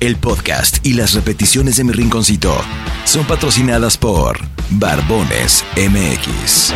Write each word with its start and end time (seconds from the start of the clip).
el 0.00 0.16
podcast 0.16 0.84
y 0.84 0.94
las 0.94 1.14
repeticiones 1.14 1.76
de 1.76 1.84
mi 1.84 1.92
rinconcito 1.92 2.56
son 3.04 3.24
patrocinadas 3.26 3.96
por 3.96 4.38
Barbones 4.70 5.64
MX. 5.76 6.72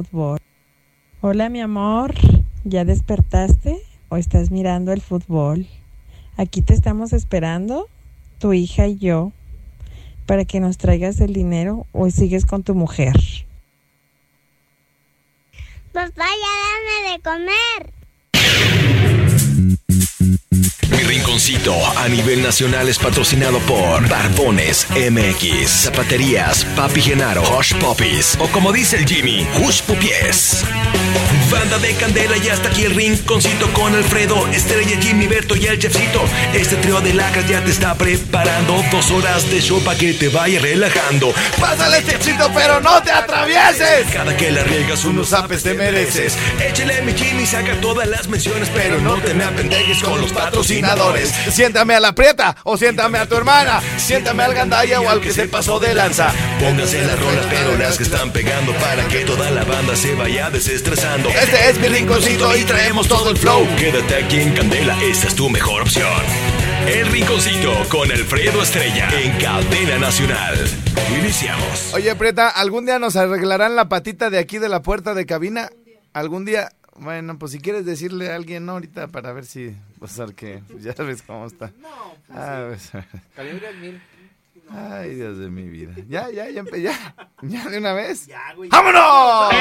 Fútbol? 0.00 0.38
Hola 1.20 1.50
mi 1.50 1.60
amor, 1.60 2.14
¿ya 2.64 2.84
despertaste 2.86 3.82
o 4.08 4.16
estás 4.16 4.50
mirando 4.50 4.92
el 4.92 5.02
fútbol? 5.02 5.66
Aquí 6.36 6.62
te 6.62 6.72
estamos 6.72 7.12
esperando, 7.12 7.88
tu 8.38 8.54
hija 8.54 8.86
y 8.86 8.96
yo, 8.96 9.32
para 10.24 10.46
que 10.46 10.60
nos 10.60 10.78
traigas 10.78 11.20
el 11.20 11.34
dinero 11.34 11.86
o 11.92 12.08
sigues 12.08 12.46
con 12.46 12.62
tu 12.62 12.74
mujer. 12.74 13.14
Papá, 15.92 16.26
ya 16.44 16.54
dame 16.64 17.12
de 17.12 17.20
comer. 17.20 17.92
Mi 21.08 21.18
rinconcito 21.30 21.76
a 21.96 22.08
nivel 22.08 22.42
nacional 22.42 22.88
es 22.88 22.98
patrocinado 22.98 23.60
por 23.60 24.08
Barbones 24.08 24.88
MX, 24.90 25.84
Zapaterías, 25.84 26.64
Papi 26.74 27.00
Genaro, 27.00 27.44
Hush 27.56 27.72
Puppies 27.74 28.36
o 28.40 28.48
como 28.48 28.72
dice 28.72 28.96
el 28.96 29.06
Jimmy, 29.06 29.46
Hush 29.62 29.82
Pupies. 29.82 30.64
Banda 31.50 31.78
de 31.78 31.94
Candela 31.94 32.36
y 32.36 32.48
hasta 32.48 32.68
aquí 32.68 32.84
el 32.84 32.94
rinconcito 32.94 33.72
con 33.72 33.92
Alfredo, 33.94 34.46
Estrella, 34.48 34.96
Jimmy, 35.00 35.26
Berto 35.26 35.56
y 35.56 35.66
el 35.66 35.78
Chefcito. 35.78 36.22
Este 36.54 36.76
trío 36.76 37.00
de 37.00 37.12
lacras 37.12 37.48
ya 37.48 37.62
te 37.64 37.72
está 37.72 37.94
preparando 37.96 38.82
dos 38.92 39.10
horas 39.10 39.50
de 39.50 39.60
show 39.60 39.80
para 39.82 39.98
que 39.98 40.14
te 40.14 40.28
vaya 40.28 40.60
relajando. 40.60 41.34
Pásale 41.58 42.04
Chefcito, 42.04 42.50
pero 42.54 42.80
no 42.80 43.02
te 43.02 43.10
atravieses. 43.10 44.06
Cada 44.12 44.36
que 44.36 44.52
la 44.52 44.62
riegas 44.62 45.04
unos 45.04 45.32
apes 45.32 45.64
te 45.64 45.74
mereces. 45.74 46.36
Échale 46.60 47.02
mi 47.02 47.14
Jimmy, 47.14 47.44
saca 47.46 47.80
todas 47.80 48.06
las 48.06 48.28
menciones, 48.28 48.70
pero 48.72 49.00
no 49.00 49.16
te 49.16 49.34
me 49.34 49.44
apendejes 49.44 50.02
con 50.02 50.20
los 50.20 50.32
patrocinadores. 50.32 51.19
Siéntame 51.26 51.94
a 51.94 52.00
la 52.00 52.14
prieta 52.14 52.56
o 52.64 52.76
siéntame 52.76 53.18
a 53.18 53.26
tu 53.26 53.36
hermana. 53.36 53.80
Siéntame 53.96 54.42
al 54.42 54.54
gandaya 54.54 55.00
o 55.00 55.08
al 55.08 55.20
que 55.20 55.32
se 55.32 55.48
pasó 55.48 55.78
de 55.78 55.94
lanza. 55.94 56.32
Pónganse 56.58 57.04
las 57.04 57.18
rolas, 57.18 57.46
pero 57.50 57.76
las 57.76 57.96
que 57.96 58.04
están 58.04 58.32
pegando 58.32 58.72
para 58.74 59.06
que 59.08 59.24
toda 59.24 59.50
la 59.50 59.64
banda 59.64 59.96
se 59.96 60.14
vaya 60.14 60.50
desestresando. 60.50 61.28
Este 61.30 61.70
es 61.70 61.78
mi 61.78 61.88
rinconcito 61.88 62.56
y 62.56 62.64
traemos 62.64 63.08
todo 63.08 63.30
el 63.30 63.36
flow. 63.36 63.66
Quédate 63.78 64.24
aquí 64.24 64.40
en 64.40 64.54
Candela, 64.54 64.96
esta 65.02 65.28
es 65.28 65.34
tu 65.34 65.48
mejor 65.48 65.82
opción. 65.82 66.10
El 66.86 67.06
Rinconcito 67.06 67.72
con 67.88 68.10
Alfredo 68.10 68.62
Estrella 68.62 69.08
en 69.20 69.38
Cadena 69.38 69.98
Nacional. 69.98 70.56
Iniciamos. 71.16 71.92
Oye, 71.94 72.14
Prieta, 72.16 72.48
¿algún 72.48 72.86
día 72.86 72.98
nos 72.98 73.16
arreglarán 73.16 73.76
la 73.76 73.88
patita 73.88 74.30
de 74.30 74.38
aquí 74.38 74.58
de 74.58 74.68
la 74.68 74.82
puerta 74.82 75.14
de 75.14 75.26
cabina? 75.26 75.70
¿Algún 76.12 76.44
día? 76.44 76.70
Bueno, 77.00 77.38
pues 77.38 77.52
si 77.52 77.60
quieres 77.60 77.84
decirle 77.86 78.30
a 78.30 78.36
alguien 78.36 78.66
¿no? 78.66 78.72
ahorita 78.72 79.08
para 79.08 79.32
ver 79.32 79.46
si, 79.46 79.74
pues 79.98 80.18
al 80.20 80.34
que, 80.34 80.62
pues 80.70 80.82
ya 80.84 80.92
ves 80.92 81.22
cómo 81.22 81.46
está. 81.46 81.72
No, 81.80 81.88
pues 82.26 82.38
Ah, 82.38 82.66
pues, 82.68 82.92
Calibre 83.34 83.66
al 83.68 83.78
mil. 83.78 84.00
Ay, 84.72 85.14
Dios 85.16 85.38
de 85.38 85.50
mi 85.50 85.68
vida. 85.68 85.94
Ya, 86.08 86.30
ya, 86.30 86.48
ya, 86.48 86.62
ya, 86.76 87.14
ya 87.42 87.68
de 87.68 87.78
una 87.78 87.92
vez. 87.92 88.26
Ya, 88.26 88.54
güey. 88.54 88.68
¡Vámonos! 88.70 89.54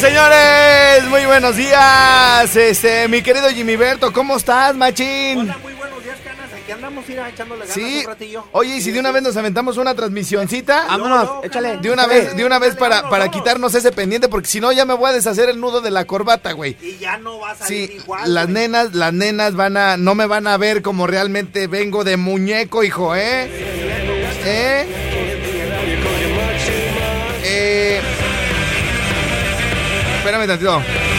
señores, 0.00 1.04
muy 1.10 1.26
buenos 1.26 1.54
días. 1.56 2.56
Este, 2.56 3.08
mi 3.08 3.20
querido 3.22 3.48
Jimmy 3.50 3.76
Berto, 3.76 4.10
¿cómo 4.12 4.36
estás, 4.36 4.74
machín? 4.74 5.38
Hola, 5.40 5.58
muy 5.62 5.74
buenos 5.74 6.02
días, 6.02 6.16
canas. 6.24 6.48
Aquí 6.52 6.72
andamos, 6.72 7.08
ir 7.10 7.18
echándole 7.18 7.60
ganas 7.66 7.74
Sí. 7.74 8.00
un 8.00 8.06
ratillo. 8.06 8.44
Oye, 8.52 8.76
y 8.76 8.80
si 8.80 8.90
de 8.90 9.00
una 9.00 9.10
vez 9.12 9.22
nos 9.22 9.36
aventamos 9.36 9.76
una 9.76 9.94
transmisioncita. 9.94 10.86
Vámonos, 10.88 11.44
échale. 11.44 11.76
De 11.78 11.90
una 11.90 12.06
vez, 12.06 12.34
de 12.34 12.44
una 12.44 12.58
vez 12.58 12.74
para, 12.76 13.08
para 13.10 13.28
quitarnos 13.30 13.74
ese 13.74 13.92
pendiente, 13.92 14.28
porque 14.28 14.48
si 14.48 14.60
no 14.60 14.72
ya 14.72 14.86
me 14.86 14.94
voy 14.94 15.10
a 15.10 15.12
deshacer 15.12 15.50
el 15.50 15.60
nudo 15.60 15.82
de 15.82 15.90
la 15.90 16.06
corbata, 16.06 16.52
güey. 16.52 16.76
Y 16.80 16.96
ya 16.96 17.18
no 17.18 17.38
va 17.40 17.50
a 17.50 17.54
salir 17.54 17.88
Sí, 17.88 17.94
igual. 17.96 18.32
las 18.32 18.44
güey. 18.46 18.54
nenas, 18.54 18.94
las 18.94 19.12
nenas 19.12 19.54
van 19.54 19.76
a, 19.76 19.96
no 19.98 20.14
me 20.14 20.24
van 20.26 20.46
a 20.46 20.56
ver 20.56 20.80
como 20.82 21.06
realmente 21.06 21.66
vengo 21.66 22.02
de 22.02 22.16
muñeco, 22.16 22.82
hijo, 22.82 23.14
¿eh? 23.14 23.44
¿Eh? 23.44 23.50
Eh, 24.44 25.11
espérame 30.32 30.46
tantito. 30.46 31.11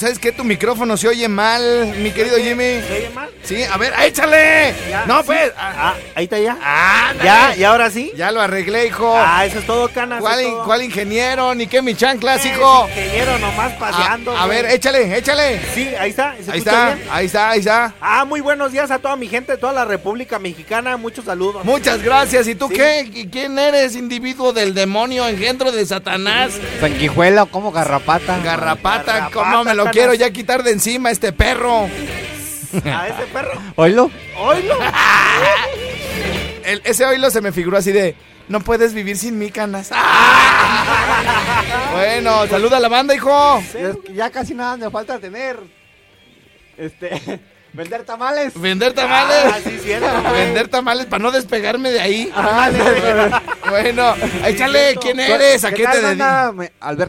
¿Sabes 0.00 0.18
qué? 0.18 0.32
Tu 0.32 0.42
micrófono 0.44 0.96
se 0.96 1.06
oye 1.08 1.28
mal, 1.28 1.94
mi 1.98 2.10
querido 2.10 2.36
Jimmy. 2.38 2.80
¿Se 2.86 2.92
oye 2.96 3.10
mal? 3.14 3.30
Sí, 3.42 3.62
a 3.62 3.76
ver, 3.76 3.92
échale. 4.04 4.74
Ya, 4.88 5.04
No, 5.06 5.18
sí. 5.20 5.24
pues. 5.26 5.52
Ah, 5.56 5.94
ahí 6.14 6.24
está 6.24 6.38
ya. 6.38 6.56
Ah, 6.62 7.12
¿Ya? 7.22 7.56
¿Y 7.56 7.64
ahora 7.64 7.90
sí? 7.90 8.12
Ya 8.16 8.30
lo 8.32 8.40
arreglé, 8.40 8.86
hijo. 8.86 9.14
Ah, 9.16 9.44
eso 9.44 9.58
es 9.60 9.66
todo, 9.66 9.88
canas. 9.90 10.20
¿Cuál, 10.20 10.42
in- 10.42 10.54
cuál 10.64 10.82
ingeniero? 10.82 11.54
Ni 11.54 11.66
qué 11.66 11.82
mi 11.82 11.94
chanclas, 11.94 12.44
hijo. 12.46 12.86
Ingeniero 12.88 13.38
nomás 13.38 13.72
A, 13.74 13.78
paseando. 13.78 14.36
a 14.36 14.46
ver, 14.46 14.66
échale, 14.66 15.16
échale. 15.16 15.60
Sí, 15.74 15.88
ahí 15.98 16.10
está. 16.10 16.34
¿se 16.44 16.50
Ahí 16.52 16.58
está, 16.58 16.94
bien? 16.94 17.08
ahí 17.10 17.26
está, 17.26 17.50
ahí 17.50 17.58
está. 17.60 17.94
Ah, 18.00 18.24
muy 18.24 18.40
buenos 18.40 18.72
días 18.72 18.90
a 18.90 18.98
toda 18.98 19.16
mi 19.16 19.28
gente 19.28 19.52
de 19.52 19.58
toda 19.58 19.72
la 19.72 19.84
República 19.84 20.38
Mexicana. 20.38 20.96
Muchos 20.96 21.24
saludos. 21.26 21.64
Muchas 21.64 22.02
gracias. 22.02 22.46
¿Y 22.48 22.54
tú 22.54 22.68
Sí. 22.68 22.74
qué? 22.74 23.06
¿Qui- 23.12 23.28
¿Quién 23.30 23.58
eres, 23.58 23.94
individuo 23.96 24.52
del 24.52 24.74
demonio, 24.74 25.26
engendro 25.28 25.72
de 25.72 25.84
Satanás? 25.86 26.52
Sanguijuela 26.80 27.44
o 27.44 27.46
como 27.46 27.72
garrapata. 27.72 28.38
Garrapata, 28.44 29.04
Garrapata, 29.12 29.30
¿cómo 29.32 29.64
me 29.64 29.74
lo 29.74 29.89
quiero 29.92 30.14
ya 30.14 30.30
quitar 30.30 30.62
de 30.62 30.72
encima 30.72 31.10
este 31.10 31.32
perro? 31.32 31.88
A 32.84 33.08
ese 33.08 33.26
perro. 33.32 33.60
Oílo. 33.76 34.10
¡Oílo! 34.38 34.78
el- 36.64 36.82
ese 36.84 37.04
oílo 37.04 37.30
se 37.30 37.40
me 37.40 37.52
figuró 37.52 37.78
así 37.78 37.90
de, 37.92 38.14
no 38.48 38.60
puedes 38.60 38.94
vivir 38.94 39.16
sin 39.16 39.38
mí, 39.38 39.50
canas. 39.50 39.90
Bueno, 41.92 42.46
saluda 42.46 42.76
a 42.76 42.80
la 42.80 42.88
banda, 42.88 43.14
hijo. 43.14 43.62
Ya 44.14 44.30
casi 44.30 44.54
nada 44.54 44.76
me 44.76 44.90
falta 44.90 45.18
tener. 45.18 45.58
Este. 46.78 47.40
Vender 47.72 48.02
tamales. 48.04 48.60
Vender 48.60 48.92
tamales. 48.92 49.44
Ah, 49.46 49.58
sí, 49.62 49.78
cierto. 49.82 50.08
Vender 50.32 50.68
tamales 50.68 51.06
para 51.06 51.22
no 51.22 51.30
despegarme 51.30 51.90
de 51.90 52.00
ahí. 52.00 52.32
Ándale. 52.34 53.30
Bueno, 53.68 54.14
échale, 54.44 54.96
¿quién 55.00 55.20
eres? 55.20 55.64
¿A 55.64 55.70
qué, 55.70 55.86
te 55.86 56.00
dedicas? 56.00 56.52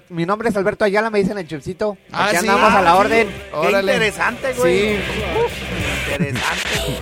mi 0.10 0.26
nombre 0.26 0.50
es 0.50 0.56
Alberto 0.56 0.86
Ayala, 0.86 1.10
me 1.10 1.20
dicen 1.20 1.38
el 1.38 1.48
chipcito. 1.48 1.98
Ah, 2.12 2.26
Aquí 2.26 2.38
sí. 2.38 2.48
andamos 2.48 2.72
a 2.74 2.82
la 2.82 2.92
Ah, 2.92 2.96
orden. 2.98 3.28
Qué 3.30 3.56
Órale. 3.58 3.94
interesante, 3.94 4.54
güey. 4.54 4.98
Sí. 4.98 5.00
Interesante. 6.12 7.00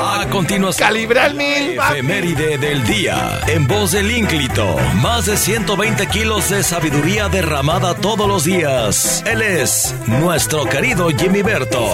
A 0.00 0.26
continuación. 0.30 0.86
Calibre 0.88 1.20
al 1.20 1.34
mil. 1.34 1.72
Efeméride 1.78 2.58
del 2.58 2.84
día. 2.86 3.40
En 3.46 3.66
voz 3.66 3.92
del 3.92 4.10
ínclito. 4.10 4.76
Más 4.96 5.26
de 5.26 5.36
120 5.36 6.06
kilos 6.08 6.50
de 6.50 6.62
sabiduría 6.62 7.28
derramada 7.28 7.94
todos 7.94 8.28
los 8.28 8.44
días. 8.44 9.22
Él 9.26 9.40
es 9.42 9.94
nuestro 10.06 10.64
querido 10.66 11.08
Jimmy 11.10 11.42
Berto. 11.42 11.92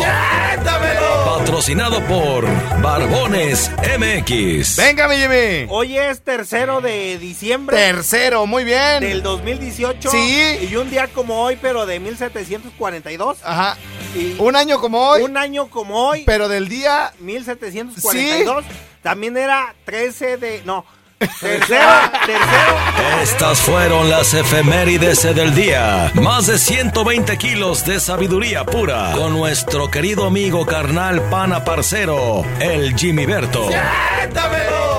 Patrocinado 1.24 2.00
por 2.06 2.46
Barbones 2.82 3.70
MX. 3.98 4.76
Venga, 4.76 5.08
mi 5.08 5.16
Jimmy. 5.16 5.66
Hoy 5.68 5.98
es 5.98 6.20
tercero 6.22 6.80
de 6.80 7.18
diciembre 7.18 7.76
Tercero, 7.76 8.46
muy 8.46 8.64
bien. 8.64 9.00
del 9.00 9.22
2018. 9.22 10.10
Sí. 10.10 10.68
Y 10.70 10.76
un 10.76 10.90
día 10.90 11.08
como 11.08 11.42
hoy, 11.42 11.58
pero 11.60 11.86
de 11.86 12.00
1742. 12.00 13.38
Ajá. 13.44 13.76
Y 14.14 14.36
Un 14.38 14.54
año 14.56 14.80
como 14.80 15.08
hoy, 15.08 15.22
un 15.22 15.36
año 15.36 15.68
como 15.68 16.08
hoy, 16.08 16.23
pero 16.24 16.48
del 16.48 16.68
día 16.68 17.12
1742. 17.20 18.64
También 19.02 19.36
era 19.36 19.74
13 19.84 20.36
de. 20.38 20.62
No. 20.64 20.84
Tercero, 21.18 21.88
tercero. 22.26 23.22
Estas 23.22 23.60
fueron 23.60 24.10
las 24.10 24.34
efemérides 24.34 25.22
del 25.22 25.54
día. 25.54 26.10
Más 26.14 26.48
de 26.48 26.58
120 26.58 27.38
kilos 27.38 27.86
de 27.86 28.00
sabiduría 28.00 28.64
pura. 28.64 29.12
Con 29.12 29.32
nuestro 29.32 29.90
querido 29.90 30.26
amigo 30.26 30.66
carnal 30.66 31.22
pana 31.30 31.64
parcero, 31.64 32.44
el 32.60 32.96
Jimmy 32.96 33.26
Berto. 33.26 33.70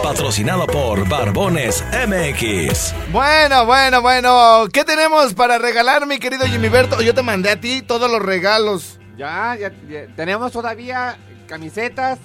Patrocinado 0.02 0.66
por 0.68 1.08
Barbones 1.08 1.84
MX. 2.08 2.94
Bueno, 3.12 3.66
bueno, 3.66 4.02
bueno. 4.02 4.68
¿Qué 4.72 4.84
tenemos 4.84 5.34
para 5.34 5.58
regalar, 5.58 6.08
mi 6.08 6.18
querido 6.18 6.46
Jimmy 6.48 6.70
Berto? 6.70 7.02
Yo 7.02 7.14
te 7.14 7.22
mandé 7.22 7.52
a 7.52 7.60
ti 7.60 7.82
todos 7.82 8.10
los 8.10 8.22
regalos. 8.22 9.00
Ya, 9.18 9.56
ya, 9.60 9.72
ya, 9.90 10.08
tenemos 10.16 10.52
todavía 10.52 11.18
camisetas. 11.48 12.20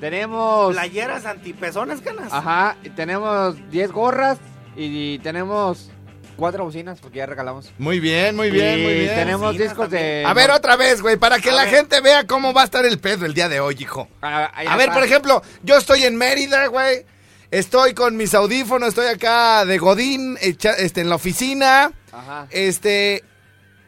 Tenemos. 0.00 0.74
Playeras 0.74 1.24
antipezones, 1.24 2.00
canas. 2.00 2.32
Ajá, 2.32 2.76
tenemos 2.94 3.56
10 3.70 3.92
gorras 3.92 4.38
y 4.76 5.18
tenemos 5.20 5.90
cuatro 6.36 6.64
bocinas 6.64 6.98
porque 7.00 7.18
ya 7.18 7.26
regalamos. 7.26 7.72
Muy 7.78 7.98
bien, 7.98 8.36
muy 8.36 8.50
bien, 8.50 8.78
Y 8.78 8.82
muy 8.82 8.92
bien. 8.94 9.14
Tenemos 9.14 9.40
Bocinas 9.52 9.68
discos 9.70 9.88
también. 9.88 10.02
de. 10.02 10.24
A 10.26 10.34
ver, 10.34 10.50
otra 10.50 10.76
vez, 10.76 11.00
güey, 11.00 11.16
para 11.16 11.38
que 11.38 11.48
A 11.50 11.54
la 11.54 11.64
ver. 11.64 11.74
gente 11.76 12.00
vea 12.02 12.26
cómo 12.26 12.52
va 12.52 12.60
a 12.62 12.64
estar 12.66 12.84
el 12.84 12.98
pedo 12.98 13.24
el 13.24 13.32
día 13.32 13.48
de 13.48 13.60
hoy, 13.60 13.76
hijo. 13.78 14.06
A, 14.20 14.50
ahí 14.54 14.66
A 14.66 14.76
ver, 14.76 14.88
está. 14.88 14.94
por 14.94 15.04
ejemplo, 15.04 15.42
yo 15.62 15.78
estoy 15.78 16.02
en 16.04 16.16
Mérida, 16.16 16.66
güey. 16.66 17.06
Estoy 17.50 17.94
con 17.94 18.16
mis 18.18 18.34
audífonos, 18.34 18.88
estoy 18.90 19.06
acá 19.06 19.64
de 19.64 19.78
Godín, 19.78 20.36
echa- 20.42 20.74
este, 20.76 21.00
en 21.00 21.08
la 21.08 21.14
oficina. 21.14 21.90
Ajá. 22.12 22.48
Este. 22.50 23.24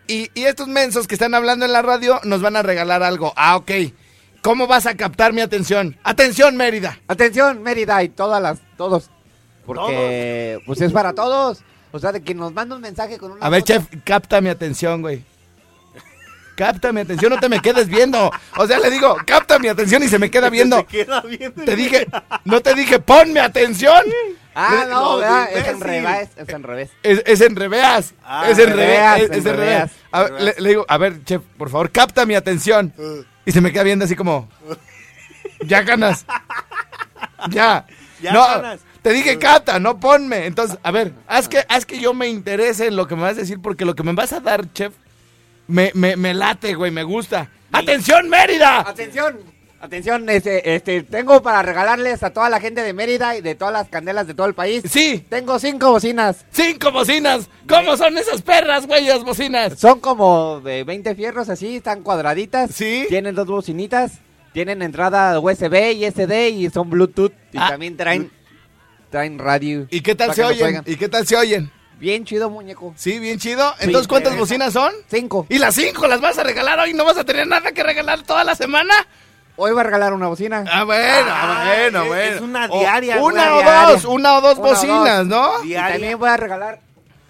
Y, 0.09 0.31
y 0.35 0.45
estos 0.45 0.67
mensos 0.67 1.07
que 1.07 1.15
están 1.15 1.35
hablando 1.35 1.65
en 1.65 1.73
la 1.73 1.83
radio 1.83 2.21
nos 2.25 2.41
van 2.41 2.57
a 2.57 2.63
regalar 2.63 3.03
algo. 3.05 3.33
Ah, 3.37 3.57
ok. 3.57 3.71
¿Cómo 4.43 4.67
vas 4.67 4.87
a 4.87 4.97
captar 4.97 5.33
mi 5.33 5.41
atención? 5.43 5.97
Atención, 6.03 6.57
Mérida. 6.57 6.99
Atención, 7.07 7.63
Mérida 7.63 8.03
y 8.03 8.09
todas 8.09 8.43
las. 8.43 8.59
Todos. 8.77 9.11
Porque. 9.67 10.59
Pues 10.67 10.81
es 10.81 10.93
para 10.93 11.13
todos. 11.13 11.63
O 11.93 11.99
sea, 11.99 12.13
de 12.13 12.23
que 12.23 12.35
nos 12.35 12.53
manda 12.53 12.75
un 12.75 12.83
mensaje 12.83 13.19
con 13.19 13.33
una. 13.33 13.45
A 13.45 13.51
ver, 13.51 13.61
foto. 13.61 13.75
chef, 13.75 13.85
capta 14.05 14.41
mi 14.41 14.49
atención, 14.49 15.03
güey. 15.03 15.23
Capta 16.57 16.93
mi 16.93 17.01
atención, 17.03 17.33
no 17.33 17.39
te 17.39 17.49
me 17.49 17.61
quedes 17.61 17.87
viendo. 17.87 18.33
O 18.57 18.67
sea, 18.67 18.81
le 18.81 18.91
digo, 18.91 19.17
capta 19.25 19.61
mi 19.61 19.69
atención 19.69 20.03
y 20.03 20.09
se 20.09 20.19
me 20.19 20.29
queda 20.29 20.51
viendo. 20.51 20.79
Se 20.79 20.87
queda 20.87 21.21
viendo. 21.21 21.65
Te 21.65 21.77
dije, 21.77 22.09
no 22.45 22.61
te 22.61 22.75
dije, 22.75 22.99
ponme 22.99 23.39
atención. 23.41 24.03
Ah, 24.61 24.87
no, 24.89 25.23
es 25.23 25.69
en 25.69 25.81
revés. 25.81 26.31
Es 26.37 26.49
en 26.49 26.63
revés. 26.65 26.91
Es, 27.05 27.23
es 27.25 27.41
en 27.41 27.55
reveas. 27.55 28.13
Ah, 28.25 28.51
es 28.51 28.59
en 28.59 28.71
reveas, 28.71 29.21
reveas. 29.21 29.21
Es, 29.21 29.31
en 29.31 29.37
es 29.37 29.45
ver, 29.45 30.43
le, 30.43 30.55
le 30.59 30.69
digo, 30.71 30.85
a 30.89 30.99
ver, 30.99 31.23
chef, 31.23 31.43
por 31.57 31.71
favor, 31.71 31.93
capta 31.93 32.27
mi 32.27 32.35
atención. 32.35 32.93
Y 33.47 33.53
se 33.53 33.61
me 33.61 33.71
queda 33.73 33.85
viendo 33.85 34.05
así 34.05 34.17
como. 34.17 34.49
Ya 35.65 35.83
ganas. 35.83 36.25
Ya. 37.51 37.87
Ya 38.21 38.33
no, 38.33 38.41
ganas. 38.41 38.81
te 39.01 39.13
dije 39.13 39.39
capta, 39.39 39.79
no 39.79 40.01
ponme. 40.01 40.47
Entonces, 40.47 40.77
a 40.83 40.91
ver, 40.91 41.13
haz 41.29 41.49
que, 41.49 41.65
haz 41.69 41.87
que 41.87 42.01
yo 42.01 42.13
me 42.15 42.27
interese 42.27 42.89
en 42.89 42.97
lo 42.97 43.07
que 43.07 43.15
me 43.15 43.23
vas 43.23 43.37
a 43.37 43.41
decir, 43.43 43.61
porque 43.63 43.85
lo 43.85 43.95
que 43.95 44.03
me 44.03 44.13
vas 44.13 44.33
a 44.33 44.41
dar, 44.41 44.73
chef, 44.73 44.93
me, 45.69 45.93
me, 45.95 46.17
me 46.17 46.35
late, 46.35 46.75
güey, 46.75 46.91
me 46.91 47.05
gusta. 47.05 47.49
¡Atención, 47.71 48.29
Mérida! 48.29 48.81
Atención. 48.81 49.39
Atención, 49.81 50.29
este, 50.29 50.75
este, 50.75 51.03
tengo 51.05 51.41
para 51.41 51.63
regalarles 51.63 52.25
a 52.25 52.31
toda 52.31 52.51
la 52.51 52.59
gente 52.61 52.83
de 52.83 52.93
Mérida 52.93 53.37
y 53.37 53.43
de 53.43 53.55
todas 53.55 53.73
las 53.73 53.89
candelas 53.89 54.27
de 54.27 54.35
todo 54.35 54.47
el 54.49 54.55
país. 54.55 54.83
Sí, 54.91 55.25
Tengo 55.29 55.59
cinco 55.61 55.93
bocinas. 55.93 56.45
cinco 56.51 56.91
bocinas. 56.91 57.49
¿Cómo 57.69 57.97
son 57.97 58.19
esas 58.19 58.43
perras, 58.43 58.89
güey, 58.89 59.07
las 59.07 59.23
bocinas? 59.23 59.79
Son 59.79 60.01
como 60.01 60.61
de 60.61 60.83
20 60.83 61.15
fierros 61.15 61.49
así, 61.49 61.77
están 61.77 62.03
cuadraditas. 62.03 62.73
Sí. 62.75 63.05
Tienen 63.09 63.37
dos 63.37 63.47
bocinitas. 63.47 64.15
Tienen 64.53 64.83
entrada 64.83 65.39
USB 65.39 65.93
y 65.93 66.05
SD 66.07 66.49
y 66.51 66.71
son 66.71 66.91
Bluetooth. 66.91 67.33
Y 67.53 67.59
Ah. 67.59 67.69
también 67.69 67.97
traen, 67.97 68.33
traen 69.11 69.39
radio. 69.39 69.87
¿Y 69.91 70.01
qué 70.01 70.17
tal 70.17 70.29
para 70.29 70.35
se 70.35 70.43
que 70.43 70.49
nos 70.49 70.53
oyen? 70.55 70.67
oigan. 70.67 70.85
¿Y 70.87 70.97
qué 70.97 71.09
tal 71.09 71.25
se 71.27 71.37
oyen? 71.37 71.71
Bien 72.01 72.25
chido, 72.25 72.51
muñeco. 72.51 72.95
Sí, 72.97 73.21
bien 73.21 73.39
chido. 73.39 73.73
Entonces, 73.79 74.09
¿cuántas 74.09 74.37
bocinas 74.37 74.73
son? 74.73 74.93
Cinco. 75.09 75.47
¿Y 75.49 75.59
las 75.59 75.75
cinco 75.77 76.09
las 76.09 76.21
vas 76.21 76.37
a 76.39 76.43
regalar 76.43 76.81
hoy? 76.81 76.95
¿No 76.95 77.05
vas 77.05 77.19
a 77.19 77.25
tener 77.25 77.47
nada 77.47 77.71
que 77.71 77.83
regalar 77.85 78.23
toda 78.23 78.43
la 78.43 78.57
semana? 78.57 78.95
Hoy 79.59 79.73
voy 79.73 79.81
a 79.81 79.83
regalar 79.83 80.13
una 80.13 80.29
bocina. 80.29 80.65
Ah, 80.73 80.85
bueno, 80.85 81.03
Ah, 81.31 81.65
bueno, 81.67 82.03
es- 82.03 82.09
bueno. 82.09 82.35
es 82.37 82.41
una 82.41 82.67
O- 82.71 82.79
diaria, 82.79 83.17
Una 83.17 83.25
una 83.25 83.55
o 83.55 83.59
diaria. 83.63 83.93
dos, 83.95 84.05
una 84.05 84.35
o 84.37 84.41
dos 84.41 84.59
Una 84.59 84.67
o 84.69 84.71
bocinas, 84.71 85.27
¿no? 85.27 85.65
y 85.65 85.75
también 85.75 86.19
voy 86.19 86.29
a 86.29 86.37
regalar 86.37 86.81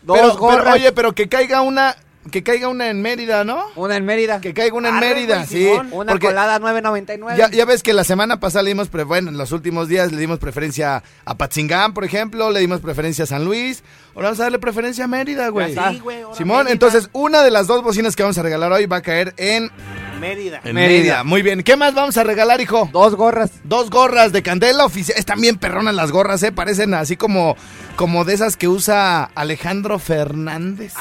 dos 0.02 0.16
Pero, 0.18 0.28
pero, 0.34 0.38
gorras. 0.38 0.74
oye, 0.74 0.92
pero 0.92 1.14
que 1.14 1.28
caiga 1.28 1.62
una, 1.62 1.96
que 2.30 2.42
caiga 2.42 2.68
una 2.68 2.90
en 2.90 3.00
Mérida, 3.00 3.44
¿no? 3.44 3.64
una 3.76 3.96
en 3.96 4.04
Mérida. 4.04 4.42
Que 4.42 4.52
caiga 4.52 4.76
una 4.76 4.90
en 4.90 4.96
Arre, 4.96 5.08
Mérida, 5.14 5.46
sí. 5.46 5.66
Una 5.90 6.12
Porque 6.12 6.26
colada 6.26 6.58
9.99. 6.58 7.38
ya, 7.38 7.50
ya 7.50 7.64
ves 7.64 7.82
que 7.82 7.94
la 7.94 8.04
semana 8.04 8.38
pasada 8.38 8.62
le 8.64 8.70
dimos, 8.70 8.88
pre- 8.88 9.04
bueno, 9.04 9.30
en 9.30 9.38
los 9.38 9.50
últimos 9.52 9.88
días 9.88 10.12
le 10.12 10.18
dimos 10.18 10.38
preferencia 10.38 11.02
a 11.24 11.34
Patzingán, 11.36 11.94
por 11.94 12.04
ejemplo, 12.04 12.50
le 12.50 12.60
dimos 12.60 12.80
preferencia 12.80 13.24
a 13.24 13.26
San 13.26 13.46
Luis. 13.46 13.82
Ahora 14.14 14.28
vamos 14.28 14.40
a 14.40 14.42
darle 14.42 14.58
preferencia 14.58 15.04
a 15.04 15.08
Mérida, 15.08 15.48
güey. 15.48 15.74
Sí, 15.74 16.00
güey, 16.00 16.18
Simón, 16.36 16.58
Mérida. 16.58 16.72
entonces 16.72 17.08
una 17.14 17.42
de 17.42 17.50
las 17.50 17.66
dos 17.66 17.82
bocinas 17.82 18.14
que 18.14 18.22
vamos 18.22 18.36
a 18.36 18.42
regalar 18.42 18.70
hoy 18.72 18.84
va 18.84 18.98
a 18.98 19.02
caer 19.02 19.32
en, 19.38 19.70
Mérida. 20.18 20.60
en 20.64 20.74
Mérida. 20.74 20.98
Mérida. 20.98 21.24
Muy 21.24 21.42
bien. 21.42 21.62
¿Qué 21.62 21.76
más 21.76 21.94
vamos 21.94 22.16
a 22.16 22.24
regalar, 22.24 22.60
hijo? 22.60 22.88
Dos 22.92 23.14
gorras. 23.14 23.50
Dos 23.64 23.90
gorras 23.90 24.32
de 24.32 24.42
candela 24.42 24.84
oficial. 24.84 25.18
Están 25.18 25.40
bien 25.40 25.56
perronas 25.56 25.94
las 25.94 26.10
gorras, 26.10 26.42
¿eh? 26.42 26.52
Parecen 26.52 26.94
así 26.94 27.16
como, 27.16 27.56
como 27.96 28.24
de 28.24 28.34
esas 28.34 28.56
que 28.56 28.68
usa 28.68 29.24
Alejandro 29.34 29.98
Fernández. 29.98 30.94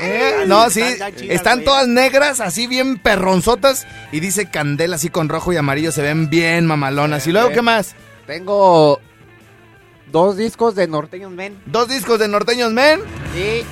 ¿Eh? 0.00 0.44
No, 0.46 0.68
sí. 0.70 0.82
están 0.82 1.14
chidas, 1.14 1.64
todas 1.64 1.88
negras, 1.88 2.40
así 2.40 2.66
bien 2.66 2.98
perronzotas. 2.98 3.86
Y 4.12 4.20
dice 4.20 4.50
candela 4.50 4.96
así 4.96 5.08
con 5.08 5.28
rojo 5.28 5.52
y 5.52 5.56
amarillo. 5.56 5.92
Se 5.92 6.02
ven 6.02 6.28
bien 6.30 6.66
mamalonas. 6.66 7.26
¿Y 7.26 7.32
luego 7.32 7.50
qué 7.50 7.62
más? 7.62 7.94
Tengo 8.26 9.00
dos 10.10 10.36
discos 10.36 10.74
de 10.74 10.88
Norteños 10.88 11.30
Men. 11.32 11.60
Dos 11.66 11.88
discos 11.88 12.18
de 12.18 12.28
Norteños 12.28 12.72
Men. 12.72 13.00
Y 13.36 13.64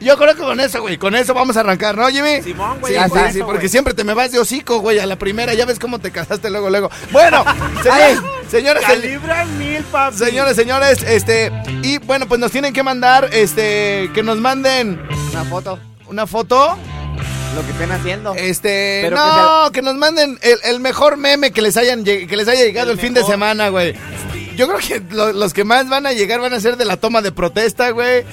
Yo 0.00 0.16
creo 0.16 0.34
que 0.34 0.40
con 0.42 0.58
eso, 0.60 0.80
güey. 0.80 0.96
Con 0.98 1.14
eso 1.14 1.34
vamos 1.34 1.56
a 1.56 1.60
arrancar, 1.60 1.96
¿no, 1.96 2.08
Jimmy? 2.08 2.42
Simón, 2.42 2.74
Sí, 2.76 2.80
güey. 2.80 2.94
sí, 2.94 3.10
sí, 3.32 3.38
eso, 3.38 3.46
porque 3.46 3.68
siempre 3.68 3.92
te 3.94 4.02
me 4.02 4.14
vas 4.14 4.32
de 4.32 4.38
hocico, 4.38 4.78
güey, 4.80 4.98
a 4.98 5.06
la 5.06 5.16
primera. 5.16 5.52
Ya 5.54 5.66
ves 5.66 5.78
cómo 5.78 5.98
te 5.98 6.10
casaste 6.10 6.48
luego, 6.50 6.70
luego. 6.70 6.90
Bueno, 7.12 7.44
señores, 7.82 8.18
señores, 8.50 8.82
Calibra 8.84 9.44
mil, 9.44 9.82
papi. 9.84 10.16
Señores, 10.16 10.56
señores, 10.56 11.02
este, 11.02 11.52
y 11.82 11.98
bueno, 11.98 12.26
pues 12.26 12.40
nos 12.40 12.50
tienen 12.50 12.72
que 12.72 12.82
mandar, 12.82 13.28
este, 13.32 14.10
que 14.14 14.22
nos 14.22 14.38
manden 14.38 15.00
una 15.32 15.44
foto. 15.44 15.78
una 16.06 16.26
foto, 16.26 16.78
Lo 17.54 17.62
que 17.66 17.72
estén 17.72 17.92
haciendo. 17.92 18.34
este, 18.36 19.00
Pero 19.04 19.16
no, 19.16 19.70
que, 19.72 19.82
nos 19.82 19.96
manden 19.96 20.38
el, 20.40 20.58
el 20.64 20.80
mejor 20.80 21.18
meme 21.18 21.50
que 21.52 21.60
les 21.62 21.76
hayan 21.76 22.04
lleg- 22.06 22.26
que 22.26 22.36
les 22.36 22.48
haya 22.48 22.64
llegado 22.64 22.90
el, 22.90 22.98
El 22.98 23.04
fin 23.04 23.12
de 23.12 23.22
semana, 23.24 23.68
güey. 23.68 23.94
Yo 24.60 24.68
creo 24.68 24.78
que 24.78 25.14
lo- 25.14 25.32
los 25.32 25.54
que 25.54 25.64
más 25.64 25.88
van 25.88 26.06
a 26.06 26.12
llegar 26.12 26.38
van 26.40 26.52
a 26.52 26.60
ser 26.60 26.76
de 26.76 26.84
la 26.84 26.98
toma 26.98 27.22
de 27.22 27.32
protesta, 27.32 27.90
güey, 27.90 28.24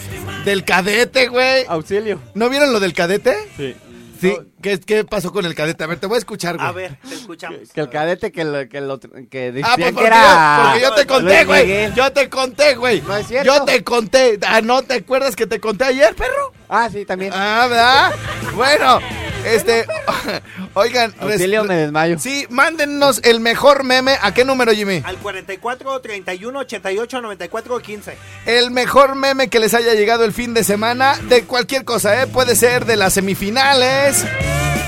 del 0.44 0.66
cadete, 0.66 1.30
güey. 1.30 1.64
Auxilio. 1.70 2.20
¿No 2.34 2.50
vieron 2.50 2.74
lo 2.74 2.80
del 2.82 2.92
cadete? 2.94 3.34
Sí. 3.56 3.76
Sí. 4.20 4.36
¿Qué, 4.62 4.80
qué 4.80 5.04
pasó 5.06 5.32
con 5.32 5.46
el 5.46 5.54
cadete? 5.54 5.84
A 5.84 5.88
ver, 5.88 6.00
te 6.00 6.08
voy 6.08 6.16
a 6.16 6.18
escuchar, 6.18 6.58
güey. 6.58 6.68
A 6.68 6.72
ver, 6.72 6.98
te 7.08 7.14
escuchamos. 7.16 7.60
Que 7.74 7.80
el 7.80 7.90
cadete 7.90 8.32
que 8.32 8.44
lo 8.44 8.68
que, 8.68 8.82
lo, 8.82 9.00
que 9.00 9.52
decía 9.52 9.72
Ah, 9.72 9.76
pues 9.76 9.88
que 9.88 9.94
porque, 9.94 10.08
era 10.08 10.20
yo, 10.24 10.64
porque 10.66 10.82
yo 10.82 10.96
te 10.96 11.06
conté, 11.08 11.46
güey. 11.46 11.94
Yo 11.94 12.12
te 12.12 12.30
conté, 12.30 12.76
güey. 12.76 13.02
No 13.02 13.16
es 13.16 13.28
cierto. 13.28 13.46
Yo 13.46 13.64
te 13.64 13.84
conté. 13.84 14.40
Ah, 14.46 14.60
¿no 14.62 14.82
te 14.82 14.96
acuerdas 14.96 15.36
que 15.36 15.46
te 15.48 15.60
conté 15.62 15.86
ayer, 15.86 16.14
perro? 16.16 16.52
Ah, 16.68 16.90
sí, 16.92 17.06
también. 17.06 17.32
Ah, 17.34 17.68
¿verdad? 17.70 18.12
Bueno, 18.56 19.00
Este, 19.48 19.86
oigan, 20.74 21.14
Auxilio, 21.20 21.64
me 21.64 21.76
desmayo. 21.76 22.20
sí, 22.20 22.46
mándennos 22.50 23.22
el 23.24 23.40
mejor 23.40 23.84
meme. 23.84 24.18
¿A 24.22 24.34
qué 24.34 24.44
número, 24.46 24.74
Jimmy? 24.74 25.02
Al 25.06 25.18
44 25.18 26.00
31 26.02 26.60
88 26.60 27.22
94 27.22 27.80
15. 27.80 28.18
El 28.46 28.72
mejor 28.72 29.16
meme 29.16 29.48
que 29.50 29.60
les 29.60 29.74
haya 29.74 29.94
llegado 29.94 30.26
el 30.26 30.34
fin 30.34 30.54
de 30.54 30.64
semana 30.64 31.18
de 31.30 31.44
cualquier 31.44 31.86
cosa, 31.86 32.22
¿eh? 32.22 32.28
Puede 32.28 32.56
ser 32.56 32.86
de 32.86 32.98
las 32.98 33.14
semifinales, 33.14 34.26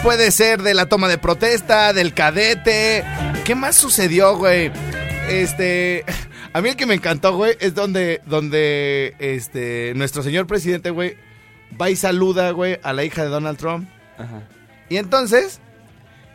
puede 0.03 0.31
ser 0.31 0.61
de 0.61 0.73
la 0.73 0.87
toma 0.87 1.07
de 1.07 1.17
protesta, 1.17 1.93
del 1.93 2.13
cadete. 2.13 3.03
¿Qué 3.45 3.55
más 3.55 3.75
sucedió, 3.75 4.37
güey? 4.37 4.71
Este, 5.29 6.03
a 6.53 6.61
mí 6.61 6.69
el 6.69 6.75
que 6.75 6.85
me 6.85 6.95
encantó, 6.95 7.35
güey, 7.35 7.55
es 7.59 7.73
donde, 7.75 8.21
donde, 8.25 9.15
este, 9.19 9.93
nuestro 9.95 10.23
señor 10.23 10.47
presidente, 10.47 10.89
güey, 10.89 11.17
va 11.79 11.89
y 11.89 11.95
saluda, 11.95 12.51
güey, 12.51 12.79
a 12.83 12.93
la 12.93 13.03
hija 13.03 13.23
de 13.23 13.29
Donald 13.29 13.57
Trump. 13.57 13.89
Ajá. 14.19 14.41
Y 14.89 14.97
entonces, 14.97 15.59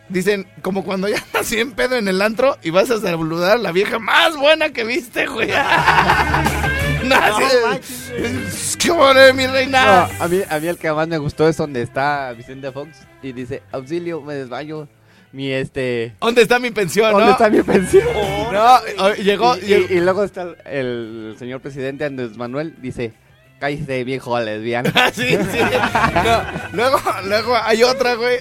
dicen, 0.09 0.47
como 0.63 0.85
cuando 0.85 1.09
ya 1.09 1.23
nací 1.35 1.59
en 1.61 1.73
pedo 1.73 1.97
en 1.97 2.09
el 2.09 2.21
antro 2.23 2.57
y 2.63 2.71
vas 2.71 2.91
a 2.91 3.01
saludar 3.01 3.53
a 3.53 3.61
la 3.61 3.71
vieja 3.73 3.99
más 3.99 4.37
buena 4.37 4.71
que 4.71 4.83
viste, 4.85 5.27
güey. 5.27 5.51
No, 7.05 7.17
¿Qué 8.79 8.91
bueno, 8.91 9.21
mi 9.35 9.47
reina? 9.47 10.09
No, 10.19 10.25
a, 10.25 10.29
mí, 10.29 10.41
a 10.49 10.59
mí 10.59 10.67
el 10.69 10.79
que 10.79 10.91
más 10.91 11.07
me 11.07 11.19
gustó 11.19 11.47
es 11.47 11.57
donde 11.57 11.83
está 11.83 12.33
Vicente 12.33 12.73
Fox 12.73 12.91
y 13.23 13.33
dice, 13.33 13.63
auxilio, 13.73 14.23
me 14.23 14.35
desmayo. 14.35 14.89
Mi 15.33 15.51
este... 15.53 16.15
¿Dónde 16.21 16.43
está 16.43 16.59
mi 16.61 16.71
pensión, 16.71 17.11
¿Dónde 17.11 17.27
no? 17.27 17.33
está 17.33 17.51
mi 17.51 17.61
pensión? 17.63 18.05
No, 18.53 18.77
o- 19.05 19.15
llegó, 19.17 19.57
y, 19.57 19.61
llegó- 19.63 19.87
y- 19.91 19.97
y 19.97 20.01
luego 20.01 20.23
está 20.25 20.43
el, 20.43 20.57
el 20.65 21.35
señor 21.39 21.61
presidente 21.61 22.05
Andrés 22.05 22.37
Manuel, 22.37 22.75
dice, 22.81 23.13
cállese 23.59 24.05
viejo 24.05 24.39
lesbiano. 24.41 24.91
Ah, 24.95 25.11
sí, 25.13 25.29
sí. 25.29 25.59
No, 26.25 26.43
luego, 26.73 26.99
luego 27.25 27.57
hay 27.57 27.83
otra, 27.83 28.15
güey. 28.15 28.39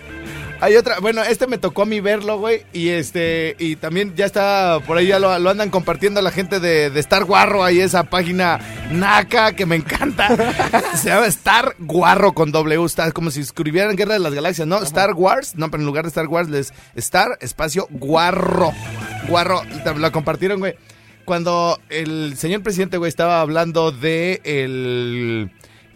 Hay 0.64 0.78
otra, 0.78 1.00
bueno, 1.00 1.22
este 1.24 1.46
me 1.46 1.58
tocó 1.58 1.82
a 1.82 1.86
mí 1.86 2.00
verlo, 2.00 2.40
güey. 2.40 2.64
Y 2.72 2.88
este, 2.88 3.58
y 3.60 3.76
también 3.76 4.16
ya 4.16 4.26
está, 4.26 4.80
por 4.88 4.98
ahí 4.98 5.08
ya 5.08 5.20
lo, 5.20 5.38
lo 5.38 5.50
andan 5.50 5.70
compartiendo 5.70 6.22
la 6.22 6.32
gente 6.32 6.62
de, 6.62 6.90
de 6.90 7.00
Star 7.02 7.26
Guarro, 7.26 7.66
ahí 7.66 7.82
esa 7.82 8.04
página 8.06 8.62
naca 8.90 9.52
que 9.54 9.66
me 9.66 9.76
encanta. 9.76 10.30
Se 10.96 11.10
llama 11.10 11.26
Star 11.26 11.76
Guarro 11.80 12.32
con 12.32 12.54
W, 12.54 12.86
está 12.86 13.12
como 13.12 13.30
si 13.30 13.42
escribieran 13.42 13.98
Guerra 13.98 14.14
de 14.14 14.20
las 14.20 14.34
Galaxias, 14.34 14.66
¿no? 14.66 14.82
Star 14.84 15.14
Wars, 15.16 15.56
no, 15.58 15.70
pero 15.70 15.82
en 15.82 15.86
lugar 15.86 16.06
de 16.06 16.10
Star 16.10 16.28
Wars 16.28 16.50
les 16.50 16.74
Star 16.96 17.38
espacio 17.42 17.88
Guarro. 17.90 18.72
Guarro, 19.28 19.64
lo 19.98 20.12
compartieron, 20.14 20.60
güey. 20.60 20.76
Cuando 21.26 21.80
el 21.90 22.36
señor 22.38 22.64
presidente, 22.64 22.98
güey, 22.98 23.10
estaba 23.10 23.42
hablando 23.42 23.92
de 23.92 24.42
el 24.44 25.52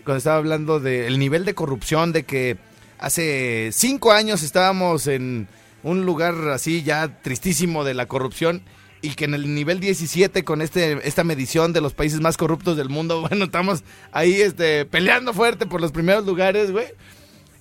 cuando 0.06 0.20
estaba 0.20 0.38
hablando 0.38 0.80
del 0.80 1.20
nivel 1.20 1.44
de 1.44 1.54
corrupción, 1.54 2.14
de 2.14 2.24
que 2.24 2.58
hace 2.98 3.72
cinco 3.74 4.14
años 4.14 4.42
estábamos 4.42 5.06
en 5.08 5.50
un 5.84 6.06
lugar 6.06 6.34
así 6.50 6.82
ya 6.82 7.22
tristísimo 7.22 7.84
de 7.84 7.94
la 7.94 8.06
corrupción 8.06 8.62
y 9.02 9.12
que 9.12 9.26
en 9.26 9.34
el 9.34 9.54
nivel 9.54 9.80
17 9.80 10.44
con 10.44 10.62
este 10.62 11.06
esta 11.08 11.24
medición 11.24 11.74
de 11.74 11.82
los 11.82 11.94
países 11.94 12.20
más 12.20 12.38
corruptos 12.38 12.78
del 12.78 12.90
mundo, 12.90 13.22
bueno, 13.30 13.46
estamos 13.46 13.84
ahí 14.12 14.42
este 14.42 14.86
peleando 14.86 15.34
fuerte 15.34 15.66
por 15.66 15.82
los 15.82 15.92
primeros 15.92 16.26
lugares, 16.26 16.72
güey. 16.72 16.88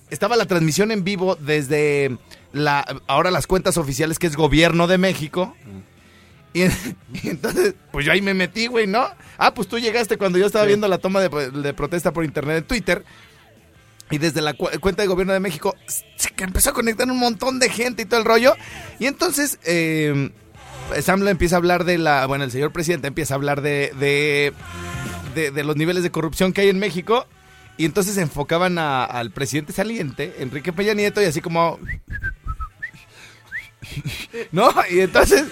Estaba 0.09 0.37
la 0.37 0.45
transmisión 0.45 0.91
en 0.91 1.03
vivo 1.03 1.35
desde 1.35 2.17
la 2.53 2.85
ahora 3.07 3.29
las 3.29 3.45
cuentas 3.45 3.77
oficiales 3.77 4.19
que 4.19 4.27
es 4.27 4.37
Gobierno 4.37 4.87
de 4.87 4.97
México. 4.97 5.53
Y, 6.63 6.63
y 7.23 7.29
entonces, 7.29 7.75
pues 7.91 8.05
yo 8.05 8.11
ahí 8.11 8.21
me 8.21 8.33
metí, 8.33 8.67
güey, 8.67 8.87
¿no? 8.87 9.07
Ah, 9.37 9.53
pues 9.53 9.67
tú 9.67 9.77
llegaste 9.79 10.17
cuando 10.17 10.37
yo 10.37 10.45
estaba 10.45 10.65
viendo 10.65 10.87
la 10.87 10.97
toma 10.97 11.21
de, 11.21 11.51
de 11.51 11.73
protesta 11.73 12.11
por 12.13 12.23
internet 12.25 12.57
en 12.57 12.63
Twitter. 12.65 13.03
Y 14.09 14.19
desde 14.19 14.41
la 14.41 14.53
cu- 14.53 14.69
cuenta 14.79 15.01
de 15.01 15.07
gobierno 15.09 15.33
de 15.33 15.39
México 15.41 15.75
se 15.87 16.29
empezó 16.37 16.69
a 16.69 16.73
conectar 16.73 17.09
un 17.11 17.19
montón 17.19 17.59
de 17.59 17.69
gente 17.69 18.03
y 18.03 18.05
todo 18.05 18.19
el 18.21 18.25
rollo. 18.25 18.53
Y 18.99 19.05
entonces 19.05 19.59
eh, 19.65 20.31
Samlo 21.01 21.29
empieza 21.29 21.55
a 21.55 21.59
hablar 21.59 21.83
de 21.83 21.97
la... 21.97 22.25
Bueno, 22.25 22.45
el 22.45 22.51
señor 22.51 22.71
presidente 22.71 23.07
empieza 23.09 23.33
a 23.33 23.35
hablar 23.35 23.61
de, 23.61 23.91
de, 23.99 24.53
de- 25.35 25.51
de 25.51 25.63
los 25.65 25.75
niveles 25.75 26.03
de 26.03 26.11
corrupción 26.11 26.53
que 26.53 26.61
hay 26.61 26.69
en 26.69 26.79
México. 26.79 27.27
Y 27.75 27.83
entonces 27.85 28.17
enfocaban 28.17 28.77
a- 28.79 29.03
al 29.03 29.31
presidente 29.31 29.73
saliente, 29.73 30.35
Enrique 30.39 30.71
Peña 30.73 30.93
Nieto, 30.93 31.21
y 31.21 31.25
así 31.25 31.41
como... 31.41 31.77
¿No? 34.51 34.73
Y 34.89 35.01
entonces... 35.01 35.45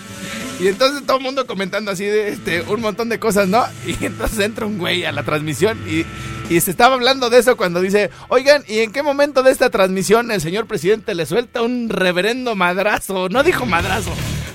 Y 0.60 0.70
entonces 0.70 1.06
todo 1.06 1.18
el 1.18 1.24
mundo 1.24 1.46
comentando 1.48 1.92
así 1.92 2.06
de 2.06 2.30
este, 2.30 2.62
un 2.62 2.80
montón 2.80 3.10
de 3.10 3.20
cosas, 3.20 3.48
¿no? 3.50 3.66
Y 3.86 4.06
entonces 4.06 4.40
entra 4.40 4.66
un 4.66 4.78
güey 4.78 5.04
a 5.04 5.12
la 5.12 5.24
transmisión 5.24 5.78
y, 5.86 6.06
y 6.54 6.62
se 6.62 6.72
estaba 6.72 6.96
hablando 6.96 7.30
de 7.30 7.40
eso 7.40 7.58
cuando 7.58 7.82
dice, 7.82 8.10
oigan, 8.30 8.64
¿y 8.68 8.80
en 8.80 8.94
qué 8.94 9.04
momento 9.04 9.44
de 9.44 9.52
esta 9.52 9.70
transmisión 9.70 10.32
el 10.32 10.40
señor 10.40 10.66
presidente 10.66 11.14
le 11.14 11.26
suelta 11.26 11.62
un 11.62 11.90
reverendo 11.90 12.56
madrazo? 12.56 13.28
No 13.28 13.44
dijo 13.44 13.66
madrazo, 13.66 14.14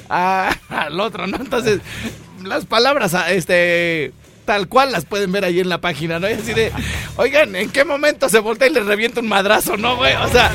al 0.09 0.99
otro, 1.01 1.27
¿no? 1.27 1.37
Entonces, 1.37 1.81
las 2.43 2.65
palabras, 2.67 3.15
este... 3.29 4.13
Tal 4.47 4.67
cual 4.67 4.91
las 4.91 5.05
pueden 5.05 5.31
ver 5.31 5.45
ahí 5.45 5.61
en 5.61 5.69
la 5.69 5.81
página, 5.81 6.19
¿no? 6.19 6.29
Y 6.29 6.33
así 6.33 6.55
de, 6.55 6.73
oigan, 7.17 7.55
¿en 7.55 7.71
qué 7.71 7.85
momento 7.85 8.29
se 8.29 8.41
voltea 8.41 8.67
y 8.67 8.73
le 8.73 8.81
revienta 8.81 9.21
un 9.21 9.29
madrazo, 9.29 9.77
no, 9.77 9.97
güey? 9.97 10.15
O 10.15 10.29
sea, 10.29 10.51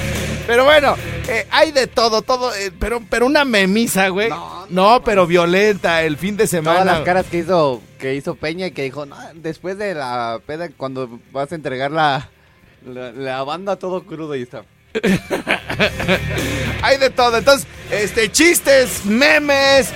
pero 0.48 0.66
bueno, 0.66 0.96
eh, 1.28 1.48
hay 1.52 1.72
de 1.72 1.88
todo, 1.88 2.22
todo, 2.22 2.54
eh, 2.56 2.72
pero, 2.80 3.02
pero 3.10 3.26
una 3.26 3.46
memisa, 3.46 4.10
güey. 4.10 4.30
No, 4.30 4.66
No, 4.70 5.04
pero 5.04 5.28
violenta 5.28 6.04
el 6.04 6.18
fin 6.18 6.38
de 6.38 6.48
semana. 6.48 6.82
Todas 6.82 6.98
las 6.98 7.06
caras 7.06 7.26
que 7.28 7.40
hizo, 7.40 7.82
que 8.00 8.16
hizo 8.16 8.36
Peña 8.36 8.68
y 8.68 8.72
que 8.72 8.84
dijo, 8.84 9.06
no, 9.06 9.16
después 9.36 9.78
de 9.78 9.94
la 9.94 10.40
peda, 10.46 10.70
cuando 10.76 11.20
vas 11.32 11.52
a 11.52 11.56
entregar 11.56 11.92
la, 11.92 12.30
la, 12.86 13.12
la 13.12 13.44
banda 13.44 13.76
todo 13.76 14.04
crudo 14.04 14.36
y 14.36 14.44
está. 14.44 14.64
Hay 16.82 16.98
de 16.98 17.10
todo. 17.10 17.38
Entonces, 17.38 17.68
este, 17.92 18.32
chistes, 18.32 19.06
memes. 19.06 19.90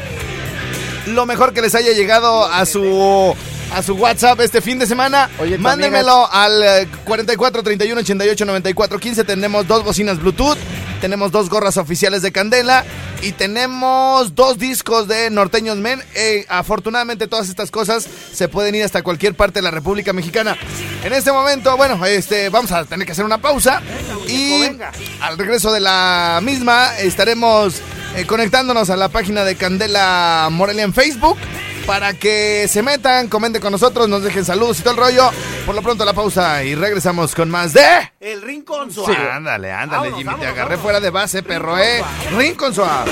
Lo 1.07 1.25
mejor 1.25 1.53
que 1.53 1.61
les 1.61 1.73
haya 1.75 1.93
llegado 1.93 2.45
a 2.45 2.65
su 2.65 3.35
a 3.73 3.83
su 3.83 3.93
WhatsApp 3.95 4.39
este 4.41 4.61
fin 4.61 4.79
de 4.79 4.87
semana. 4.87 5.29
Oye, 5.39 5.57
Mándenmelo 5.57 6.31
al 6.31 6.63
eh, 6.63 6.87
44 7.05 7.63
31 7.63 8.01
88 8.01 8.45
94 8.45 8.99
15. 8.99 9.23
Tenemos 9.23 9.67
dos 9.67 9.83
bocinas 9.83 10.19
Bluetooth. 10.19 10.57
Tenemos 11.01 11.31
dos 11.31 11.49
gorras 11.49 11.77
oficiales 11.77 12.21
de 12.21 12.31
Candela. 12.31 12.85
Y 13.21 13.33
tenemos 13.33 14.33
dos 14.35 14.57
discos 14.57 15.07
de 15.07 15.29
Norteños 15.29 15.77
Men. 15.77 16.01
Eh, 16.15 16.45
afortunadamente 16.49 17.27
todas 17.27 17.49
estas 17.49 17.69
cosas 17.69 18.07
se 18.33 18.47
pueden 18.47 18.75
ir 18.75 18.83
hasta 18.83 19.03
cualquier 19.03 19.35
parte 19.35 19.59
de 19.59 19.63
la 19.63 19.71
República 19.71 20.13
Mexicana. 20.13 20.57
En 21.03 21.13
este 21.13 21.31
momento, 21.31 21.75
bueno, 21.77 22.03
este, 22.05 22.49
vamos 22.49 22.71
a 22.71 22.85
tener 22.85 23.05
que 23.05 23.11
hacer 23.11 23.25
una 23.25 23.39
pausa. 23.39 23.81
Y 24.27 24.61
venga. 24.61 24.91
al 25.21 25.37
regreso 25.37 25.71
de 25.71 25.79
la 25.79 26.39
misma 26.41 26.97
estaremos 26.99 27.81
eh, 28.15 28.25
conectándonos 28.25 28.89
a 28.89 28.95
la 28.95 29.09
página 29.09 29.43
de 29.43 29.55
Candela 29.55 30.47
Morelia 30.51 30.83
en 30.83 30.93
Facebook 30.93 31.37
para 31.85 32.13
que 32.13 32.67
se 32.69 32.81
metan, 32.83 33.27
comenten 33.27 33.61
con 33.61 33.71
nosotros, 33.71 34.07
nos 34.07 34.23
dejen 34.23 34.45
saludos 34.45 34.79
y 34.79 34.83
todo 34.83 34.93
el 34.93 34.99
rollo. 34.99 35.29
Por 35.65 35.75
lo 35.75 35.81
pronto 35.81 36.05
la 36.05 36.13
pausa 36.13 36.63
y 36.63 36.75
regresamos 36.75 37.35
con 37.35 37.49
más 37.49 37.73
de... 37.73 37.81
El 38.19 38.41
Rincón 38.41 38.89
Sí, 38.89 38.95
Suave. 38.95 39.31
ándale, 39.31 39.71
ándale, 39.71 40.09
Vámonos, 40.11 40.17
Jimmy, 40.19 40.35
te 40.35 40.45
agarré 40.47 40.61
vámonos. 40.61 40.81
fuera 40.81 40.99
de 40.99 41.09
base, 41.09 41.43
perro, 41.43 41.77
eh. 41.77 42.03
Rincón 42.37 42.73
suave. 42.73 43.11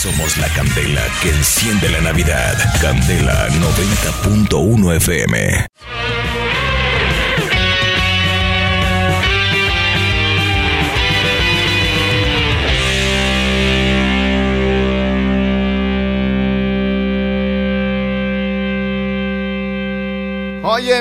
Somos 0.00 0.36
la 0.38 0.48
candela 0.54 1.02
que 1.22 1.30
enciende 1.30 1.88
la 1.90 2.00
Navidad. 2.00 2.54
Candela 2.80 3.48
90.1 3.48 4.96
FM. 4.96 5.66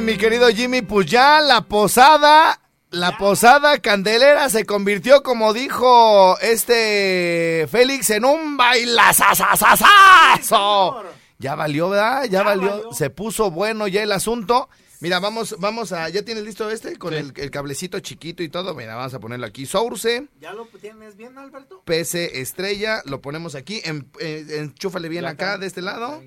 Mi 0.01 0.17
querido 0.17 0.47
Jimmy, 0.49 0.81
pues 0.81 1.07
ya 1.07 1.39
la 1.41 1.61
posada, 1.61 2.59
la 2.91 3.17
posada 3.17 3.79
candelera 3.79 4.49
se 4.49 4.65
convirtió, 4.65 5.23
como 5.23 5.53
dijo 5.53 6.37
este 6.39 7.67
Félix, 7.71 8.09
en 8.11 8.25
un 8.25 8.57
bailazazazazazo. 8.57 11.03
Ya 11.39 11.55
valió, 11.55 11.89
¿verdad? 11.89 12.23
Ya, 12.23 12.29
Ya 12.29 12.43
valió. 12.43 12.69
valió. 12.69 12.93
Se 12.93 13.09
puso 13.09 13.51
bueno 13.51 13.87
ya 13.87 14.03
el 14.03 14.11
asunto. 14.11 14.69
Mira, 14.99 15.19
vamos, 15.19 15.55
vamos 15.59 15.91
a. 15.91 16.09
¿Ya 16.09 16.23
tienes 16.23 16.43
listo 16.43 16.69
este? 16.71 16.97
Con 16.97 17.13
el, 17.13 17.31
el 17.35 17.51
cablecito 17.51 17.99
chiquito 17.99 18.41
y 18.41 18.49
todo. 18.49 18.73
Mira, 18.73 18.95
vamos 18.95 19.13
a 19.13 19.19
ponerlo 19.19 19.45
aquí. 19.45 19.65
Source, 19.67 20.27
¿Ya 20.39 20.53
lo 20.53 20.65
tienes 20.81 21.15
bien, 21.15 21.37
Alberto? 21.37 21.81
PC 21.85 22.41
estrella. 22.41 23.01
Lo 23.05 23.21
ponemos 23.21 23.53
aquí. 23.55 23.79
En, 23.85 24.09
en- 24.19 24.49
enchúfale 24.51 25.07
bien 25.09 25.25
acá, 25.25 25.57
de 25.57 25.67
este 25.67 25.81
lado. 25.81 26.23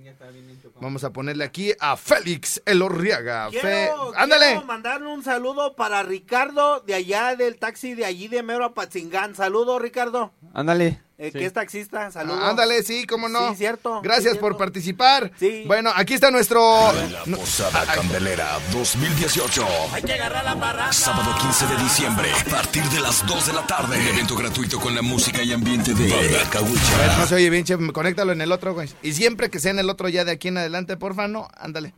Vamos 0.80 1.04
a 1.04 1.12
ponerle 1.12 1.44
aquí 1.44 1.72
a 1.80 1.96
Félix 1.96 2.62
Elorriaga. 2.64 3.50
Fe- 3.50 3.60
Quiero, 3.60 4.12
Ándale. 4.16 4.46
quiero 4.46 4.62
mandarle 4.64 5.08
un 5.08 5.22
saludo 5.24 5.74
para 5.74 6.02
Ricardo 6.02 6.80
de 6.80 6.94
allá 6.94 7.36
del 7.36 7.58
taxi 7.58 7.94
de 7.94 8.04
allí 8.04 8.28
de 8.28 8.42
Mero 8.42 8.64
a 8.64 8.72
Patzingán. 8.74 9.34
Saludo, 9.34 9.78
Ricardo. 9.78 10.32
Ándale. 10.54 11.02
Eh, 11.20 11.30
Sí. 11.32 11.38
que 11.38 11.44
es 11.46 11.52
taxista. 11.52 12.10
Saludos. 12.10 12.40
Ah, 12.42 12.48
Ándale, 12.50 12.82
sí, 12.82 13.06
cómo 13.06 13.28
no. 13.28 13.50
Sí, 13.50 13.56
cierto. 13.56 14.00
Gracias 14.00 14.32
sí, 14.34 14.38
por 14.38 14.52
cierto. 14.52 14.58
participar. 14.58 15.30
Sí. 15.38 15.64
Bueno, 15.66 15.92
aquí 15.94 16.14
está 16.14 16.30
nuestro. 16.30 16.92
La 16.92 17.36
Posada 17.36 17.84
Candelera 17.84 18.58
2018. 18.72 19.66
Hay 19.92 20.02
que 20.02 20.14
agarrar 20.14 20.44
la 20.44 20.58
parranda. 20.58 20.92
Sábado 20.92 21.36
15 21.40 21.66
de 21.66 21.76
diciembre, 21.82 22.32
a 22.32 22.44
partir 22.50 22.82
de 22.84 23.00
las 23.00 23.26
2 23.26 23.46
de 23.46 23.52
la 23.52 23.66
tarde. 23.66 23.98
Un 23.98 24.06
evento 24.06 24.34
gratuito 24.34 24.80
con 24.80 24.94
la 24.94 25.02
música 25.02 25.42
y 25.42 25.52
ambiente 25.52 25.92
de 25.94 26.08
Banda 26.08 26.58
A 26.58 26.98
ver, 26.98 27.18
no 27.18 27.26
se 27.26 27.34
oye 27.34 27.50
bien, 27.50 27.64
chef. 27.64 27.78
Conéctalo 27.92 28.32
en 28.32 28.40
el 28.40 28.50
otro, 28.50 28.72
güey. 28.72 28.88
Y 29.02 29.12
siempre 29.12 29.50
que 29.50 29.60
sea 29.60 29.72
en 29.72 29.78
el 29.78 29.90
otro 29.90 30.08
ya 30.08 30.24
de 30.24 30.32
aquí 30.32 30.48
en 30.48 30.56
adelante, 30.56 30.96
porfa, 30.96 31.28
no. 31.28 31.48
Ándale. 31.56 31.92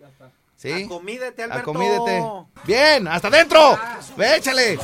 Sí. 0.56 0.84
Acomídete, 0.84 1.42
Alberto. 1.42 1.60
Acomídete. 1.70 2.22
Bien, 2.64 3.08
hasta 3.08 3.28
adentro. 3.28 3.78
Échale. 4.18 4.78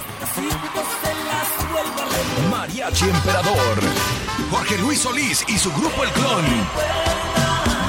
Mariachi 2.51 3.05
Emperador. 3.09 4.28
Jorge 4.51 4.79
Luis 4.79 5.01
Solís 5.01 5.45
y 5.49 5.59
su 5.59 5.73
grupo 5.73 6.05
El 6.05 6.11
Clon. 6.11 6.45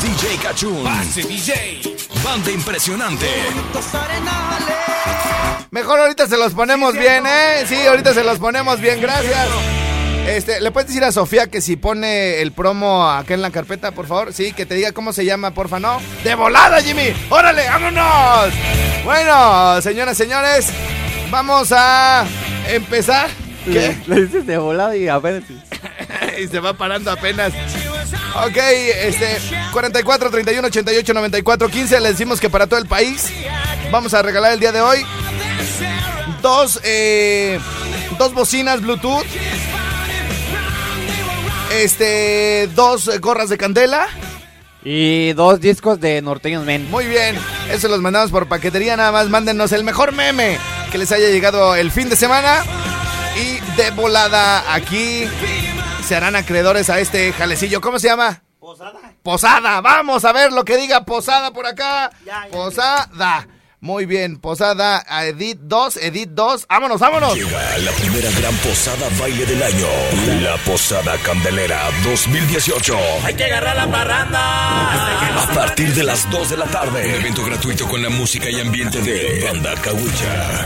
DJ 0.01 0.37
Cachún. 0.41 0.83
Banda 2.23 2.51
impresionante. 2.51 3.27
Mejor 5.71 5.99
ahorita 5.99 6.27
se 6.27 6.37
los 6.37 6.53
ponemos 6.53 6.93
bien, 6.93 7.25
¿eh? 7.25 7.65
Sí, 7.67 7.85
ahorita 7.85 8.13
se 8.13 8.23
los 8.23 8.39
ponemos 8.39 8.79
bien, 8.81 8.99
gracias. 9.01 9.47
Este, 10.27 10.61
¿le 10.61 10.71
puedes 10.71 10.87
decir 10.87 11.03
a 11.03 11.11
Sofía 11.11 11.47
que 11.47 11.61
si 11.61 11.75
pone 11.75 12.41
el 12.41 12.51
promo 12.51 13.09
acá 13.09 13.33
en 13.33 13.41
la 13.41 13.51
carpeta, 13.51 13.91
por 13.91 14.05
favor? 14.07 14.33
Sí, 14.33 14.51
que 14.51 14.65
te 14.65 14.75
diga 14.75 14.91
cómo 14.91 15.13
se 15.13 15.25
llama, 15.25 15.51
porfa, 15.53 15.79
¿no? 15.79 15.99
¡De 16.23 16.35
volada, 16.35 16.81
Jimmy! 16.81 17.13
¡Órale, 17.29 17.67
vámonos! 17.67 18.53
Bueno, 19.05 19.81
señoras, 19.81 20.17
señores, 20.17 20.67
vamos 21.31 21.71
a 21.71 22.25
empezar. 22.67 23.29
¿Qué? 23.65 23.97
Le, 24.07 24.15
le 24.15 24.25
dices 24.25 24.45
de 24.45 24.57
volada 24.57 24.95
y 24.95 25.07
apenas. 25.07 25.43
y 26.39 26.47
se 26.47 26.59
va 26.59 26.73
parando 26.73 27.11
apenas. 27.11 27.53
Ok, 28.45 28.57
este, 28.57 29.37
44, 29.71 30.29
31, 30.29 30.67
88, 30.67 31.13
94, 31.13 31.69
15. 31.69 31.99
Le 31.99 32.09
decimos 32.09 32.39
que 32.39 32.49
para 32.49 32.67
todo 32.67 32.79
el 32.79 32.85
país 32.85 33.31
vamos 33.91 34.13
a 34.13 34.21
regalar 34.21 34.53
el 34.53 34.59
día 34.59 34.71
de 34.71 34.81
hoy 34.81 35.05
dos, 36.41 36.79
eh, 36.83 37.59
dos 38.17 38.33
bocinas 38.33 38.81
Bluetooth, 38.81 39.25
este, 41.71 42.69
dos 42.75 43.09
gorras 43.19 43.49
de 43.49 43.57
candela. 43.57 44.07
Y 44.81 45.33
dos 45.33 45.59
discos 45.59 45.99
de 45.99 46.21
Norteños 46.21 46.63
Men. 46.63 46.89
Muy 46.89 47.05
bien, 47.05 47.35
eso 47.69 47.89
los 47.89 47.99
mandamos 47.99 48.31
por 48.31 48.47
paquetería. 48.47 48.95
Nada 48.95 49.11
más 49.11 49.27
mándenos 49.27 49.73
el 49.73 49.83
mejor 49.83 50.13
meme 50.13 50.57
que 50.89 50.97
les 50.97 51.11
haya 51.11 51.27
llegado 51.27 51.75
el 51.75 51.91
fin 51.91 52.09
de 52.09 52.15
semana. 52.15 52.63
Y 53.35 53.59
de 53.75 53.91
volada 53.91 54.73
aquí 54.73 55.25
se 56.09 56.15
harán 56.15 56.35
acreedores 56.35 56.89
a 56.89 56.99
este 56.99 57.31
jalecillo. 57.33 57.81
¿Cómo 57.81 57.99
se 57.99 58.07
llama? 58.07 58.41
Posada. 58.59 58.99
Posada. 59.21 59.79
Vamos 59.81 60.25
a 60.25 60.33
ver 60.33 60.51
lo 60.51 60.65
que 60.65 60.75
diga 60.75 61.05
Posada 61.05 61.51
por 61.51 61.67
acá. 61.67 62.09
Ya, 62.25 62.45
ya, 62.45 62.51
Posada. 62.51 63.47
Muy 63.81 64.05
bien, 64.05 64.39
Posada, 64.39 65.05
a 65.07 65.25
Edit 65.25 65.57
2, 65.61 65.97
Edit 65.97 66.31
2. 66.31 66.67
Vámonos, 66.67 66.99
vámonos. 66.99 67.33
Llega 67.33 67.77
la 67.77 67.91
primera 67.93 68.29
gran 68.31 68.53
posada 68.57 69.07
baile 69.17 69.45
del 69.45 69.63
año. 69.63 69.87
La 70.41 70.57
Posada 70.65 71.17
Candelera 71.19 71.89
2018. 72.03 72.97
Hay 73.23 73.35
que 73.35 73.45
agarrar 73.45 73.77
la 73.77 73.89
parranda. 73.89 75.43
A 75.43 75.47
partir 75.53 75.93
de 75.93 76.03
las 76.03 76.29
2 76.29 76.49
de 76.49 76.57
la 76.57 76.65
tarde. 76.65 77.07
Un 77.07 77.21
evento 77.21 77.45
gratuito 77.45 77.87
con 77.87 78.03
la 78.03 78.09
música 78.09 78.49
y 78.49 78.59
ambiente 78.59 78.99
de 78.99 79.45
Banda 79.45 79.73
Cahuicha. 79.75 80.65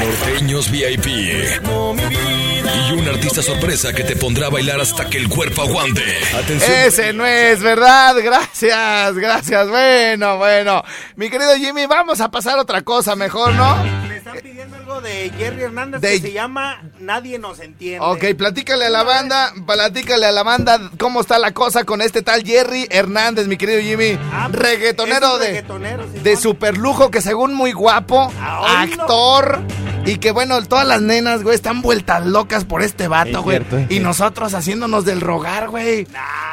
Norteños 0.00 0.72
VIP. 0.72 1.06
Y 1.06 2.92
un 2.92 3.08
artista 3.08 3.42
sorpresa 3.42 3.92
que 3.92 4.02
te 4.02 4.16
pondrá 4.16 4.46
a 4.46 4.50
bailar 4.50 4.80
hasta 4.80 5.08
que 5.08 5.18
el 5.18 5.28
cuerpo 5.28 5.62
aguante. 5.62 6.02
Atención. 6.34 6.72
Ese 6.72 7.12
no 7.12 7.24
es 7.24 7.62
verdad. 7.62 8.16
Gracias, 8.22 9.14
gracias. 9.14 9.68
Bueno, 9.68 10.38
bueno. 10.38 10.82
Mi 11.16 11.28
querido 11.28 11.54
Jimmy, 11.56 11.86
vamos 11.86 12.20
a 12.20 12.30
pasar 12.30 12.58
a 12.58 12.62
otra 12.62 12.80
cosa 12.82 13.14
mejor, 13.16 13.52
¿no? 13.54 13.76
Me 14.08 14.16
están 14.16 14.38
pidiendo 14.42 14.76
algo 14.76 15.00
de 15.02 15.30
Jerry 15.36 15.62
Hernández 15.64 16.00
De- 16.00 16.12
que 16.12 16.20
se 16.28 16.32
llama 16.32 16.82
Nadie 17.00 17.38
nos 17.38 17.60
entiende. 17.60 18.00
Ok, 18.00 18.34
platícale 18.38 18.86
a 18.86 18.90
la 18.90 19.02
banda, 19.02 19.52
platícale 19.66 20.24
a 20.26 20.32
la 20.32 20.42
banda 20.42 20.80
cómo 20.98 21.20
está 21.20 21.38
la 21.38 21.52
cosa 21.52 21.84
con 21.84 22.00
este 22.00 22.22
tal 22.22 22.42
Jerry 22.44 22.86
Hernández, 22.90 23.46
mi 23.46 23.58
querido 23.58 23.80
Jimmy. 23.80 24.18
Ah, 24.32 24.48
pues, 24.50 24.62
reggaetonero 24.62 25.38
de, 25.38 25.46
reggaetonero, 25.48 26.04
Simón. 26.04 26.22
de 26.22 26.36
super 26.36 26.78
lujo, 26.78 27.10
que 27.10 27.20
según 27.20 27.52
muy 27.54 27.72
guapo, 27.72 28.32
Ah, 28.40 28.80
actor. 28.82 29.60
Y 30.06 30.16
que 30.16 30.30
bueno, 30.32 30.62
todas 30.64 30.86
las 30.86 31.02
nenas, 31.02 31.42
güey, 31.42 31.54
están 31.54 31.82
vueltas 31.82 32.24
locas 32.26 32.64
por 32.64 32.82
este 32.82 33.06
vato, 33.06 33.38
Es 33.38 33.44
güey. 33.44 33.56
cierto, 33.58 33.76
es 33.76 33.84
Y 33.84 33.88
cierto. 33.88 34.08
nosotros 34.08 34.54
haciéndonos 34.54 35.04
del 35.04 35.20
rogar, 35.20 35.68
güey. 35.68 36.06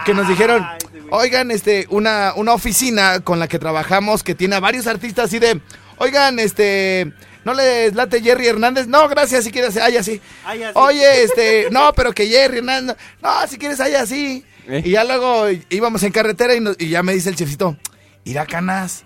Que 0.05 0.13
nos 0.13 0.27
dijeron, 0.27 0.63
Ay, 0.69 0.77
sí. 0.91 0.98
Oigan, 1.11 1.51
este, 1.51 1.85
una, 1.89 2.33
una 2.35 2.53
oficina 2.53 3.19
con 3.21 3.39
la 3.39 3.47
que 3.47 3.59
trabajamos 3.59 4.23
que 4.23 4.35
tiene 4.35 4.55
a 4.55 4.59
varios 4.59 4.87
artistas 4.87 5.25
así 5.25 5.39
de, 5.39 5.61
oigan, 5.97 6.39
este, 6.39 7.11
¿no 7.45 7.53
les 7.53 7.93
late 7.95 8.21
Jerry 8.21 8.47
Hernández? 8.47 8.87
No, 8.87 9.07
gracias, 9.07 9.43
si 9.43 9.51
quieres, 9.51 9.77
ay, 9.77 9.97
así. 9.97 10.21
Ay, 10.45 10.63
así. 10.63 10.73
Oye, 10.77 11.23
este, 11.23 11.67
no, 11.71 11.93
pero 11.93 12.11
que 12.13 12.27
Jerry 12.27 12.59
Hernández, 12.59 12.97
no, 13.21 13.47
si 13.47 13.57
quieres, 13.57 13.79
ay, 13.79 13.95
así. 13.95 14.43
Eh. 14.67 14.83
Y 14.85 14.91
ya 14.91 15.03
luego 15.03 15.45
íbamos 15.69 16.03
en 16.03 16.11
carretera 16.11 16.53
y, 16.55 16.59
nos- 16.59 16.75
y 16.79 16.89
ya 16.89 17.01
me 17.03 17.13
dice 17.13 17.29
el 17.29 17.35
chefcito, 17.35 17.75
irá 18.23 18.45
canas, 18.45 19.03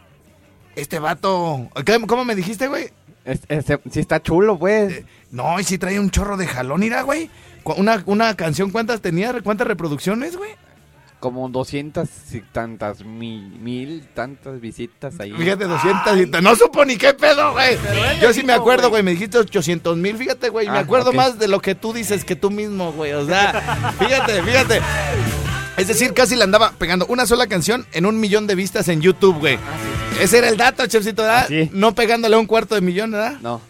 este 0.75 0.99
vato, 0.99 1.69
¿qué- 1.85 2.01
¿cómo 2.07 2.25
me 2.25 2.35
dijiste, 2.35 2.67
güey? 2.67 2.89
Es, 3.25 3.39
es- 3.47 3.65
sí 3.91 3.99
está 4.01 4.21
chulo, 4.21 4.59
pues. 4.59 5.03
No, 5.31 5.57
y 5.59 5.63
si 5.63 5.77
trae 5.77 5.99
un 5.99 6.11
chorro 6.11 6.35
de 6.35 6.45
jalón, 6.47 6.83
irá, 6.83 7.03
güey. 7.03 7.29
Una, 7.63 8.03
una 8.07 8.35
canción, 8.35 8.71
¿cuántas 8.71 8.99
tenía? 9.01 9.33
¿Cuántas 9.41 9.65
reproducciones, 9.67 10.35
güey? 10.35 10.51
Como 11.23 11.47
200 11.47 12.05
y 12.33 12.41
tantas 12.41 13.05
mil, 13.05 13.47
mil 13.57 14.05
tantas 14.13 14.59
visitas 14.59 15.17
ahí. 15.21 15.31
Fíjate, 15.31 15.63
200 15.67 16.17
y 16.19 16.25
no 16.43 16.53
supo 16.57 16.83
ni 16.83 16.97
qué 16.97 17.13
pedo, 17.13 17.53
güey. 17.53 17.77
Yo 18.21 18.33
sí 18.33 18.43
me 18.43 18.51
acuerdo, 18.51 18.89
güey. 18.89 19.03
Me 19.03 19.11
dijiste 19.11 19.37
800 19.37 19.95
mil, 19.95 20.17
fíjate, 20.17 20.49
güey. 20.49 20.67
me 20.67 20.79
Ah, 20.79 20.81
acuerdo 20.81 21.13
más 21.13 21.39
de 21.39 21.47
lo 21.47 21.61
que 21.61 21.75
tú 21.75 21.93
dices 21.93 22.25
que 22.25 22.35
tú 22.35 22.51
mismo, 22.51 22.91
güey. 22.91 23.13
O 23.13 23.25
sea, 23.25 23.93
fíjate, 23.99 24.43
fíjate. 24.43 24.81
Es 25.77 25.87
decir, 25.87 26.13
casi 26.13 26.35
le 26.35 26.43
andaba 26.43 26.73
pegando 26.77 27.05
una 27.05 27.25
sola 27.25 27.47
canción 27.47 27.85
en 27.93 28.05
un 28.05 28.19
millón 28.19 28.45
de 28.45 28.55
vistas 28.55 28.89
en 28.89 28.99
YouTube, 28.99 29.39
güey. 29.39 29.57
Ese 30.19 30.39
era 30.39 30.49
el 30.49 30.57
dato, 30.57 30.85
chefcito, 30.87 31.21
¿verdad? 31.21 31.45
Así. 31.45 31.69
No 31.71 31.95
pegándole 31.95 32.35
un 32.35 32.47
cuarto 32.47 32.75
de 32.75 32.81
millón, 32.81 33.11
¿verdad? 33.11 33.37
No. 33.41 33.61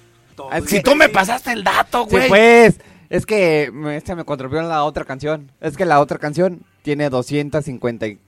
Es 0.52 0.66
Si 0.66 0.78
que- 0.78 0.82
tú 0.82 0.96
me 0.96 1.08
pasaste 1.08 1.52
el 1.52 1.64
dato, 1.64 2.08
Sí, 2.10 2.16
güey. 2.16 2.30
pues. 2.30 2.80
Es 3.12 3.28
que 3.28 3.70
me- 3.72 3.96
este 3.96 4.16
me 4.16 4.24
en 4.28 4.70
la 4.70 4.84
otra 4.86 5.06
canción. 5.06 5.52
Es 5.62 5.78
que 5.78 5.86
la 5.86 6.00
otra 6.00 6.18
canción 6.18 6.64
tiene 6.84 7.10
250 7.10 8.08
y 8.08 8.20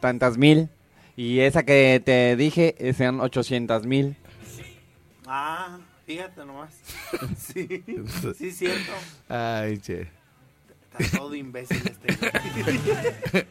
tantas 0.00 0.36
mil. 0.36 0.68
Y 1.16 1.40
esa 1.40 1.62
que 1.64 2.02
te 2.04 2.34
dije 2.36 2.74
eh, 2.78 2.92
sean 2.92 3.20
800 3.20 3.86
mil. 3.86 4.16
Ah, 5.26 5.78
fíjate 6.06 6.44
nomás. 6.44 6.74
Sí, 7.38 7.84
sí, 8.36 8.50
cierto. 8.50 8.92
Ay, 9.28 9.78
che. 9.78 10.08
Está 10.98 11.18
todo 11.18 11.34
imbécil 11.34 11.82
este. 11.84 13.46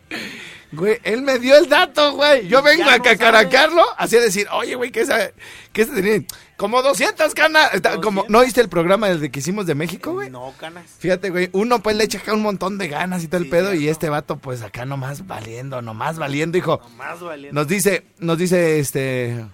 güey. 0.73 0.99
Él 1.03 1.21
me 1.21 1.39
dio 1.39 1.57
el 1.57 1.69
dato, 1.69 2.13
güey. 2.13 2.47
Yo 2.47 2.61
vengo 2.61 2.83
Ya 2.85 2.95
a 2.95 2.97
no 2.97 3.03
cacaracarlo, 3.03 3.83
así 3.97 4.17
a 4.17 4.21
decir, 4.21 4.47
oye, 4.51 4.75
güey, 4.75 4.91
¿qué 4.91 5.05
sabe? 5.05 5.33
¿Qué 5.71 5.85
se 5.85 5.93
tenía? 5.93 6.23
Como 6.57 6.81
200 6.81 7.33
canas. 7.35 7.71
Está- 7.73 7.91
Como, 8.01 8.21
200. 8.21 8.29
¿No 8.29 8.41
viste 8.43 8.61
el 8.61 8.67
programa 8.69 9.07
desde 9.09 9.29
que 9.29 9.39
hicimos 9.39 9.65
de 9.67 9.75
México, 9.75 10.13
güey? 10.13 10.29
No, 10.29 10.53
canas. 10.59 10.85
Fíjate, 10.99 11.29
güey, 11.29 11.49
uno 11.53 11.79
pues 11.83 11.95
le 11.95 12.03
echa 12.03 12.17
acá 12.17 12.33
un 12.33 12.41
montón 12.41 12.77
de 12.79 12.87
ganas 12.87 13.23
y 13.23 13.27
todo 13.27 13.39
el 13.41 13.49
pedo, 13.49 13.73
y 13.75 13.87
este 13.87 14.09
vato, 14.09 14.37
pues 14.37 14.63
acá 14.63 14.83
nomás 14.85 15.27
valiendo, 15.27 15.81
nomás 15.83 16.17
valiendo, 16.17 16.57
hijo. 16.57 16.81
Más 16.97 17.19
valiente. 17.21 17.53
Nos 17.53 17.67
dice, 17.67 18.07
nos 18.19 18.37
dice, 18.39 18.79
este. 18.79 19.45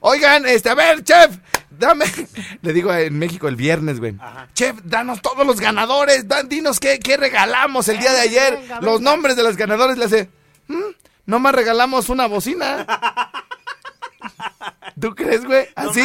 Oigan, 0.00 0.46
este, 0.46 0.68
a 0.68 0.74
ver, 0.74 1.02
chef, 1.04 1.38
dame. 1.70 2.04
Le 2.62 2.72
digo 2.72 2.92
en 2.92 3.18
México 3.18 3.48
el 3.48 3.56
viernes, 3.56 3.98
güey. 3.98 4.14
Ajá. 4.20 4.48
Chef, 4.52 4.76
danos 4.84 5.22
todos 5.22 5.46
los 5.46 5.60
ganadores. 5.60 6.28
dan- 6.28 6.48
dinos 6.48 6.78
qué, 6.80 6.98
qué 6.98 7.16
regalamos 7.16 7.88
el 7.88 7.98
día 7.98 8.12
de 8.12 8.20
ayer. 8.20 8.58
venga, 8.60 8.80
los 8.80 8.98
venga. 8.98 9.10
nombres 9.10 9.36
de 9.36 9.42
los 9.42 9.56
ganadores 9.56 9.96
le 9.96 10.04
hace. 10.04 10.28
"Mm, 10.68 10.80
Nomás 11.26 11.54
regalamos 11.56 12.08
una 12.08 12.26
bocina. 12.26 12.86
¿Tú 15.06 15.14
crees, 15.14 15.44
güey? 15.44 15.68
Así, 15.76 16.02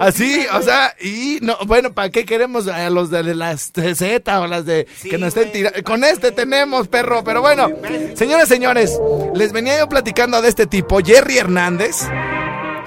así, 0.00 0.46
o 0.54 0.62
sea, 0.62 0.96
y 0.98 1.40
no, 1.42 1.58
bueno, 1.66 1.92
¿para 1.92 2.08
qué 2.08 2.24
queremos 2.24 2.68
a 2.68 2.88
los 2.88 3.10
de 3.10 3.34
las 3.34 3.70
Z 3.74 4.40
o 4.40 4.46
las 4.46 4.64
de 4.64 4.86
Sí, 4.96 5.10
que 5.10 5.18
nos 5.18 5.36
estén 5.36 5.52
tirando? 5.52 5.82
Con 5.82 6.04
este 6.04 6.32
tenemos, 6.32 6.88
perro, 6.88 7.22
pero 7.22 7.42
bueno, 7.42 7.68
señores, 8.14 8.48
señores, 8.48 8.98
les 9.34 9.52
venía 9.52 9.78
yo 9.78 9.90
platicando 9.90 10.40
de 10.40 10.48
este 10.48 10.66
tipo, 10.66 11.00
Jerry 11.04 11.36
Hernández. 11.36 11.96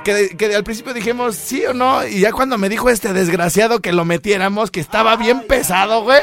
Que, 0.04 0.36
que 0.36 0.56
al 0.56 0.64
principio 0.64 0.92
dijimos 0.92 1.36
sí 1.36 1.64
o 1.68 1.74
no, 1.74 2.06
y 2.06 2.22
ya 2.22 2.32
cuando 2.32 2.58
me 2.58 2.68
dijo 2.68 2.90
este 2.90 3.14
desgraciado 3.14 3.80
que 3.80 3.92
lo 3.92 4.06
metiéramos, 4.06 4.72
que 4.72 4.80
estaba 4.80 5.16
bien 5.18 5.44
pesado, 5.48 6.02
güey. 6.02 6.20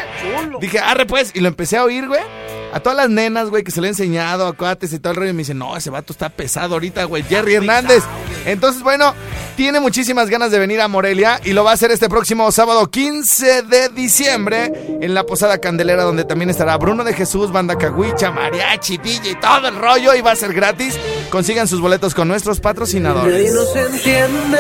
Dije, 0.61 0.81
arre 0.81 1.07
pues, 1.07 1.31
y 1.35 1.41
lo 1.41 1.47
empecé 1.47 1.77
a 1.77 1.85
oír, 1.85 2.09
güey. 2.09 2.21
A 2.73 2.81
todas 2.81 2.97
las 2.97 3.11
nenas, 3.11 3.51
güey, 3.51 3.65
que 3.65 3.71
se 3.71 3.81
le 3.81 3.89
he 3.89 3.91
enseñado 3.91 4.47
a 4.47 4.53
cuates 4.53 4.93
y 4.93 4.99
todo 4.99 5.13
el 5.13 5.17
rollo, 5.17 5.31
y 5.31 5.35
me 5.35 5.39
dicen, 5.39 5.59
no, 5.59 5.77
ese 5.77 5.91
vato 5.91 6.13
está 6.13 6.29
pesado 6.29 6.75
ahorita, 6.75 7.05
güey, 7.05 7.23
Jerry 7.25 7.55
Hernández. 7.55 8.05
Entonces, 8.47 8.83
bueno, 8.83 9.15
tiene 9.57 9.81
muchísimas 9.81 10.31
ganas 10.31 10.51
de 10.51 10.59
venir 10.59 10.81
a 10.81 10.89
Morelia 10.89 11.41
y 11.45 11.53
lo 11.53 11.65
va 11.65 11.73
a 11.73 11.75
hacer 11.75 11.91
este 11.91 12.09
próximo 12.09 12.51
sábado 12.53 12.91
15 12.91 13.63
de 13.63 13.89
diciembre 13.91 14.73
en 15.01 15.13
la 15.15 15.25
Posada 15.25 15.59
Candelera, 15.59 16.05
donde 16.05 16.25
también 16.25 16.49
estará 16.49 16.77
Bruno 16.79 17.05
de 17.05 17.13
Jesús, 17.13 17.53
Banda 17.53 17.77
Caguicha, 17.77 18.31
Mariachi, 18.31 18.99
DJ 18.99 19.33
y 19.33 19.35
todo 19.35 19.69
el 19.69 19.77
rollo, 19.77 20.15
y 20.15 20.21
va 20.21 20.33
a 20.33 20.37
ser 20.37 20.55
gratis. 20.55 20.97
Consigan 21.31 21.69
sus 21.69 21.81
boletos 21.81 22.15
con 22.15 22.29
nuestros 22.29 22.61
patrocinadores. 22.61 23.33
Nadie 23.33 23.53
nos 23.53 23.77
entiende, 23.77 24.59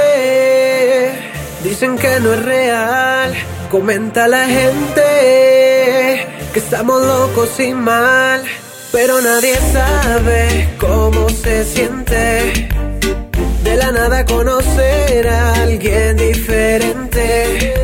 dicen 1.62 1.96
que 1.98 2.20
no 2.20 2.32
es 2.34 2.44
real. 2.44 3.34
Comenta 3.70 4.28
la 4.28 4.46
gente 4.46 6.26
que 6.52 6.58
estamos 6.58 7.00
locos 7.02 7.60
y 7.60 7.72
mal, 7.72 8.42
pero 8.92 9.20
nadie 9.20 9.56
sabe 9.72 10.74
cómo 10.78 11.28
se 11.28 11.64
siente. 11.64 12.68
De 13.62 13.76
la 13.76 13.92
nada 13.92 14.24
conocer 14.24 15.28
a 15.28 15.54
alguien 15.62 16.16
diferente. 16.16 17.74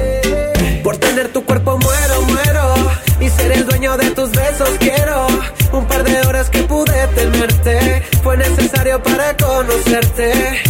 Por 0.83 0.97
tener 0.97 1.29
tu 1.29 1.45
cuerpo 1.45 1.79
muero, 1.79 2.23
muero. 2.23 2.75
Y 3.21 3.29
ser 3.29 3.53
el 3.53 3.67
dueño 3.67 3.97
de 3.97 4.11
tus 4.11 4.33
besos 4.33 4.71
quiero. 4.79 5.27
Un 5.73 5.87
par 5.87 6.03
de 6.05 6.21
horas 6.27 6.51
que 6.51 6.63
pude 6.63 7.07
tenerte. 7.15 8.03
Fue 8.23 8.37
necesario 8.37 9.03
para 9.03 9.37
conocerte. 9.37 10.63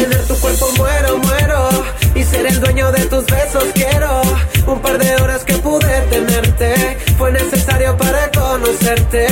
Tener 0.00 0.24
tu 0.26 0.34
cuerpo 0.36 0.66
muero, 0.78 1.18
muero. 1.18 1.68
Y 2.14 2.24
ser 2.24 2.46
el 2.46 2.58
dueño 2.58 2.90
de 2.90 3.04
tus 3.04 3.26
besos 3.26 3.64
quiero. 3.74 4.22
Un 4.66 4.80
par 4.80 4.96
de 4.96 5.14
horas 5.16 5.44
que 5.44 5.52
pude 5.58 6.00
tenerte. 6.08 6.96
Fue 7.18 7.30
necesario 7.30 7.94
para 7.98 8.30
conocerte. 8.30 9.26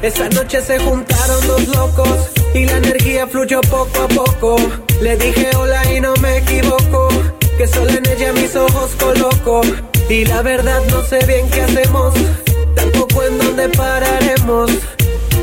Esa 0.00 0.30
noche 0.30 0.62
se 0.62 0.78
juntaron 0.78 1.46
dos 1.46 1.68
locos. 1.68 2.30
Y 2.54 2.64
la 2.64 2.78
energía 2.78 3.26
fluyó 3.26 3.60
poco 3.60 4.00
a 4.00 4.08
poco. 4.08 4.56
Le 5.02 5.14
dije 5.18 5.50
hola 5.56 5.92
y 5.92 6.00
no 6.00 6.14
me 6.22 6.38
equivoco. 6.38 7.08
Que 7.58 7.66
solo 7.66 7.90
en 7.90 8.08
ella 8.08 8.32
mis 8.32 8.56
ojos 8.56 8.92
coloco. 8.98 9.60
Y 10.08 10.24
la 10.24 10.40
verdad 10.40 10.80
no 10.90 11.02
sé 11.02 11.18
bien 11.26 11.50
qué 11.50 11.60
hacemos. 11.60 12.14
Tampoco 12.74 13.24
en 13.24 13.36
dónde 13.36 13.68
pararemos. 13.68 14.70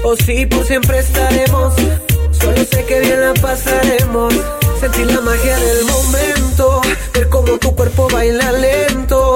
O 0.04 0.16
si 0.16 0.48
por 0.48 0.66
siempre 0.66 0.98
estaremos. 0.98 1.76
Solo 2.32 2.66
sé 2.66 2.84
que 2.86 3.00
bien 3.02 3.22
la 3.22 3.36
pasaremos. 3.36 4.34
Sentir 4.82 5.12
la 5.12 5.22
magia 5.22 5.56
del 5.60 5.86
momento. 5.86 6.82
Ver 7.14 7.30
cómo 7.30 7.60
tu 7.60 7.76
cuerpo 7.76 8.08
baila 8.12 8.52
lento. 8.52 9.36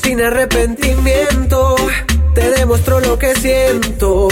Sin 0.00 0.22
arrepentimiento. 0.22 1.74
Te 2.34 2.50
demuestro 2.52 3.00
lo 3.00 3.18
que 3.18 3.34
siento. 3.34 4.28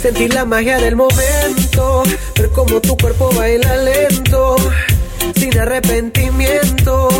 Sentir 0.00 0.32
la 0.32 0.46
magia 0.46 0.78
del 0.78 0.96
momento. 0.96 2.04
Ver 2.34 2.48
cómo 2.52 2.80
tu 2.80 2.96
cuerpo 2.96 3.32
baila 3.36 3.76
lento. 3.76 4.56
Sin 5.36 5.58
arrepentimiento. 5.58 7.10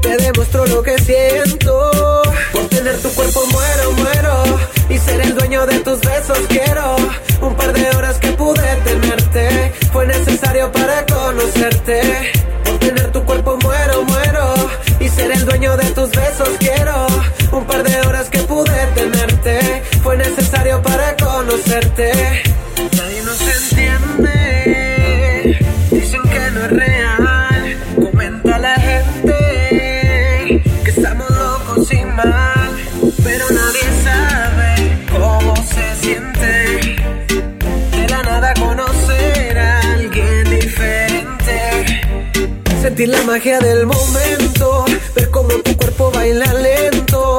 Te 0.00 0.16
demuestro 0.16 0.64
lo 0.66 0.80
que 0.80 0.96
siento. 1.00 2.22
Por 2.52 2.68
tener 2.68 2.98
tu 2.98 3.08
cuerpo 3.10 3.42
muero, 3.50 3.92
muero. 3.96 4.60
Y 4.92 4.98
ser 4.98 5.22
el 5.22 5.34
dueño 5.34 5.64
de 5.64 5.78
tus 5.80 6.00
besos 6.00 6.38
quiero. 6.48 6.96
Un 7.40 7.54
par 7.54 7.72
de 7.72 7.88
horas 7.96 8.18
que 8.18 8.28
pude 8.32 8.76
tenerte. 8.84 9.72
Fue 9.90 10.06
necesario 10.06 10.70
para 10.70 11.06
conocerte. 11.06 12.30
Por 12.62 12.78
tener 12.78 13.10
tu 13.10 13.24
cuerpo 13.24 13.56
muero, 13.62 14.04
muero. 14.04 14.54
Y 15.00 15.08
ser 15.08 15.30
el 15.32 15.46
dueño 15.46 15.78
de 15.78 15.90
tus 15.92 16.10
besos 16.10 16.50
quiero. 16.58 17.06
Un 17.52 17.64
par 17.64 17.82
de 17.82 18.06
horas 18.06 18.28
que 18.28 18.40
pude 18.40 18.86
tenerte. 18.94 19.82
Fue 20.02 20.14
necesario 20.18 20.82
para 20.82 21.16
conocerte. 21.16 22.51
Sentir 42.92 43.08
la 43.08 43.22
magia 43.22 43.58
del 43.58 43.86
momento. 43.86 44.84
Ver 45.14 45.30
cómo 45.30 45.48
tu 45.64 45.74
cuerpo 45.78 46.10
baila 46.10 46.52
lento. 46.52 47.38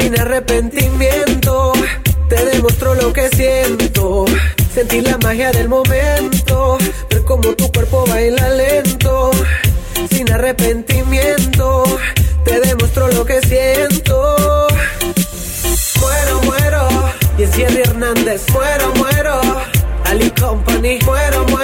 Sin 0.00 0.18
arrepentimiento. 0.18 1.72
Te 2.28 2.44
demuestro 2.44 2.96
lo 2.96 3.12
que 3.12 3.28
siento. 3.28 4.24
Sentir 4.74 5.04
la 5.04 5.16
magia 5.18 5.52
del 5.52 5.68
momento. 5.68 6.76
Ver 7.08 7.22
cómo 7.22 7.54
tu 7.54 7.70
cuerpo 7.70 8.04
baila 8.08 8.48
lento. 8.48 9.30
Sin 10.10 10.32
arrepentimiento. 10.32 11.84
Te 12.44 12.58
demuestro 12.58 13.06
lo 13.12 13.24
que 13.24 13.40
siento. 13.42 14.66
Muero, 16.00 16.40
muero. 16.42 16.88
Y 17.38 17.62
Hernández. 17.62 18.42
Muero, 18.52 18.92
muero. 18.96 19.40
Ali 20.06 20.32
Company. 20.32 20.98
Muero. 21.04 21.44
muero, 21.44 21.63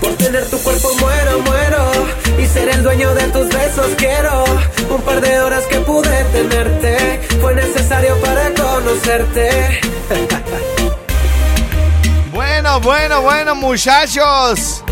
Por 0.00 0.16
tener 0.16 0.44
tu 0.50 0.58
cuerpo 0.58 0.88
muero, 0.98 1.38
muero. 1.40 1.92
Y 2.38 2.46
ser 2.46 2.68
el 2.70 2.82
dueño 2.82 3.14
de 3.14 3.22
tus 3.28 3.48
besos 3.48 3.86
quiero. 3.96 4.44
Un 4.90 5.00
par 5.02 5.20
de 5.20 5.38
horas 5.38 5.64
que 5.66 5.76
pude 5.80 6.24
tenerte. 6.32 7.20
Fue 7.40 7.54
necesario 7.54 8.16
para 8.20 8.52
conocerte. 8.54 9.80
Bueno, 12.32 12.80
bueno, 12.80 13.22
bueno, 13.22 13.54
muchachos. 13.54 14.84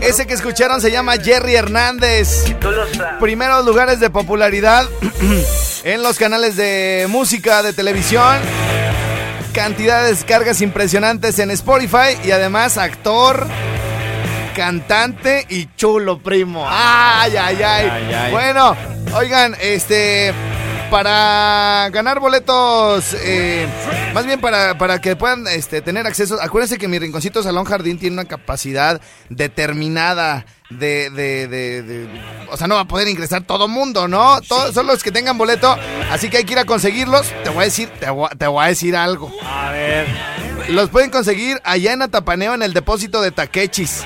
Ese 0.00 0.26
que 0.28 0.34
escucharon 0.34 0.80
se 0.80 0.92
llama 0.92 1.14
Jerry 1.16 1.56
Hernández. 1.56 2.44
Primeros 3.18 3.64
lugares 3.64 3.98
de 3.98 4.10
popularidad 4.10 4.88
en 5.84 6.02
los 6.04 6.18
canales 6.18 6.54
de 6.54 7.06
música, 7.08 7.64
de 7.64 7.72
televisión. 7.72 8.38
Cantidad 9.54 10.02
de 10.02 10.08
descargas 10.08 10.60
impresionantes 10.62 11.38
en 11.38 11.50
Spotify 11.52 12.18
y 12.24 12.32
además 12.32 12.76
actor, 12.76 13.46
cantante 14.56 15.46
y 15.48 15.68
chulo 15.76 16.18
primo. 16.18 16.66
Ay, 16.68 17.36
ay, 17.36 17.62
ay. 17.62 17.88
Ay, 17.88 18.14
ay. 18.14 18.32
Bueno, 18.32 18.76
oigan, 19.14 19.54
este 19.60 20.34
para 20.90 21.88
ganar 21.90 22.20
boletos, 22.20 23.14
eh, 23.24 23.66
más 24.12 24.26
bien 24.26 24.40
para, 24.40 24.76
para 24.78 25.00
que 25.00 25.16
puedan 25.16 25.46
este, 25.48 25.82
tener 25.82 26.06
acceso. 26.06 26.38
Acuérdense 26.40 26.78
que 26.78 26.88
mi 26.88 26.98
rinconcito 26.98 27.42
Salón 27.42 27.64
Jardín 27.64 27.98
tiene 27.98 28.14
una 28.14 28.24
capacidad 28.26 29.00
determinada 29.28 30.46
de, 30.70 31.10
de, 31.10 31.48
de- 31.48 31.82
de- 31.82 32.08
o 32.50 32.56
sea, 32.56 32.66
no 32.66 32.74
va 32.76 32.82
a 32.82 32.88
poder 32.88 33.08
ingresar 33.08 33.42
todo 33.42 33.68
mundo, 33.68 34.08
¿no? 34.08 34.40
Todos 34.42 34.74
son 34.74 34.86
los 34.86 35.02
que 35.02 35.10
tengan 35.12 35.36
boleto, 35.38 35.76
así 36.10 36.28
que 36.30 36.38
hay 36.38 36.44
que 36.44 36.52
ir 36.52 36.58
a 36.58 36.64
conseguirlos. 36.64 37.32
Te 37.42 37.50
voy 37.50 37.62
a 37.62 37.64
decir, 37.64 37.88
te 38.00 38.08
voy, 38.10 38.28
a- 38.30 38.34
te 38.36 38.46
voy 38.46 38.64
a 38.64 38.68
decir 38.68 38.96
algo. 38.96 39.32
A 39.44 39.70
ver. 39.70 40.06
Los 40.68 40.88
pueden 40.88 41.10
conseguir 41.10 41.60
allá 41.64 41.92
en 41.92 42.02
Atapaneo, 42.02 42.54
en 42.54 42.62
el 42.62 42.72
depósito 42.72 43.20
de 43.20 43.30
Taquechis. 43.30 44.02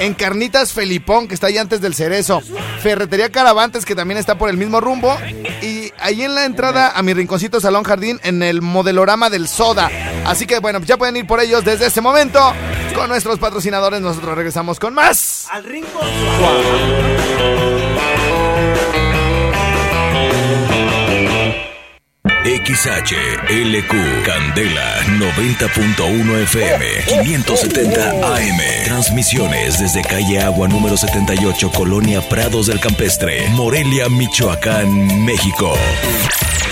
En 0.00 0.14
Carnitas 0.14 0.72
Felipón, 0.72 1.28
que 1.28 1.34
está 1.34 1.48
ahí 1.48 1.58
antes 1.58 1.80
del 1.80 1.94
Cerezo. 1.94 2.40
Ferretería 2.80 3.30
Caravantes, 3.30 3.84
que 3.84 3.94
también 3.94 4.18
está 4.18 4.38
por 4.38 4.48
el 4.48 4.56
mismo 4.56 4.80
rumbo. 4.80 5.16
Y 5.60 5.92
ahí 5.98 6.22
en 6.22 6.34
la 6.34 6.44
entrada 6.44 6.92
a 6.94 7.02
mi 7.02 7.12
rinconcito 7.12 7.60
Salón 7.60 7.84
Jardín, 7.84 8.20
en 8.22 8.42
el 8.42 8.62
modelorama 8.62 9.28
del 9.28 9.48
Soda. 9.48 9.90
Así 10.24 10.46
que 10.46 10.60
bueno, 10.60 10.80
ya 10.80 10.96
pueden 10.96 11.16
ir 11.16 11.26
por 11.26 11.40
ellos 11.40 11.64
desde 11.64 11.86
este 11.86 12.00
momento. 12.00 12.40
Con 12.94 13.08
nuestros 13.08 13.38
patrocinadores, 13.38 14.00
nosotros 14.00 14.34
regresamos 14.34 14.78
con 14.80 14.94
más. 14.94 15.46
Al 15.50 15.64
rincón 15.64 16.06
XHLQ 22.48 23.92
Candela 24.24 25.02
90.1 25.18 26.42
FM 26.44 26.84
570 27.22 28.10
AM 28.10 28.58
Transmisiones 28.86 29.78
desde 29.78 30.00
calle 30.00 30.40
Agua 30.40 30.66
número 30.66 30.96
78 30.96 31.70
Colonia 31.70 32.26
Prados 32.26 32.68
del 32.68 32.80
Campestre 32.80 33.50
Morelia, 33.50 34.08
Michoacán, 34.08 35.26
México. 35.26 35.74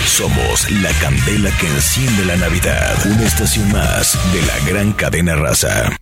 Somos 0.06 0.70
la 0.80 0.92
candela 0.94 1.50
que 1.60 1.66
enciende 1.66 2.24
la 2.24 2.36
Navidad 2.36 2.96
Una 3.04 3.26
estación 3.26 3.70
más 3.70 4.18
de 4.32 4.40
la 4.46 4.58
gran 4.70 4.94
cadena 4.94 5.36
raza 5.36 5.94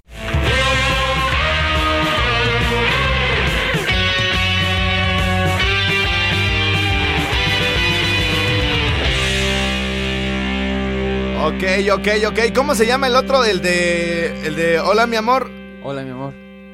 Ok, 11.45 11.63
ok, 11.93 12.09
ok. 12.29 12.39
¿Cómo 12.55 12.75
se 12.75 12.87
llama 12.87 13.07
el 13.07 13.17
otro? 13.17 13.45
El 13.45 13.61
de. 13.61 14.47
El 14.47 14.57
de 14.57 14.81
Hola, 14.81 15.07
mi 15.07 15.17
amor. 15.17 15.51
Hola, 15.83 16.03
mi 16.03 16.11
amor. 16.11 16.33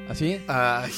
¿Así? 0.08 0.40
Ay. 0.48 0.92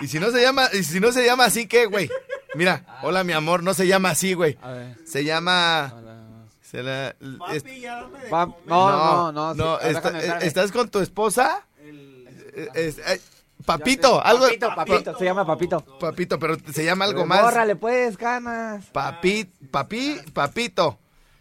Y 0.00 0.06
si 0.06 0.18
no 0.20 0.30
se 0.30 0.40
llama, 0.40 0.68
y 0.72 0.82
si 0.84 1.00
no 1.00 1.12
se 1.12 1.24
llama 1.26 1.44
así, 1.44 1.66
¿qué, 1.66 1.86
güey? 1.86 2.08
Mira, 2.54 2.84
hola 3.02 3.22
mi 3.22 3.32
amor, 3.32 3.62
no 3.62 3.74
se 3.74 3.86
llama 3.86 4.10
así, 4.10 4.34
güey. 4.34 4.58
A 4.62 4.70
ver. 4.72 4.96
Se 5.04 5.24
llama. 5.24 5.92
Hola. 5.94 6.16
se 6.62 6.82
la- 6.82 7.08
es- 7.52 7.62
Papi, 7.62 7.80
ya 7.80 7.96
dame 8.02 8.18
de 8.20 8.30
Pap- 8.30 8.54
comer. 8.54 8.68
no, 8.68 9.32
no, 9.32 9.54
no. 9.54 9.78
sí, 9.80 9.88
está- 9.88 10.10
déjame 10.10 10.18
estar. 10.20 10.44
¿Estás 10.44 10.72
con 10.72 10.88
tu 10.88 11.00
esposa? 11.00 11.66
Eh, 11.84 12.68
es- 12.74 12.98
eh, 12.98 13.20
papito, 13.66 14.24
algo. 14.24 14.44
Papito, 14.46 14.74
papito, 14.74 15.18
se 15.18 15.24
llama 15.24 15.44
papito. 15.44 15.80
Papito, 15.98 16.38
pero 16.38 16.56
se 16.72 16.84
llama 16.84 17.04
algo 17.06 17.26
más. 17.26 17.42
Bórrale, 17.42 17.76
pues, 17.76 18.16
ganas. 18.16 18.86
Papi, 18.86 19.44
papi, 19.70 20.20
papito. 20.32 20.98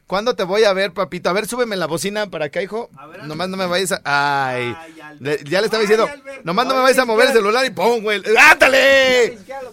¿Cuándo 0.09 0.35
te 0.35 0.41
voy 0.43 0.63
a 0.63 0.73
ver, 0.73 0.91
papito? 0.91 1.29
A 1.29 1.33
ver, 1.33 1.45
súbeme 1.45 1.75
la 1.75 1.85
bocina 1.85 2.31
para 2.31 2.45
acá, 2.45 2.63
hijo. 2.63 2.89
ver, 3.11 3.25
nomás 3.25 3.47
no 3.47 3.57
me 3.57 3.67
vayas 3.67 3.91
a... 3.91 4.01
Ay. 4.47 4.75
Ay. 4.75 5.17
Le- 5.19 5.37
ya 5.43 5.59
le 5.61 5.65
estaba 5.65 5.81
Ay, 5.81 5.87
diciendo, 5.87 6.07
Albert. 6.11 6.43
nomás 6.43 6.65
no 6.65 6.71
me 6.73 6.79
Ay, 6.79 6.83
vayas 6.85 6.97
a 6.97 7.05
mover 7.05 7.27
el 7.27 7.33
celular 7.33 7.63
y 7.63 7.69
¡pum, 7.69 8.01
güey! 8.01 8.19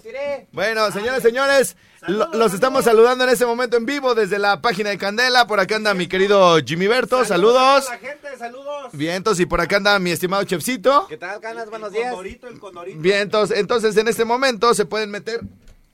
Tiré. 0.02 0.46
Bueno, 0.52 0.90
señoras, 0.92 1.22
señores, 1.22 1.76
lo- 2.06 2.28
los 2.34 2.52
estamos 2.52 2.84
saludando 2.84 3.24
en 3.24 3.30
este 3.30 3.46
momento 3.46 3.78
en 3.78 3.86
vivo 3.86 4.14
desde 4.14 4.38
la 4.38 4.60
página 4.60 4.90
de 4.90 4.98
Candela. 4.98 5.46
Por 5.46 5.58
acá 5.58 5.76
anda 5.76 5.94
mi 5.94 6.06
querido 6.06 6.58
Jimmy 6.62 6.86
Berto, 6.86 7.24
saludos. 7.24 7.88
a 7.88 7.92
la 7.92 7.98
gente, 7.98 8.36
saludos. 8.38 8.90
Vientos, 8.92 9.40
y 9.40 9.46
por 9.46 9.62
acá 9.62 9.76
anda 9.78 9.98
mi 9.98 10.10
estimado 10.10 10.44
Chefcito. 10.44 11.06
¿Qué 11.08 11.16
tal, 11.16 11.40
ganas? 11.40 11.70
Buenos 11.70 11.88
el 11.88 11.94
días. 11.94 12.10
condorito, 12.10 12.48
el 12.48 12.58
condorito. 12.58 13.00
Vientos, 13.00 13.50
entonces 13.52 13.96
en 13.96 14.06
este 14.08 14.26
momento 14.26 14.74
se 14.74 14.84
pueden 14.84 15.10
meter 15.10 15.40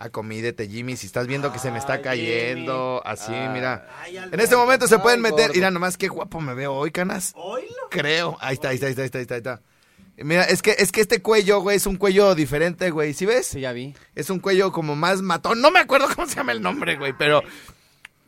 a 0.02 0.10
comídete, 0.10 0.68
Jimmy, 0.68 0.96
si 0.96 1.06
estás 1.06 1.26
viendo 1.26 1.52
que 1.52 1.58
se 1.58 1.70
me 1.70 1.78
está 1.78 1.94
Ay, 1.94 2.02
cayendo, 2.02 3.00
así, 3.04 3.32
Ah. 3.34 3.50
mira. 3.52 3.88
Ay. 4.00 4.16
En 4.16 4.40
este 4.40 4.56
momento 4.56 4.86
se 4.88 4.98
pueden 4.98 5.20
meter, 5.20 5.46
gordo. 5.48 5.54
mira 5.54 5.70
nomás 5.70 5.96
qué 5.96 6.08
guapo 6.08 6.40
me 6.40 6.54
veo 6.54 6.72
hoy, 6.74 6.90
canas. 6.90 7.32
Oílo. 7.36 7.68
Creo. 7.90 8.36
Ahí 8.40 8.54
está, 8.54 8.70
ahí 8.70 8.74
está, 8.74 8.86
ahí 8.86 8.92
está, 9.06 9.18
ahí 9.18 9.22
está, 9.22 9.52
ahí. 9.52 9.58
Mira, 10.24 10.44
es 10.44 10.60
que, 10.60 10.72
es 10.78 10.92
que 10.92 11.00
este 11.00 11.22
cuello, 11.22 11.60
güey, 11.60 11.76
es 11.76 11.86
un 11.86 11.96
cuello 11.96 12.34
diferente, 12.34 12.90
güey. 12.90 13.14
¿Sí 13.14 13.26
ves? 13.26 13.46
Sí, 13.46 13.60
ya 13.60 13.72
vi. 13.72 13.94
Es 14.14 14.28
un 14.28 14.40
cuello 14.40 14.70
como 14.72 14.94
más 14.96 15.22
matón. 15.22 15.60
No 15.60 15.70
me 15.70 15.78
acuerdo 15.80 16.06
cómo 16.14 16.26
se 16.26 16.34
llama 16.36 16.52
el 16.52 16.62
nombre, 16.62 16.96
güey, 16.96 17.12
pero. 17.16 17.42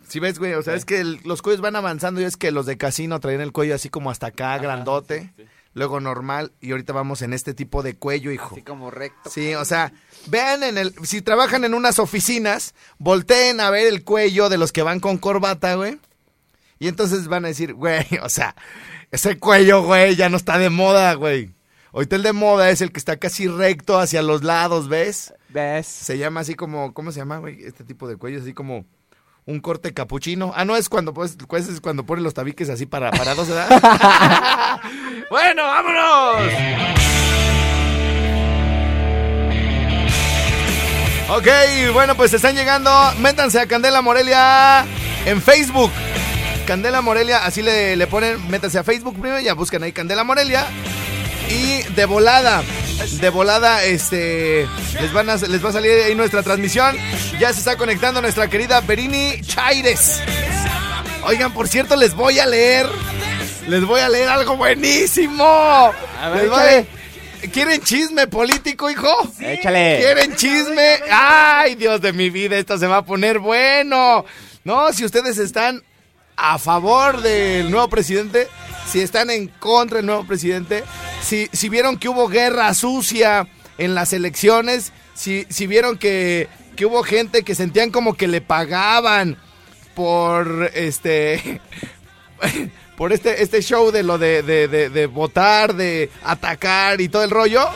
¿Sí 0.08 0.20
ves, 0.20 0.38
güey? 0.38 0.54
O 0.54 0.62
sea, 0.62 0.74
es 0.74 0.84
que 0.84 1.00
el- 1.00 1.20
los 1.24 1.42
cuellos 1.42 1.60
van 1.60 1.76
avanzando 1.76 2.20
y 2.20 2.24
es 2.24 2.36
que 2.36 2.50
los 2.52 2.66
de 2.66 2.76
casino 2.78 3.20
traían 3.20 3.40
el 3.40 3.52
cuello 3.52 3.74
así 3.74 3.88
como 3.88 4.10
hasta 4.10 4.28
acá, 4.28 4.56
grandote. 4.58 5.32
Luego 5.74 6.00
normal. 6.00 6.52
Y 6.60 6.70
ahorita 6.70 6.92
vamos 6.92 7.22
en 7.22 7.32
este 7.32 7.52
tipo 7.52 7.82
de 7.82 7.96
cuello, 7.96 8.30
hijo. 8.30 8.54
Así 8.54 8.62
como 8.62 8.90
recto. 8.90 9.28
Sí, 9.30 9.54
o 9.54 9.64
sea, 9.64 9.92
vean 10.26 10.62
en 10.62 10.78
el. 10.78 10.94
Si 11.04 11.20
trabajan 11.20 11.64
en 11.64 11.74
unas 11.74 11.98
oficinas, 11.98 12.74
volteen 12.98 13.60
a 13.60 13.70
ver 13.70 13.86
el 13.88 14.04
cuello 14.04 14.48
de 14.48 14.58
los 14.58 14.72
que 14.72 14.82
van 14.82 15.00
con 15.00 15.18
corbata, 15.18 15.74
güey. 15.74 15.98
Y 16.78 16.88
entonces 16.88 17.28
van 17.28 17.44
a 17.44 17.48
decir, 17.48 17.74
güey, 17.74 18.06
o 18.22 18.28
sea, 18.28 18.54
ese 19.10 19.38
cuello, 19.38 19.82
güey, 19.82 20.16
ya 20.16 20.28
no 20.28 20.36
está 20.36 20.58
de 20.58 20.70
moda, 20.70 21.14
güey. 21.14 21.54
Ahorita 21.92 22.16
el 22.16 22.22
de 22.22 22.32
moda 22.32 22.70
es 22.70 22.80
el 22.80 22.90
que 22.90 22.98
está 22.98 23.18
casi 23.18 23.46
recto 23.46 23.98
hacia 23.98 24.20
los 24.22 24.42
lados, 24.42 24.88
¿ves? 24.88 25.32
¿Ves? 25.48 25.86
Se 25.86 26.18
llama 26.18 26.40
así 26.40 26.54
como, 26.56 26.92
¿cómo 26.92 27.12
se 27.12 27.20
llama, 27.20 27.38
güey? 27.38 27.62
Este 27.62 27.84
tipo 27.84 28.08
de 28.08 28.16
cuello, 28.16 28.40
así 28.40 28.52
como 28.52 28.84
un 29.46 29.60
corte 29.60 29.92
capuchino. 29.92 30.52
Ah, 30.54 30.64
no, 30.64 30.76
es 30.76 30.88
cuando, 30.88 31.12
pues, 31.12 31.36
pues, 31.48 31.68
es 31.68 31.80
cuando 31.80 32.04
ponen 32.04 32.24
los 32.24 32.34
tabiques 32.34 32.68
así 32.70 32.86
para, 32.86 33.10
parados, 33.10 33.48
¿verdad? 33.48 33.68
bueno, 35.30 35.62
vámonos. 35.62 36.52
Ok, 41.30 41.48
bueno, 41.92 42.14
pues 42.14 42.32
están 42.34 42.54
llegando. 42.54 42.90
Métanse 43.18 43.60
a 43.60 43.66
Candela 43.66 44.02
Morelia 44.02 44.84
en 45.26 45.40
Facebook. 45.40 45.90
Candela 46.66 47.02
Morelia, 47.02 47.44
así 47.44 47.62
le, 47.62 47.96
le 47.96 48.06
ponen, 48.06 48.48
métanse 48.50 48.78
a 48.78 48.84
Facebook 48.84 49.14
primero, 49.20 49.38
ya 49.40 49.52
buscan 49.52 49.82
ahí 49.82 49.92
Candela 49.92 50.24
Morelia. 50.24 50.66
Y 51.48 51.82
de 51.94 52.04
volada, 52.06 52.62
de 53.20 53.28
volada, 53.30 53.84
este, 53.84 54.66
les, 55.00 55.12
van 55.12 55.28
a, 55.30 55.36
les 55.36 55.64
va 55.64 55.68
a 55.68 55.72
salir 55.72 55.92
ahí 56.04 56.14
nuestra 56.14 56.42
transmisión. 56.42 56.96
Ya 57.38 57.52
se 57.52 57.58
está 57.60 57.76
conectando 57.76 58.20
nuestra 58.20 58.48
querida 58.48 58.80
Berini 58.80 59.40
Chaires. 59.42 60.20
Oigan, 61.26 61.52
por 61.52 61.68
cierto, 61.68 61.96
les 61.96 62.14
voy 62.14 62.38
a 62.38 62.46
leer, 62.46 62.86
les 63.68 63.84
voy 63.84 64.00
a 64.00 64.08
leer 64.08 64.28
algo 64.28 64.56
buenísimo. 64.56 65.92
ver, 66.34 66.44
Les 66.44 66.52
a- 66.52 66.74
échale. 66.76 66.86
¿Quieren 67.52 67.82
chisme 67.82 68.26
político, 68.26 68.88
hijo? 68.90 69.08
Échale. 69.38 69.98
¿Quieren 70.00 70.34
chisme? 70.34 70.98
Ay, 71.10 71.74
Dios 71.74 72.00
de 72.00 72.14
mi 72.14 72.30
vida, 72.30 72.56
esto 72.56 72.78
se 72.78 72.86
va 72.86 72.98
a 72.98 73.04
poner 73.04 73.38
bueno. 73.38 74.24
No, 74.64 74.90
si 74.94 75.04
ustedes 75.04 75.36
están 75.36 75.82
a 76.36 76.58
favor 76.58 77.20
del 77.20 77.70
nuevo 77.70 77.88
presidente, 77.88 78.48
si 78.90 79.00
están 79.02 79.28
en 79.28 79.48
contra 79.48 79.98
del 79.98 80.06
nuevo 80.06 80.24
presidente, 80.26 80.84
si, 81.24 81.48
si 81.52 81.68
vieron 81.68 81.96
que 81.96 82.08
hubo 82.08 82.28
guerra 82.28 82.72
sucia 82.74 83.48
en 83.78 83.94
las 83.94 84.12
elecciones, 84.12 84.92
si, 85.14 85.44
vieron 85.66 85.98
que, 85.98 86.48
hubo 86.84 87.02
gente 87.02 87.42
que 87.42 87.54
sentían 87.54 87.90
como 87.90 88.14
que 88.14 88.28
le 88.28 88.40
pagaban 88.40 89.38
por 89.94 90.70
este 90.74 91.60
por 92.96 93.12
este, 93.12 93.42
este 93.42 93.62
show 93.62 93.90
de 93.90 94.02
lo 94.02 94.18
de, 94.18 95.10
votar, 95.12 95.74
de 95.74 96.10
atacar 96.22 97.00
y 97.00 97.08
todo 97.08 97.24
el 97.24 97.30
rollo, 97.30 97.68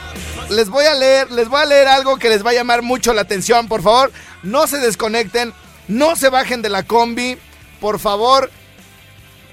les 0.50 0.68
voy 0.68 0.84
a 0.84 0.94
leer, 0.94 1.30
les 1.32 1.48
voy 1.48 1.60
a 1.60 1.66
leer 1.66 1.88
algo 1.88 2.18
que 2.18 2.28
les 2.28 2.44
va 2.44 2.50
a 2.50 2.54
llamar 2.54 2.82
mucho 2.82 3.12
la 3.12 3.22
atención, 3.22 3.66
por 3.66 3.82
favor, 3.82 4.12
no 4.42 4.66
se 4.66 4.78
desconecten, 4.78 5.52
no 5.88 6.14
se 6.14 6.28
bajen 6.28 6.62
de 6.62 6.68
la 6.68 6.84
combi, 6.84 7.36
por 7.80 7.98
favor, 7.98 8.50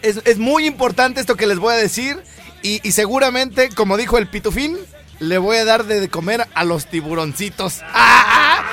es 0.03 0.37
muy 0.37 0.67
importante 0.67 1.19
esto 1.19 1.35
que 1.35 1.47
les 1.47 1.57
voy 1.57 1.73
a 1.73 1.77
decir 1.77 2.21
y, 2.67 2.81
y 2.87 2.91
seguramente, 2.91 3.69
como 3.69 3.97
dijo 3.97 4.17
el 4.17 4.27
pitufín, 4.27 4.77
le 5.19 5.37
voy 5.37 5.57
a 5.57 5.65
dar 5.65 5.85
de 5.85 6.09
comer 6.09 6.47
a 6.53 6.63
los 6.63 6.87
tiburoncitos. 6.87 7.81
¡Ah! 7.93 8.63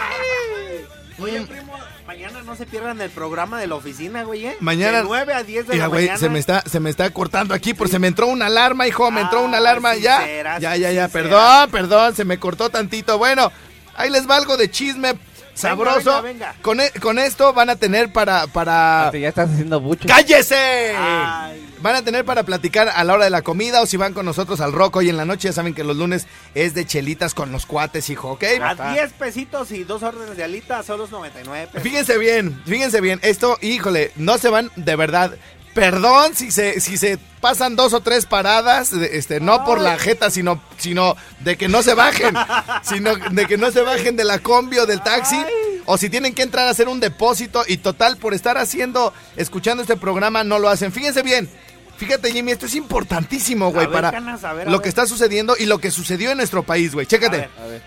Oye, 1.18 1.40
primo, 1.42 1.72
mañana 2.06 2.42
no 2.42 2.56
se 2.56 2.66
pierdan 2.66 3.00
el 3.00 3.10
programa 3.10 3.60
de 3.60 3.66
la 3.68 3.76
oficina, 3.76 4.24
güey, 4.24 4.46
¿eh? 4.46 4.56
Mañana- 4.60 4.98
De 4.98 5.04
9 5.04 5.34
a 5.34 5.42
10 5.44 5.66
de 5.68 5.74
Mira, 5.74 5.84
la 5.84 5.88
güey, 5.88 6.04
mañana. 6.06 6.18
se 6.18 6.28
me 6.28 6.38
está, 6.38 6.62
se 6.68 6.80
me 6.80 6.90
está 6.90 7.10
cortando 7.10 7.54
aquí 7.54 7.74
porque 7.74 7.92
se 7.92 7.98
me 8.00 8.08
entró 8.08 8.26
una 8.26 8.46
alarma, 8.46 8.88
hijo, 8.88 9.10
me 9.10 9.20
entró 9.20 9.42
una 9.44 9.58
Ah, 9.58 9.60
alarma, 9.60 9.94
sí 9.94 10.00
ya, 10.02 10.20
será, 10.22 10.58
ya, 10.58 10.76
ya, 10.76 10.90
ya, 10.90 11.08
perdón, 11.08 11.70
perdón, 11.70 12.16
se 12.16 12.24
me 12.24 12.38
cortó 12.38 12.70
tantito. 12.70 13.18
Bueno, 13.18 13.52
ahí 13.94 14.10
les 14.10 14.28
va 14.28 14.36
algo 14.36 14.56
de 14.56 14.68
chisme 14.70 15.14
sabroso. 15.54 16.22
venga, 16.22 16.52
venga. 16.52 16.54
Con, 16.62 16.80
e- 16.80 16.90
con 17.00 17.18
esto 17.18 17.52
van 17.52 17.70
a 17.70 17.76
tener 17.76 18.12
para, 18.12 18.46
para... 18.46 19.10
Ya 19.12 19.28
estás 19.28 19.50
haciendo 19.50 19.80
mucho. 19.80 20.08
¡Cállese! 20.08 20.94
Ay. 20.96 21.68
Van 21.80 21.96
a 21.96 22.02
tener 22.02 22.24
para 22.24 22.44
platicar 22.44 22.88
a 22.88 23.02
la 23.02 23.12
hora 23.14 23.24
de 23.24 23.30
la 23.30 23.42
comida 23.42 23.82
o 23.82 23.86
si 23.86 23.96
van 23.96 24.14
con 24.14 24.24
nosotros 24.24 24.60
al 24.60 24.72
rock 24.72 24.96
hoy 24.96 25.08
en 25.08 25.16
la 25.16 25.24
noche, 25.24 25.48
ya 25.48 25.52
saben 25.52 25.74
que 25.74 25.82
los 25.82 25.96
lunes 25.96 26.28
es 26.54 26.74
de 26.74 26.86
chelitas 26.86 27.34
con 27.34 27.50
los 27.50 27.66
cuates, 27.66 28.08
hijo, 28.08 28.30
¿ok? 28.30 28.44
A 28.62 28.92
10 28.92 29.12
pesitos 29.14 29.72
y 29.72 29.82
dos 29.82 30.02
órdenes 30.04 30.36
de 30.36 30.44
alitas, 30.44 30.86
solo 30.86 31.08
99 31.08 31.66
pesos. 31.66 31.82
Fíjense 31.82 32.18
bien, 32.18 32.62
fíjense 32.66 33.00
bien, 33.00 33.18
esto, 33.22 33.58
híjole, 33.60 34.12
no 34.14 34.38
se 34.38 34.48
van 34.48 34.70
de 34.76 34.94
verdad. 34.94 35.32
Perdón 35.74 36.34
si 36.34 36.50
se, 36.50 36.80
si 36.80 36.98
se 36.98 37.18
pasan 37.40 37.76
dos 37.76 37.94
o 37.94 38.00
tres 38.00 38.26
paradas, 38.26 38.92
este, 38.92 39.40
no 39.40 39.64
por 39.64 39.80
la 39.80 39.98
jeta, 39.98 40.30
sino, 40.30 40.62
sino 40.76 41.16
de 41.40 41.56
que 41.56 41.68
no 41.68 41.82
se 41.82 41.94
bajen, 41.94 42.34
sino 42.82 43.16
de 43.16 43.46
que 43.46 43.56
no 43.56 43.70
se 43.70 43.80
bajen 43.80 44.14
de 44.16 44.24
la 44.24 44.38
combi 44.38 44.78
o 44.78 44.86
del 44.86 45.02
taxi, 45.02 45.42
o 45.86 45.96
si 45.96 46.10
tienen 46.10 46.34
que 46.34 46.42
entrar 46.42 46.68
a 46.68 46.70
hacer 46.70 46.88
un 46.88 47.00
depósito 47.00 47.64
y 47.66 47.78
total 47.78 48.18
por 48.18 48.34
estar 48.34 48.58
haciendo, 48.58 49.14
escuchando 49.36 49.82
este 49.82 49.96
programa 49.96 50.44
no 50.44 50.58
lo 50.58 50.68
hacen. 50.68 50.92
Fíjense 50.92 51.22
bien, 51.22 51.48
fíjate 51.96 52.30
Jimmy, 52.32 52.52
esto 52.52 52.66
es 52.66 52.74
importantísimo, 52.74 53.72
güey, 53.72 53.90
para 53.90 54.10
Canas, 54.10 54.44
a 54.44 54.52
ver, 54.52 54.68
a 54.68 54.70
lo 54.70 54.76
ver. 54.78 54.82
que 54.82 54.88
está 54.90 55.06
sucediendo 55.06 55.56
y 55.58 55.64
lo 55.64 55.78
que 55.78 55.90
sucedió 55.90 56.30
en 56.32 56.36
nuestro 56.36 56.62
país, 56.64 56.92
güey. 56.92 57.06
A 57.06 57.08
Chécate. 57.08 57.36
ver. 57.38 57.50
A 57.62 57.66
ver. 57.66 57.82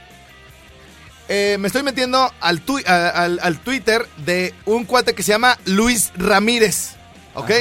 Eh, 1.28 1.58
me 1.60 1.68
estoy 1.68 1.84
metiendo 1.84 2.32
al, 2.40 2.62
al, 2.88 3.40
al 3.42 3.60
Twitter 3.60 4.08
de 4.18 4.54
un 4.66 4.86
cuate 4.86 5.14
que 5.16 5.24
se 5.24 5.32
llama 5.32 5.58
Luis 5.66 6.12
Ramírez. 6.18 6.96
¿Ok? 7.36 7.52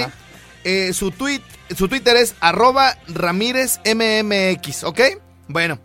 Eh, 0.65 0.93
su, 0.95 1.11
tweet, 1.11 1.41
su 1.77 1.89
Twitter 1.89 2.17
es 2.17 2.35
arroba 2.41 2.97
Ramírez 3.09 3.81
MMX. 3.85 4.85
¿Ok? 4.85 5.01
Bueno. 5.49 5.79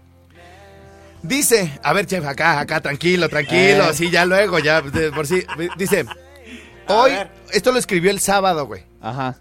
Dice, 1.21 1.77
a 1.83 1.91
ver, 1.91 2.05
chef, 2.05 2.25
acá, 2.25 2.59
acá, 2.61 2.79
tranquilo, 2.79 3.27
tranquilo, 3.27 3.83
Eh. 3.83 3.89
así 3.89 4.09
ya 4.09 4.25
luego, 4.25 4.57
ya, 4.59 4.81
de- 4.81 5.11
por 5.11 5.27
si. 5.27 5.43
Dice, 5.77 6.05
hoy, 6.87 7.11
esto 7.51 7.73
lo 7.73 7.77
escribió 7.79 8.09
el 8.09 8.21
sábado, 8.21 8.65
güey. 8.67 8.85
Ajá. 9.01 9.35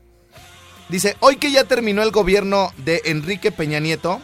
Dice, 0.88 1.16
hoy 1.20 1.36
que 1.36 1.52
ya 1.52 1.64
terminó 1.64 2.02
el 2.02 2.10
gobierno 2.10 2.72
de 2.78 3.02
Enrique 3.04 3.52
Peña 3.52 3.78
Nieto, 3.78 4.20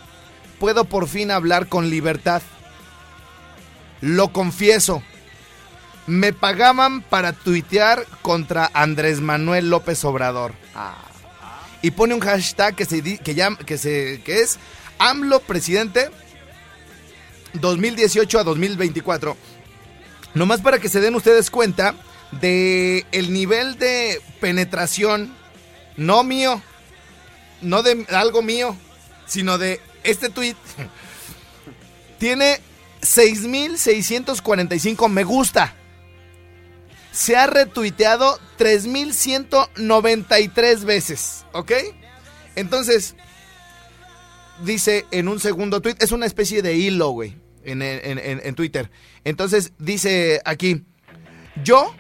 puedo 0.59 0.85
por 0.87 1.07
fin 1.07 1.31
hablar 1.31 1.69
con 1.69 1.91
libertad. 1.91 2.43
Lo 4.01 4.33
confieso. 4.33 5.03
Me 6.07 6.33
pagaban 6.33 7.03
para 7.03 7.33
tuitear 7.33 8.05
contra 8.23 8.71
Andrés 8.75 9.21
Manuel 9.21 9.71
López 9.71 10.05
Obrador. 10.05 10.53
Y 11.83 11.91
pone 11.93 12.15
un 12.15 12.21
hashtag 12.21 12.75
que 12.75 12.85
se 12.85 13.03
que, 13.03 13.35
llam- 13.37 13.59
que 13.59 13.79
se 13.79 14.21
que 14.25 14.41
es 14.41 14.59
AMLO 14.99 15.41
presidente 15.41 16.11
2018 17.55 18.39
a 18.39 18.45
2024. 18.45 19.37
Nomás 20.35 20.61
para 20.61 20.79
que 20.79 20.89
se 20.89 21.01
den 21.01 21.15
ustedes 21.15 21.51
cuenta 21.51 21.95
de 22.33 23.07
el 23.13 23.33
nivel 23.33 23.79
de 23.79 24.21
penetración 24.41 25.33
no 25.97 26.25
mío, 26.25 26.61
no 27.63 27.83
de 27.83 28.05
algo 28.11 28.43
mío, 28.43 28.77
sino 29.27 29.57
de 29.59 29.81
este 30.03 30.29
tweet, 30.29 30.57
tiene 32.19 32.61
6.645 33.03 35.09
me 35.09 35.25
gusta. 35.25 35.75
Se 37.15 37.37
ha 37.37 37.47
retuiteado 37.47 38.39
3.193 38.59 40.85
veces, 40.85 41.47
¿ok? 41.53 41.73
Entonces, 42.57 43.15
dice 44.65 45.07
en 45.11 45.29
un 45.29 45.41
segundo 45.41 45.81
tweet, 45.81 45.97
es 46.01 46.13
una 46.13 46.27
especie 46.27 46.63
de 46.63 46.75
hilo, 46.75 47.11
güey, 47.11 47.37
en, 47.65 47.83
en- 47.83 48.19
en- 48.19 48.41
en 48.45 48.55
Twitter. 48.55 48.91
Entonces, 49.25 49.73
dice 49.79 50.41
aquí, 50.45 50.85
yo, 51.63 51.95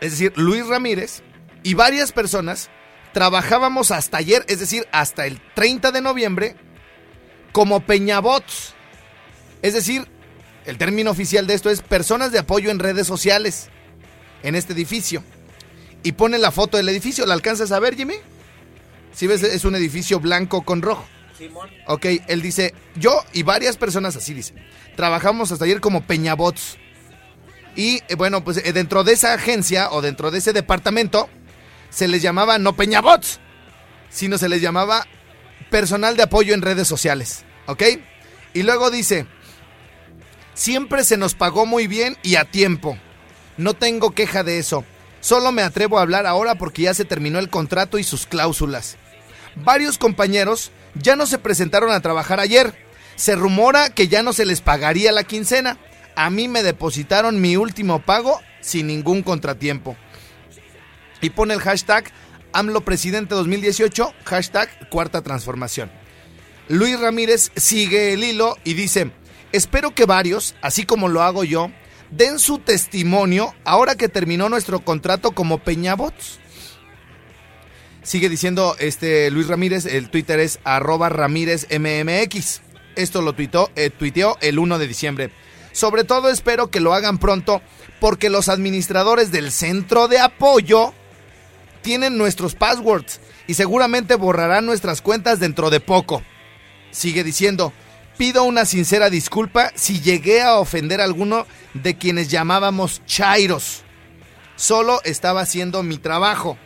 es 0.00 0.12
decir, 0.12 0.32
Luis 0.36 0.66
Ramírez 0.66 1.22
y 1.62 1.74
varias 1.74 2.12
personas 2.12 2.70
trabajábamos 3.12 3.90
hasta 3.90 4.18
ayer, 4.18 4.44
es 4.48 4.60
decir, 4.60 4.86
hasta 4.92 5.26
el 5.26 5.40
30 5.54 5.92
de 5.92 6.00
noviembre, 6.00 6.56
como 7.52 7.80
peñabots. 7.80 8.74
Es 9.62 9.72
decir, 9.74 10.06
el 10.66 10.78
término 10.78 11.10
oficial 11.10 11.46
de 11.46 11.54
esto 11.54 11.70
es 11.70 11.82
personas 11.82 12.32
de 12.32 12.38
apoyo 12.38 12.70
en 12.70 12.78
redes 12.78 13.06
sociales 13.06 13.68
en 14.42 14.54
este 14.54 14.72
edificio. 14.72 15.22
Y 16.02 16.12
pone 16.12 16.38
la 16.38 16.50
foto 16.50 16.76
del 16.76 16.88
edificio, 16.88 17.26
¿la 17.26 17.34
alcanzas 17.34 17.72
a 17.72 17.80
ver, 17.80 17.96
Jimmy? 17.96 18.16
Si 19.12 19.26
ves, 19.26 19.42
es 19.42 19.64
un 19.64 19.74
edificio 19.74 20.20
blanco 20.20 20.62
con 20.62 20.82
rojo. 20.82 21.04
Simón. 21.36 21.68
Ok, 21.86 22.06
él 22.28 22.42
dice, 22.42 22.74
yo 22.94 23.24
y 23.32 23.42
varias 23.42 23.76
personas 23.76 24.14
así 24.14 24.34
dice, 24.34 24.54
trabajamos 24.96 25.50
hasta 25.50 25.64
ayer 25.64 25.80
como 25.80 26.06
peñabots. 26.06 26.78
Y 27.74 28.02
eh, 28.08 28.14
bueno, 28.16 28.44
pues 28.44 28.58
eh, 28.58 28.72
dentro 28.72 29.02
de 29.02 29.14
esa 29.14 29.34
agencia 29.34 29.90
o 29.90 30.00
dentro 30.00 30.30
de 30.30 30.38
ese 30.38 30.52
departamento 30.52 31.28
se 31.90 32.06
les 32.06 32.22
llamaba 32.22 32.58
no 32.58 32.76
peñabots, 32.76 33.40
sino 34.10 34.38
se 34.38 34.48
les 34.48 34.60
llamaba 34.62 35.06
personal 35.70 36.16
de 36.16 36.22
apoyo 36.22 36.54
en 36.54 36.62
redes 36.62 36.86
sociales. 36.86 37.44
¿Ok? 37.66 37.82
Y 38.52 38.62
luego 38.62 38.90
dice, 38.90 39.26
siempre 40.54 41.04
se 41.04 41.16
nos 41.16 41.34
pagó 41.34 41.66
muy 41.66 41.86
bien 41.86 42.16
y 42.22 42.36
a 42.36 42.44
tiempo. 42.44 42.98
No 43.56 43.74
tengo 43.74 44.12
queja 44.12 44.42
de 44.42 44.58
eso. 44.58 44.84
Solo 45.20 45.52
me 45.52 45.62
atrevo 45.62 45.98
a 45.98 46.02
hablar 46.02 46.26
ahora 46.26 46.56
porque 46.56 46.82
ya 46.82 46.94
se 46.94 47.04
terminó 47.04 47.38
el 47.38 47.50
contrato 47.50 47.98
y 47.98 48.04
sus 48.04 48.26
cláusulas. 48.26 48.96
Varios 49.56 49.98
compañeros 49.98 50.70
ya 50.94 51.16
no 51.16 51.26
se 51.26 51.38
presentaron 51.38 51.90
a 51.92 52.00
trabajar 52.00 52.40
ayer. 52.40 52.74
Se 53.16 53.36
rumora 53.36 53.90
que 53.90 54.08
ya 54.08 54.22
no 54.22 54.32
se 54.32 54.44
les 54.44 54.60
pagaría 54.60 55.12
la 55.12 55.24
quincena. 55.24 55.78
A 56.16 56.30
mí 56.30 56.48
me 56.48 56.62
depositaron 56.62 57.40
mi 57.40 57.56
último 57.56 58.00
pago 58.02 58.40
sin 58.60 58.86
ningún 58.86 59.22
contratiempo. 59.22 59.96
Y 61.20 61.30
pone 61.30 61.54
el 61.54 61.60
hashtag 61.60 62.12
AMLO 62.52 62.82
Presidente 62.82 63.34
2018, 63.34 64.12
hashtag 64.24 64.88
Cuarta 64.88 65.22
Transformación. 65.22 65.90
Luis 66.68 66.98
Ramírez 66.98 67.50
sigue 67.56 68.12
el 68.12 68.24
hilo 68.24 68.56
y 68.64 68.74
dice, 68.74 69.10
espero 69.56 69.94
que 69.94 70.04
varios, 70.04 70.54
así 70.62 70.84
como 70.84 71.08
lo 71.08 71.22
hago 71.22 71.44
yo, 71.44 71.70
den 72.10 72.38
su 72.38 72.58
testimonio 72.58 73.54
ahora 73.64 73.94
que 73.94 74.08
terminó 74.08 74.48
nuestro 74.48 74.80
contrato 74.80 75.32
como 75.32 75.58
Peñabots. 75.58 76.40
Sigue 78.02 78.28
diciendo 78.28 78.76
este 78.78 79.30
Luis 79.30 79.48
Ramírez, 79.48 79.86
el 79.86 80.10
Twitter 80.10 80.40
es 80.40 80.58
arroba 80.64 81.08
Ramírez 81.08 81.66
MMX. 81.70 82.60
Esto 82.96 83.22
lo 83.22 83.34
eh, 83.38 83.90
tuiteó 83.90 84.36
el 84.40 84.58
1 84.58 84.78
de 84.78 84.86
diciembre. 84.86 85.30
Sobre 85.72 86.04
todo 86.04 86.28
espero 86.28 86.70
que 86.70 86.80
lo 86.80 86.92
hagan 86.92 87.18
pronto 87.18 87.62
porque 88.00 88.30
los 88.30 88.48
administradores 88.48 89.32
del 89.32 89.50
centro 89.50 90.08
de 90.08 90.18
apoyo 90.18 90.92
tienen 91.82 92.18
nuestros 92.18 92.54
passwords 92.54 93.20
y 93.46 93.54
seguramente 93.54 94.14
borrarán 94.16 94.66
nuestras 94.66 95.00
cuentas 95.00 95.40
dentro 95.40 95.70
de 95.70 95.80
poco. 95.80 96.22
Sigue 96.90 97.24
diciendo, 97.24 97.72
pido 98.16 98.44
una 98.44 98.64
sincera 98.64 99.10
disculpa 99.10 99.72
si 99.74 100.00
llegué 100.00 100.42
a 100.42 100.56
ofender 100.56 101.00
a 101.00 101.04
alguno 101.04 101.46
de 101.74 101.96
quienes 101.96 102.28
llamábamos 102.28 103.04
chairos. 103.06 103.82
Solo 104.56 105.00
estaba 105.04 105.40
haciendo 105.40 105.82
mi 105.82 105.98
trabajo. 105.98 106.56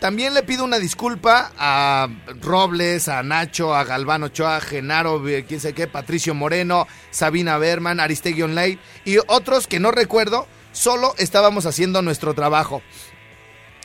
También 0.00 0.34
le 0.34 0.42
pido 0.42 0.64
una 0.64 0.80
disculpa 0.80 1.52
a 1.56 2.08
Robles, 2.40 3.08
a 3.08 3.22
Nacho, 3.22 3.72
a 3.72 3.84
Galván 3.84 4.24
Ochoa, 4.24 4.60
Genaro, 4.60 5.26
eh, 5.28 5.44
quién 5.46 5.60
sé 5.60 5.74
qué, 5.74 5.86
Patricio 5.86 6.34
Moreno, 6.34 6.88
Sabina 7.12 7.56
Berman, 7.56 8.00
Aristegui 8.00 8.42
Online 8.42 8.78
y 9.04 9.18
otros 9.28 9.68
que 9.68 9.78
no 9.78 9.92
recuerdo, 9.92 10.48
solo 10.72 11.14
estábamos 11.18 11.66
haciendo 11.66 12.02
nuestro 12.02 12.34
trabajo. 12.34 12.82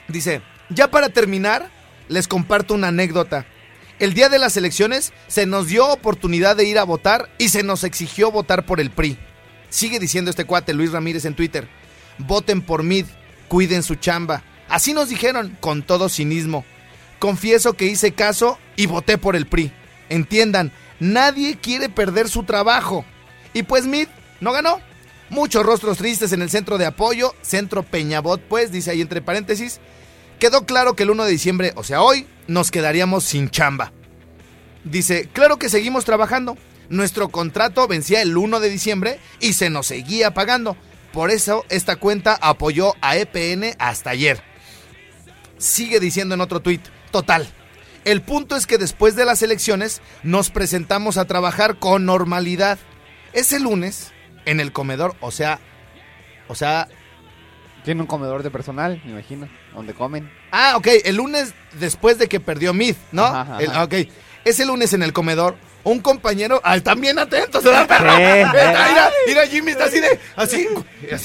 Dice, 0.07 0.41
ya 0.69 0.89
para 0.89 1.09
terminar, 1.09 1.69
les 2.07 2.27
comparto 2.27 2.73
una 2.73 2.87
anécdota. 2.87 3.45
El 3.99 4.13
día 4.13 4.29
de 4.29 4.37
las 4.37 4.55
elecciones 4.57 5.11
se 5.27 5.47
nos 5.47 5.67
dio 5.67 5.87
oportunidad 5.87 6.55
de 6.55 6.65
ir 6.65 6.77
a 6.77 6.83
votar 6.83 7.29
y 7.39 7.49
se 7.49 7.63
nos 7.63 7.83
exigió 7.83 8.31
votar 8.31 8.63
por 8.63 8.79
el 8.79 8.91
PRI. 8.91 9.17
Sigue 9.69 9.99
diciendo 9.99 10.29
este 10.29 10.45
cuate 10.45 10.75
Luis 10.75 10.91
Ramírez 10.91 11.25
en 11.25 11.35
Twitter. 11.35 11.67
Voten 12.19 12.61
por 12.61 12.83
mí, 12.83 13.05
cuiden 13.47 13.81
su 13.81 13.95
chamba. 13.95 14.43
Así 14.69 14.93
nos 14.93 15.09
dijeron, 15.09 15.57
con 15.59 15.81
todo 15.81 16.09
cinismo. 16.09 16.63
Confieso 17.17 17.73
que 17.73 17.85
hice 17.87 18.11
caso 18.11 18.59
y 18.75 18.85
voté 18.85 19.17
por 19.17 19.35
el 19.35 19.47
PRI. 19.47 19.71
Entiendan, 20.09 20.71
nadie 20.99 21.57
quiere 21.57 21.89
perder 21.89 22.29
su 22.29 22.43
trabajo. 22.43 23.03
Y 23.53 23.63
pues 23.63 23.87
Mid 23.87 24.07
no 24.41 24.51
ganó. 24.51 24.79
Muchos 25.29 25.65
rostros 25.65 25.97
tristes 25.97 26.31
en 26.33 26.43
el 26.43 26.51
centro 26.51 26.77
de 26.77 26.85
apoyo, 26.85 27.33
centro 27.41 27.81
Peñabot, 27.81 28.39
pues, 28.41 28.71
dice 28.71 28.91
ahí 28.91 29.01
entre 29.01 29.21
paréntesis. 29.23 29.79
Quedó 30.39 30.65
claro 30.65 30.95
que 30.95 31.03
el 31.03 31.09
1 31.09 31.25
de 31.25 31.31
diciembre, 31.31 31.73
o 31.75 31.83
sea, 31.83 32.01
hoy, 32.01 32.27
nos 32.47 32.71
quedaríamos 32.71 33.23
sin 33.23 33.49
chamba. 33.49 33.91
Dice, 34.83 35.29
claro 35.33 35.57
que 35.57 35.69
seguimos 35.69 36.05
trabajando. 36.05 36.57
Nuestro 36.89 37.29
contrato 37.29 37.87
vencía 37.87 38.21
el 38.21 38.37
1 38.37 38.59
de 38.59 38.69
diciembre 38.69 39.19
y 39.39 39.53
se 39.53 39.69
nos 39.69 39.87
seguía 39.87 40.33
pagando. 40.33 40.77
Por 41.11 41.31
eso 41.31 41.65
esta 41.69 41.95
cuenta 41.95 42.37
apoyó 42.39 42.93
a 43.01 43.17
EPN 43.17 43.75
hasta 43.79 44.11
ayer. 44.11 44.41
Sigue 45.57 45.99
diciendo 45.99 46.35
en 46.35 46.41
otro 46.41 46.59
tuit, 46.59 46.81
total. 47.11 47.47
El 48.05 48.21
punto 48.21 48.55
es 48.55 48.67
que 48.67 48.77
después 48.77 49.15
de 49.15 49.25
las 49.25 49.41
elecciones 49.41 50.01
nos 50.23 50.49
presentamos 50.49 51.17
a 51.17 51.25
trabajar 51.25 51.79
con 51.79 52.05
normalidad. 52.05 52.77
Ese 53.33 53.59
lunes, 53.59 54.13
en 54.45 54.59
el 54.59 54.71
comedor, 54.71 55.15
o 55.19 55.31
sea, 55.31 55.59
o 56.47 56.55
sea, 56.55 56.87
Tiene 57.87 58.01
un 58.01 58.07
comedor 58.07 58.43
de 58.43 58.51
personal, 58.51 59.01
me 59.05 59.11
imagino, 59.11 59.47
donde 59.73 59.93
comen. 59.93 60.29
Ah, 60.51 60.73
ok, 60.75 60.87
el 61.05 61.15
lunes 61.15 61.53
después 61.79 62.17
de 62.17 62.27
que 62.27 62.41
perdió 62.41 62.73
Mid, 62.73 62.97
¿no? 63.13 63.23
Ajá, 63.23 63.41
ajá. 63.41 63.59
El- 63.59 63.77
ok, 64.03 64.11
ese 64.43 64.65
lunes 64.65 64.91
en 64.91 65.03
el 65.03 65.13
comedor, 65.13 65.55
un 65.85 66.01
compañero, 66.01 66.59
ah, 66.65 66.75
están 66.75 66.99
bien 66.99 67.17
atentos, 67.17 67.63
¿verdad, 67.63 67.87
perro? 67.87 68.11
Mira, 68.17 68.51
mira, 68.89 69.11
mira, 69.25 69.47
Jimmy 69.47 69.71
está 69.71 69.85
así 69.85 70.01
de, 70.01 70.19
así, 70.35 70.67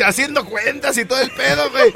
haciendo 0.04 0.44
cuentas 0.44 0.96
y 0.98 1.04
todo 1.04 1.20
el 1.20 1.32
pedo, 1.32 1.68
güey. 1.72 1.92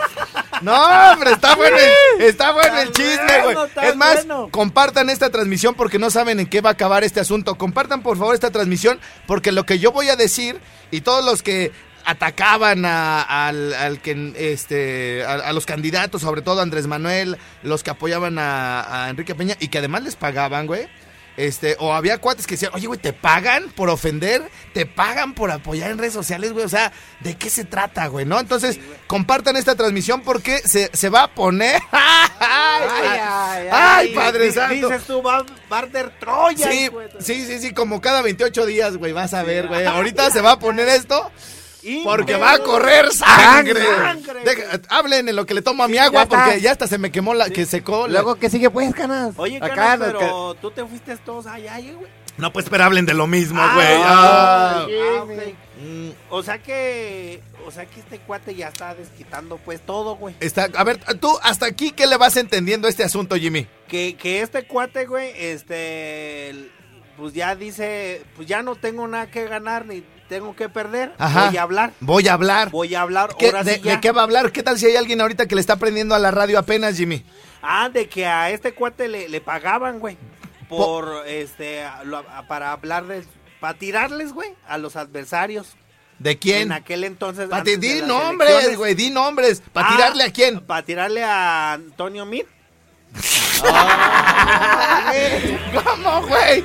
No, 0.63 1.13
hombre, 1.13 1.31
está 1.31 1.55
bueno 1.55 1.77
el, 2.19 2.23
está 2.23 2.51
bueno 2.51 2.77
el 2.79 2.91
chisme, 2.91 3.43
güey. 3.45 3.57
Es 3.83 3.95
más, 3.95 4.17
bueno. 4.27 4.49
compartan 4.51 5.11
esta 5.11 5.31
transmisión 5.31 5.77
porque 5.77 6.01
no 6.01 6.11
saben 6.11 6.41
en 6.41 6.47
qué 6.49 6.61
va 6.61 6.71
a 6.71 6.73
acabar 6.73 7.05
este 7.05 7.21
asunto. 7.21 7.55
Compartan, 7.57 8.03
por 8.03 8.19
favor, 8.19 8.35
esta 8.35 8.51
transmisión 8.51 8.99
porque 9.29 9.53
lo 9.53 9.65
que 9.65 9.79
yo 9.79 9.93
voy 9.93 10.09
a 10.09 10.17
decir 10.17 10.61
y 10.91 11.03
todos 11.03 11.25
los 11.25 11.45
que 11.45 11.71
atacaban 12.07 12.85
a, 12.85 13.23
al, 13.23 13.75
al 13.75 14.01
que 14.01 14.33
este 14.37 15.25
a, 15.25 15.35
a 15.35 15.53
los 15.53 15.67
candidatos, 15.67 16.23
sobre 16.23 16.41
todo 16.41 16.61
a 16.61 16.63
Andrés 16.63 16.87
Manuel, 16.87 17.37
los 17.63 17.83
que 17.83 17.91
apoyaban 17.91 18.37
a, 18.39 19.09
Enrique 19.11 19.35
Peña 19.35 19.57
y 19.61 19.69
que 19.69 19.79
además 19.79 20.05
les 20.05 20.17
pagaban, 20.17 20.67
güey. 20.67 20.89
Este, 21.37 21.77
o 21.81 21.93
había 21.93 22.17
cuates 22.17 22.47
que 22.47 22.55
decían, 22.55 22.73
oye, 22.75 22.87
güey, 22.87 22.99
¿te 22.99 23.13
pagan 23.13 23.69
por 23.69 23.91
ofender? 23.91 24.43
¿Te 24.73 24.87
pagan 24.87 25.35
por 25.35 25.51
apoyar 25.51 25.91
en 25.91 25.99
redes 25.99 26.15
sociales, 26.15 26.53
güey? 26.55 26.65
O 26.65 26.69
sea, 26.69 26.93
¿de 27.21 27.37
qué 27.37 27.51
se 27.51 27.65
trata, 27.65 28.07
güey? 28.07 28.25
¿No? 28.25 28.41
Entonces, 28.41 28.81
compartan 29.07 29.55
esta 29.57 29.75
transmisión 29.75 30.23
porque 30.23 30.61
se, 30.61 30.91
se 30.95 31.11
va 31.11 31.25
a 31.25 31.35
poner. 31.35 31.83
¡Ay, 31.93 33.69
ay, 33.71 34.15
Padre 34.15 34.47
Di- 34.47 34.53
Santo! 34.53 34.89
Dices 34.89 35.07
tú, 35.07 35.23
va 35.23 35.45
Barter 35.69 36.11
Troya. 36.19 36.71
Sí, 36.71 36.89
sí, 37.19 37.45
sí, 37.45 37.59
sí, 37.59 37.75
como 37.75 38.01
cada 38.01 38.23
28 38.23 38.65
días, 38.65 38.97
güey, 38.97 39.13
vas 39.13 39.35
a 39.35 39.43
ver, 39.43 39.69
güey. 39.69 39.85
Ahorita 39.85 40.31
se 40.31 40.41
va 40.41 40.53
a 40.53 40.59
poner 40.59 40.89
esto 40.89 41.31
porque 42.05 42.37
va 42.37 42.53
a 42.55 42.59
correr 42.59 43.13
sangre. 43.13 43.81
Sangre. 43.85 44.45
Deja- 44.45 44.81
hablen 44.89 45.29
en 45.29 45.37
lo 45.37 45.47
que 45.47 45.55
le 45.55 45.63
tomo 45.63 45.83
a 45.83 45.89
mi 45.89 45.99
agua 45.99 46.21
Ya 46.21 46.23
está. 46.25 46.45
porque 46.45 46.61
ya 46.61 46.73
hasta 46.73 46.87
se 46.87 46.99
me 46.99 47.11
quemó 47.11 47.35
la, 47.35 47.51
que 47.51 47.67
secó. 47.67 48.07
la- 48.07 48.15
Luego, 48.15 48.37
¿qué 48.37 48.51
sigue 48.51 48.71
pues, 48.71 48.95
canas? 48.95 49.35
Oye, 49.37 49.57
Acá, 49.59 49.75
Canas, 49.75 50.13
pero 50.13 50.55
tú 50.55 50.71
te 50.71 50.85
fuiste 50.85 51.17
todos 51.19 51.47
allá, 51.47 51.79
güey. 51.79 52.11
No, 52.39 52.53
pues, 52.53 52.69
pero 52.69 52.85
hablen 52.85 53.07
de 53.07 53.15
lo 53.15 53.27
mismo, 53.27 53.61
güey. 53.75 53.87
Ah, 54.03 54.85
Ah. 54.85 54.87
ah. 54.87 55.27
Mm, 55.81 56.11
O 56.31 56.43
sea 56.43 56.59
que, 56.59 57.43
o 57.67 57.71
sea 57.71 57.87
que 57.87 58.01
este 58.01 58.19
cuate 58.19 58.55
ya 58.55 58.69
está 58.69 58.95
desquitando 58.95 59.59
pues 59.59 59.81
todo, 59.81 60.17
güey. 60.17 60.35
Está, 60.41 60.69
a 60.75 60.85
ver, 60.85 60.99
tú 61.21 61.39
hasta 61.43 61.67
aquí, 61.67 61.91
¿qué 61.93 62.07
le 62.07 62.17
vas 62.17 62.37
entendiendo 62.37 62.87
a 62.87 62.91
este 62.91 63.05
asunto, 63.05 63.37
Jimmy? 63.37 63.67
Que, 63.89 64.17
que 64.17 64.41
este 64.43 64.67
cuate, 64.67 65.07
güey, 65.07 65.33
este, 65.37 66.71
pues 67.17 67.33
ya 67.35 67.55
dice, 67.55 68.23
pues 68.37 68.47
ya 68.49 68.63
no 68.63 68.75
tengo 68.77 69.07
nada 69.09 69.31
que 69.31 69.47
ganar 69.47 69.87
ni 69.87 70.03
tengo 70.29 70.55
que 70.57 70.69
perder. 70.69 71.13
Ajá. 71.19 71.47
Voy 71.49 71.57
a 71.57 71.63
hablar, 71.63 71.93
Voy 72.01 72.29
a 72.29 72.33
hablar. 72.33 72.71
voy 72.71 72.95
a 72.95 73.01
hablar. 73.03 73.35
¿Qué- 73.39 73.47
Ahora 73.47 73.65
de, 73.65 73.75
sí 73.77 73.81
ya. 73.83 73.95
de 73.97 74.01
qué 74.01 74.11
va 74.13 74.23
a 74.23 74.25
hablar? 74.25 74.53
¿Qué 74.53 74.63
tal 74.63 74.79
si 74.79 74.87
hay 74.87 74.97
alguien 74.97 75.21
ahorita 75.21 75.47
que 75.47 75.55
le 75.55 75.61
está 75.61 75.77
prendiendo 75.77 76.15
a 76.15 76.19
la 76.19 76.31
radio 76.31 76.59
apenas, 76.59 76.97
Jimmy? 76.97 77.25
Ah, 77.63 77.89
de 77.89 78.09
que 78.09 78.27
a 78.27 78.51
este 78.51 78.73
cuate 78.75 79.09
le, 79.09 79.29
le 79.29 79.41
pagaban, 79.41 79.99
güey. 79.99 80.17
Por, 80.69 81.27
este, 81.27 81.85
lo- 82.05 82.25
para 82.49 82.73
hablar 82.73 83.07
de, 83.07 83.25
para 83.61 83.79
tirarles, 83.79 84.33
güey, 84.33 84.51
a 84.67 84.79
los 84.79 84.97
adversarios. 84.97 85.77
¿De 86.19 86.39
quién? 86.39 86.63
En 86.63 86.73
aquel 86.73 87.05
entonces. 87.05 87.49
Pa- 87.49 87.59
antes 87.59 87.79
de 87.81 87.87
di 87.95 88.03
nombres, 88.03 88.77
güey, 88.77 88.95
di 88.95 89.11
nombres. 89.11 89.63
¿Para 89.73 89.89
Ah, 89.89 89.97
tirarle 89.97 90.25
a 90.25 90.33
quién? 90.33 90.61
Para 90.61 90.83
tirarle 90.83 91.23
a 91.23 91.75
Antonio 91.75 92.25
Mir. 95.11 95.59
¿Cómo, 95.85 96.23
güey? 96.27 96.63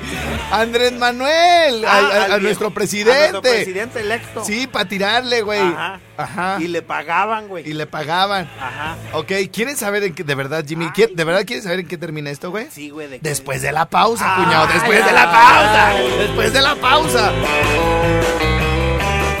Andrés 0.50 0.92
Manuel, 0.92 1.84
Ah, 1.86 1.90
a, 1.90 1.98
a- 1.98 2.24
al 2.24 2.32
a 2.32 2.38
nuestro 2.38 2.68
a 2.68 2.70
presidente. 2.74 3.18
nuestro 3.32 3.42
presidente 3.42 4.00
electo. 4.00 4.44
Sí, 4.44 4.66
para 4.66 4.84
tirarle, 4.86 5.42
güey. 5.42 5.60
Ajá. 5.60 6.00
Ajá. 6.16 6.56
Y 6.60 6.68
le 6.68 6.82
pagaban, 6.82 7.48
güey. 7.48 7.68
Y 7.68 7.72
le 7.72 7.86
pagaban. 7.86 8.50
Ajá. 8.60 8.96
Ok, 9.12 9.32
¿quieren 9.52 9.76
saber 9.76 10.02
en 10.04 10.14
qué, 10.14 10.24
de 10.24 10.34
verdad, 10.34 10.64
Jimmy? 10.66 10.90
¿quién- 10.94 11.14
¿De 11.16 11.24
verdad 11.24 11.44
quieren 11.46 11.62
saber 11.62 11.80
en 11.80 11.88
qué 11.88 11.96
termina 11.98 12.30
esto, 12.30 12.50
güey? 12.50 12.68
Sí, 12.70 12.90
güey. 12.90 13.08
de 13.08 13.18
Después 13.20 13.62
de 13.62 13.72
la 13.72 13.86
pausa, 13.88 14.34
cuñado. 14.36 14.66
Después 14.66 14.98
de 15.04 15.10
ay, 15.10 15.14
la 15.14 15.24
pausa. 15.32 15.88
ay. 15.88 16.14
Después 16.18 16.52
de 16.52 16.60
la 16.60 16.74
pausa. 16.76 17.32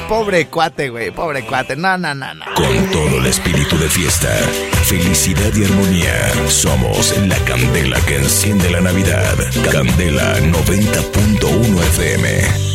Pobre 0.08 0.46
cuate, 0.46 0.90
güey. 0.90 1.10
Pobre 1.10 1.44
cuate. 1.44 1.76
No, 1.76 1.96
no, 1.98 2.14
no, 2.14 2.34
no. 2.34 2.44
Con 2.54 2.90
todo 2.90 3.18
el 3.18 3.26
espíritu 3.26 3.78
de 3.78 3.88
fiesta, 3.88 4.28
felicidad 4.84 5.54
y 5.54 5.64
armonía, 5.64 6.32
somos 6.48 7.16
la 7.26 7.36
candela 7.44 8.00
que 8.06 8.16
enciende 8.16 8.70
la 8.70 8.80
Navidad. 8.80 9.36
Candela 9.70 10.38
90.1 10.40 11.80
FM. 11.80 12.71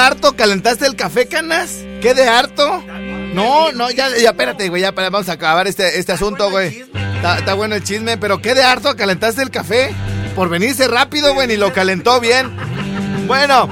Harto. 0.00 0.34
¿Calentaste 0.34 0.86
el 0.86 0.96
café, 0.96 1.26
canas? 1.26 1.84
¿Qué 2.00 2.14
de 2.14 2.26
harto? 2.28 2.82
No, 3.34 3.70
no, 3.72 3.90
ya, 3.90 4.08
ya, 4.16 4.30
espérate, 4.30 4.68
güey. 4.68 4.82
Ya, 4.82 4.90
vamos 4.90 5.28
a 5.28 5.32
acabar 5.32 5.68
este, 5.68 5.98
este 5.98 6.12
asunto, 6.12 6.50
güey. 6.50 6.84
Está, 7.16 7.38
está 7.38 7.54
bueno 7.54 7.74
el 7.76 7.84
chisme, 7.84 8.16
pero 8.16 8.40
qué 8.42 8.54
de 8.54 8.62
harto. 8.62 8.96
¿Calentaste 8.96 9.42
el 9.42 9.50
café? 9.50 9.94
Por 10.34 10.48
venirse 10.48 10.88
rápido, 10.88 11.34
güey, 11.34 11.46
ni 11.46 11.56
lo 11.56 11.72
calentó 11.72 12.20
bien. 12.20 12.50
Bueno. 13.26 13.68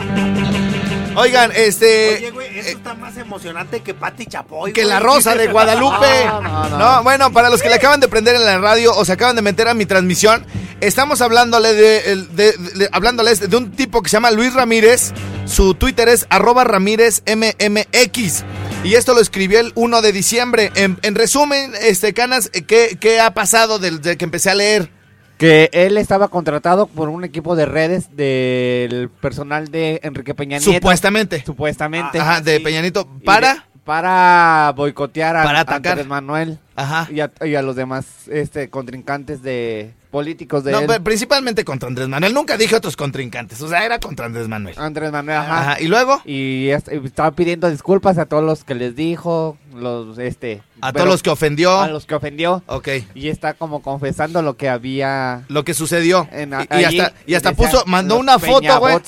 Oigan, 1.16 1.51
este... 1.57 2.16
Oye, 2.18 2.31
güey, 2.31 2.59
eso 2.59 2.68
está 2.68 2.95
más 2.95 3.16
emocionante 3.16 3.81
que 3.81 3.93
Pati 3.93 4.26
Chapoy. 4.26 4.72
Que 4.72 4.83
güey. 4.83 4.93
la 4.93 5.01
rosa 5.01 5.35
de 5.35 5.49
Guadalupe. 5.49 6.07
No, 6.29 6.41
no, 6.41 6.68
no. 6.68 6.79
No, 6.79 7.03
bueno, 7.03 7.33
para 7.33 7.51
los 7.51 7.61
que 7.61 7.68
le 7.68 7.74
acaban 7.74 7.99
de 7.99 8.07
prender 8.07 8.37
en 8.37 8.45
la 8.45 8.59
radio 8.59 8.95
o 8.95 9.05
se 9.05 9.12
acaban 9.12 9.35
de 9.35 9.43
meter 9.43 9.66
a 9.66 9.74
mi 9.74 9.87
transmisión, 9.87 10.47
estamos 10.81 11.20
hablándole 11.20 11.74
de, 11.74 12.12
el- 12.12 12.37
de- 12.37 12.53
de- 12.53 12.89
hablándoles 12.93 13.49
de 13.49 13.57
un 13.57 13.72
tipo 13.72 14.03
que 14.03 14.09
se 14.09 14.16
llama 14.16 14.31
Luis 14.31 14.55
Ramírez. 14.55 15.12
Su 15.47 15.74
Twitter 15.74 16.09
es 16.09 16.26
arroba 16.31 16.64
Ramírez 16.64 17.22
MMX. 17.26 18.45
Y 18.85 18.95
esto 18.95 19.14
lo 19.14 19.20
escribió 19.20 19.61
el 19.61 19.72
1 19.74 20.03
de 20.03 20.12
diciembre. 20.12 20.70
En, 20.76 20.99
en 21.03 21.14
resumen, 21.14 21.72
este 21.81 22.12
Canas, 22.14 22.51
¿qué, 22.66 22.97
qué 23.01 23.20
ha 23.20 23.35
pasado 23.35 23.79
desde 23.79 24.16
que 24.16 24.24
empecé 24.24 24.51
a 24.51 24.55
leer? 24.55 24.91
Que 25.37 25.70
él 25.72 25.99
estaba 25.99 26.29
contratado 26.29 26.87
por 26.89 27.09
un 27.09 27.22
equipo 27.24 27.55
de 27.55 27.64
redes 27.64 28.16
del 28.16 29.09
personal 29.09 29.68
de 29.68 30.01
Enrique 30.03 30.35
Peña 30.35 30.59
Nieto. 30.59 30.72
Supuestamente. 30.72 31.45
Supuestamente. 31.47 32.18
Ajá, 32.18 32.41
de 32.41 32.57
sí. 32.57 32.62
Peñanito. 32.64 33.09
¿Para? 33.24 33.67
Para 33.89 34.70
boicotear 34.76 35.34
a, 35.34 35.45
Para 35.45 35.59
a 35.61 35.62
atacar. 35.62 35.93
Andrés 35.93 36.07
Manuel 36.07 36.59
Ajá. 36.76 37.09
y 37.11 37.20
a, 37.20 37.30
y 37.43 37.55
a 37.55 37.62
los 37.62 37.74
demás 37.74 38.05
este 38.30 38.68
contrincantes 38.68 39.41
de 39.43 39.95
políticos 40.11 40.62
de 40.62 40.72
No, 40.72 40.80
él. 40.80 40.86
pero 40.86 41.03
principalmente 41.03 41.64
contra 41.64 41.89
Andrés 41.89 42.07
Manuel. 42.07 42.34
Nunca 42.34 42.59
dije 42.59 42.76
otros 42.76 42.97
contrincantes. 42.97 43.62
O 43.62 43.68
sea, 43.68 43.86
era 43.86 43.99
contra 43.99 44.26
Andrés 44.26 44.47
Manuel. 44.47 44.74
Andrés 44.78 45.11
Manuel, 45.11 45.39
ajá. 45.39 45.59
Ajá. 45.72 45.80
¿Y 45.80 45.86
luego? 45.89 46.20
Y 46.26 46.68
est- 46.68 46.89
y 46.93 46.97
estaba 47.07 47.30
pidiendo 47.30 47.70
disculpas 47.70 48.18
a 48.18 48.26
todos 48.26 48.45
los 48.45 48.62
que 48.62 48.74
les 48.74 48.95
dijo, 48.95 49.57
los 49.74 50.18
este 50.18 50.62
A 50.82 50.93
pero- 50.93 51.05
todos 51.05 51.14
los 51.14 51.22
que 51.22 51.30
ofendió. 51.30 51.80
a 51.80 51.89
los 51.89 52.05
que 52.05 52.14
ofendió 52.14 52.62
Ok. 52.66 52.89
y 53.14 53.28
está 53.28 53.55
como 53.55 53.80
confesando 53.80 54.43
lo 54.43 54.59
que 54.59 54.68
había 54.68 55.45
Lo 55.49 55.64
que 55.64 55.72
sucedió. 55.72 56.28
En- 56.30 56.53
y, 56.53 56.84
hasta, 56.84 57.12
y 57.26 57.34
hasta 57.34 57.53
puso, 57.55 57.84
mandó 57.86 58.18
una 58.18 58.39
foto, 58.39 58.80
güey. 58.80 58.99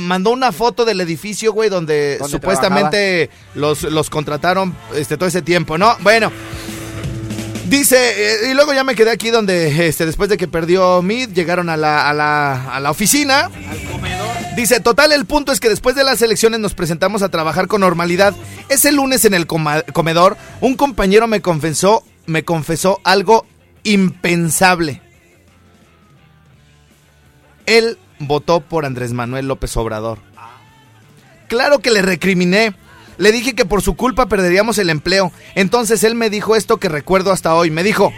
Mandó 0.00 0.30
una 0.30 0.52
foto 0.52 0.84
del 0.84 1.00
edificio, 1.00 1.52
güey, 1.52 1.70
donde, 1.70 2.18
supuestamente 2.28 3.30
los, 3.54 3.82
los 3.84 4.10
contrataron 4.10 4.74
este, 4.94 5.16
todo 5.16 5.28
ese 5.28 5.42
tiempo, 5.42 5.78
¿no? 5.78 5.96
Bueno. 6.00 6.32
Dice, 7.68 7.96
eh, 7.96 8.50
y 8.50 8.54
luego 8.54 8.74
ya 8.74 8.82
me 8.82 8.96
quedé 8.96 9.12
aquí 9.12 9.30
donde, 9.30 9.86
este, 9.86 10.04
después 10.04 10.28
de 10.28 10.36
que 10.36 10.48
perdió 10.48 11.02
Mid, 11.02 11.28
llegaron 11.28 11.68
a 11.68 11.76
la, 11.76 12.10
a 12.10 12.12
la, 12.12 12.74
a 12.74 12.80
la 12.80 12.90
oficina. 12.90 13.48
Dice, 14.56 14.80
total, 14.80 15.12
el 15.12 15.24
punto 15.24 15.52
es 15.52 15.60
que 15.60 15.68
después 15.68 15.94
de 15.94 16.02
las 16.02 16.20
elecciones 16.20 16.58
nos 16.58 16.74
presentamos 16.74 17.22
a 17.22 17.28
trabajar 17.28 17.68
con 17.68 17.80
normalidad. 17.82 18.34
Ese 18.68 18.90
lunes 18.90 19.24
en 19.24 19.34
el 19.34 19.46
comedor, 19.46 20.36
un 20.60 20.74
compañero 20.74 21.28
me 21.28 21.40
confesó, 21.42 22.02
me 22.26 22.44
confesó 22.44 23.00
algo 23.04 23.46
impensable. 23.84 25.00
Él 27.66 27.98
votó 28.20 28.60
por 28.60 28.84
Andrés 28.84 29.12
Manuel 29.12 29.48
López 29.48 29.76
Obrador. 29.76 30.18
Claro 31.48 31.80
que 31.80 31.90
le 31.90 32.02
recriminé. 32.02 32.74
Le 33.18 33.32
dije 33.32 33.54
que 33.54 33.64
por 33.64 33.82
su 33.82 33.96
culpa 33.96 34.26
perderíamos 34.26 34.78
el 34.78 34.88
empleo. 34.88 35.32
Entonces 35.54 36.04
él 36.04 36.14
me 36.14 36.30
dijo 36.30 36.54
esto 36.54 36.78
que 36.78 36.88
recuerdo 36.88 37.32
hasta 37.32 37.54
hoy. 37.54 37.70
Me 37.70 37.82
dijo, 37.82 38.12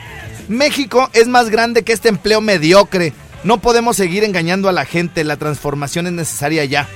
México 0.49 1.09
es 1.15 1.29
más 1.29 1.49
grande 1.49 1.83
que 1.83 1.93
este 1.93 2.09
empleo 2.09 2.41
mediocre. 2.41 3.13
No 3.43 3.59
podemos 3.59 3.97
seguir 3.97 4.23
engañando 4.23 4.69
a 4.69 4.73
la 4.73 4.85
gente. 4.85 5.25
La 5.25 5.39
transformación 5.39 6.07
es 6.07 6.13
necesaria 6.13 6.65
ya. 6.67 6.89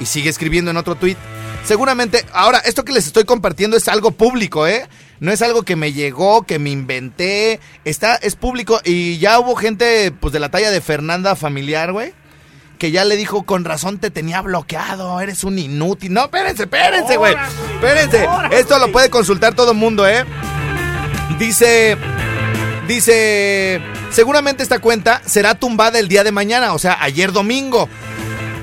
Y 0.00 0.06
sigue 0.06 0.28
escribiendo 0.28 0.70
en 0.70 0.76
otro 0.76 0.96
tuit. 0.96 1.16
Seguramente, 1.64 2.24
ahora, 2.32 2.58
esto 2.58 2.84
que 2.84 2.92
les 2.92 3.06
estoy 3.06 3.24
compartiendo 3.24 3.76
es 3.76 3.86
algo 3.88 4.10
público, 4.10 4.66
¿eh? 4.66 4.88
No 5.20 5.30
es 5.30 5.42
algo 5.42 5.62
que 5.62 5.76
me 5.76 5.92
llegó, 5.92 6.42
que 6.42 6.58
me 6.58 6.70
inventé. 6.70 7.60
Está, 7.84 8.16
es 8.16 8.34
público 8.34 8.80
y 8.84 9.18
ya 9.18 9.38
hubo 9.38 9.54
gente, 9.54 10.10
pues, 10.10 10.32
de 10.32 10.40
la 10.40 10.50
talla 10.50 10.70
de 10.70 10.80
Fernanda 10.80 11.36
familiar, 11.36 11.92
güey. 11.92 12.12
Que 12.80 12.90
ya 12.90 13.04
le 13.04 13.16
dijo, 13.16 13.42
con 13.42 13.66
razón 13.66 13.98
te 13.98 14.10
tenía 14.10 14.40
bloqueado, 14.40 15.20
eres 15.20 15.44
un 15.44 15.58
inútil. 15.58 16.14
No, 16.14 16.24
espérense, 16.24 16.62
espérense, 16.62 17.18
güey. 17.18 17.36
Espérense. 17.74 18.26
órale. 18.26 18.58
Esto 18.58 18.78
lo 18.78 18.90
puede 18.90 19.10
consultar 19.10 19.54
todo 19.54 19.72
el 19.72 19.76
mundo, 19.76 20.08
¿eh? 20.08 20.24
Dice, 21.38 21.98
dice, 22.88 23.82
seguramente 24.10 24.62
esta 24.62 24.78
cuenta 24.78 25.20
será 25.26 25.54
tumbada 25.56 25.98
el 25.98 26.08
día 26.08 26.24
de 26.24 26.32
mañana, 26.32 26.72
o 26.72 26.78
sea, 26.78 26.96
ayer 27.02 27.32
domingo 27.32 27.86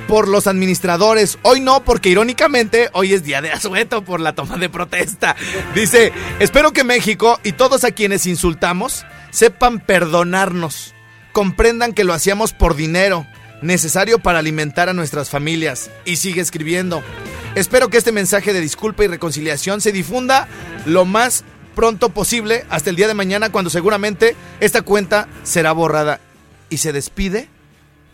por 0.07 0.27
los 0.27 0.47
administradores. 0.47 1.37
Hoy 1.43 1.59
no, 1.59 1.83
porque 1.83 2.09
irónicamente 2.09 2.89
hoy 2.93 3.13
es 3.13 3.23
día 3.23 3.43
de 3.43 3.51
asueto 3.51 4.03
por 4.03 4.19
la 4.19 4.33
toma 4.33 4.57
de 4.57 4.67
protesta. 4.67 5.35
Dice, 5.75 6.11
espero 6.39 6.73
que 6.73 6.83
México 6.83 7.39
y 7.43 7.51
todos 7.51 7.83
a 7.83 7.91
quienes 7.91 8.25
insultamos 8.25 9.05
sepan 9.29 9.79
perdonarnos. 9.79 10.95
Comprendan 11.33 11.93
que 11.93 12.03
lo 12.03 12.13
hacíamos 12.13 12.53
por 12.53 12.75
dinero, 12.75 13.27
necesario 13.61 14.19
para 14.19 14.39
alimentar 14.39 14.89
a 14.89 14.93
nuestras 14.93 15.29
familias. 15.29 15.89
Y 16.05 16.17
sigue 16.17 16.41
escribiendo. 16.41 17.01
Espero 17.55 17.89
que 17.89 17.97
este 17.97 18.11
mensaje 18.11 18.53
de 18.53 18.61
disculpa 18.61 19.03
y 19.03 19.07
reconciliación 19.07 19.81
se 19.81 19.91
difunda 19.91 20.47
lo 20.85 21.05
más 21.05 21.43
pronto 21.75 22.09
posible 22.09 22.65
hasta 22.69 22.89
el 22.89 22.95
día 22.95 23.07
de 23.07 23.13
mañana 23.13 23.51
cuando 23.51 23.69
seguramente 23.69 24.35
esta 24.59 24.81
cuenta 24.81 25.27
será 25.43 25.71
borrada. 25.71 26.19
Y 26.69 26.77
se 26.77 26.91
despide 26.91 27.49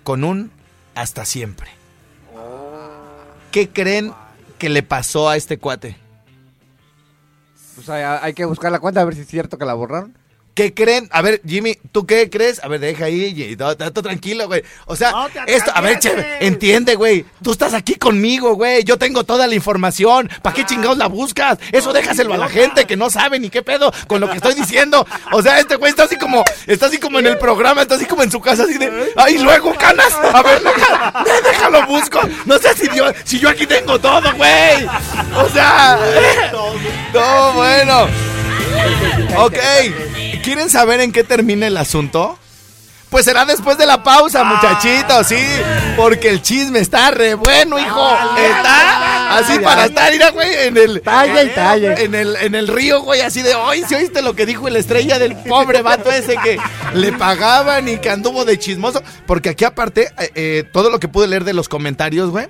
con 0.03 0.23
un 0.23 0.51
hasta 0.95 1.25
siempre. 1.25 1.69
¿Qué 3.51 3.69
creen 3.69 4.13
que 4.57 4.69
le 4.69 4.83
pasó 4.83 5.29
a 5.29 5.37
este 5.37 5.57
cuate? 5.57 5.97
Pues 7.75 7.89
hay, 7.89 8.03
hay 8.03 8.33
que 8.33 8.45
buscar 8.45 8.71
la 8.71 8.79
cuenta 8.79 9.01
a 9.01 9.05
ver 9.05 9.15
si 9.15 9.21
es 9.21 9.27
cierto 9.27 9.57
que 9.57 9.65
la 9.65 9.73
borraron. 9.73 10.15
¿Qué 10.53 10.71
creen? 10.73 11.09
A 11.11 11.23
ver, 11.23 11.41
Jimmy, 11.47 11.79
¿tú 11.91 12.05
qué 12.05 12.29
crees? 12.29 12.63
A 12.63 12.67
ver, 12.67 12.79
deja 12.79 13.05
ahí, 13.05 13.55
todo 13.57 13.75
tranquilo, 14.03 14.45
güey. 14.45 14.63
O 14.85 14.95
sea, 14.95 15.09
No 15.11 15.27
esto, 15.47 15.71
a 15.73 15.81
ver, 15.81 15.97
che, 15.97 16.11
entiende, 16.41 16.93
güey. 16.93 17.25
Tú 17.41 17.51
estás 17.51 17.73
aquí 17.73 17.95
conmigo, 17.95 18.53
güey. 18.53 18.83
Yo 18.83 18.99
tengo 18.99 19.23
toda 19.23 19.47
la 19.47 19.55
información. 19.55 20.29
¿Para 20.43 20.55
qué 20.55 20.63
chingados 20.63 20.99
la 20.99 21.07
buscas? 21.07 21.57
Eso 21.71 21.91
déjaselo 21.91 22.35
a 22.35 22.37
la 22.37 22.49
gente 22.49 22.85
que 22.85 22.95
no 22.95 23.09
sabe 23.09 23.39
ni 23.39 23.49
qué 23.49 23.63
pedo 23.63 23.91
con 24.05 24.21
lo 24.21 24.29
que 24.29 24.37
estoy 24.37 24.53
diciendo. 24.53 25.07
O 25.31 25.41
sea, 25.41 25.59
este 25.59 25.75
güey 25.75 25.89
está 25.89 26.03
así 26.03 26.17
como, 26.17 26.43
está 26.67 26.85
así 26.85 26.99
como 26.99 27.17
en 27.17 27.25
el 27.25 27.39
programa, 27.39 27.81
está 27.81 27.95
así 27.95 28.05
como 28.05 28.21
en 28.21 28.29
su 28.29 28.39
casa, 28.39 28.63
así 28.63 28.77
de, 28.77 29.11
ay, 29.15 29.39
luego, 29.39 29.73
canas. 29.73 30.13
A 30.33 30.43
ver, 30.43 30.61
déjalo 31.43 31.87
busco. 31.87 32.19
No 32.45 32.59
sé 32.59 32.75
si 32.75 32.87
yo, 32.95 33.05
si 33.23 33.39
yo 33.39 33.49
aquí 33.49 33.65
tengo 33.65 33.97
todo, 33.99 34.31
güey. 34.35 34.85
O 35.35 35.49
sea, 35.49 35.97
no, 37.13 37.53
bueno. 37.53 38.07
Ok, 39.37 39.57
¿quieren 40.43 40.69
saber 40.69 41.01
en 41.01 41.11
qué 41.11 41.23
termina 41.23 41.67
el 41.67 41.77
asunto? 41.77 42.37
Pues 43.13 43.25
será 43.25 43.45
después 43.45 43.77
de 43.77 43.85
la 43.85 44.01
pausa, 44.01 44.43
muchachitos, 44.43 45.27
sí. 45.27 45.37
Porque 45.95 46.29
el 46.29 46.41
chisme 46.41 46.79
está 46.79 47.11
re 47.11 47.35
bueno, 47.35 47.77
hijo. 47.77 48.17
Está 48.37 49.37
así 49.37 49.59
para 49.59 49.85
estar, 49.85 50.11
mira, 50.11 50.31
güey, 50.31 50.67
en 50.67 50.77
el. 50.77 50.99
Talla 51.01 51.43
y 51.43 51.49
talla. 51.49 51.93
En 51.93 52.15
el, 52.15 52.35
en 52.35 52.55
el 52.55 52.67
río, 52.67 53.01
güey, 53.01 53.21
así 53.21 53.43
de 53.43 53.53
hoy, 53.53 53.83
si 53.87 53.93
oíste 53.93 54.23
lo 54.23 54.35
que 54.35 54.47
dijo 54.47 54.67
el 54.67 54.77
estrella 54.77 55.19
del 55.19 55.35
pobre 55.35 55.83
vato 55.83 56.11
ese 56.11 56.37
que 56.37 56.57
le 56.95 57.13
pagaban 57.13 57.87
y 57.87 57.99
que 57.99 58.09
anduvo 58.09 58.45
de 58.45 58.57
chismoso. 58.57 59.03
Porque 59.27 59.49
aquí, 59.49 59.63
aparte, 59.63 60.11
eh, 60.17 60.31
eh, 60.33 60.63
todo 60.73 60.89
lo 60.89 60.99
que 60.99 61.07
pude 61.07 61.27
leer 61.27 61.43
de 61.43 61.53
los 61.53 61.69
comentarios, 61.69 62.31
güey. 62.31 62.47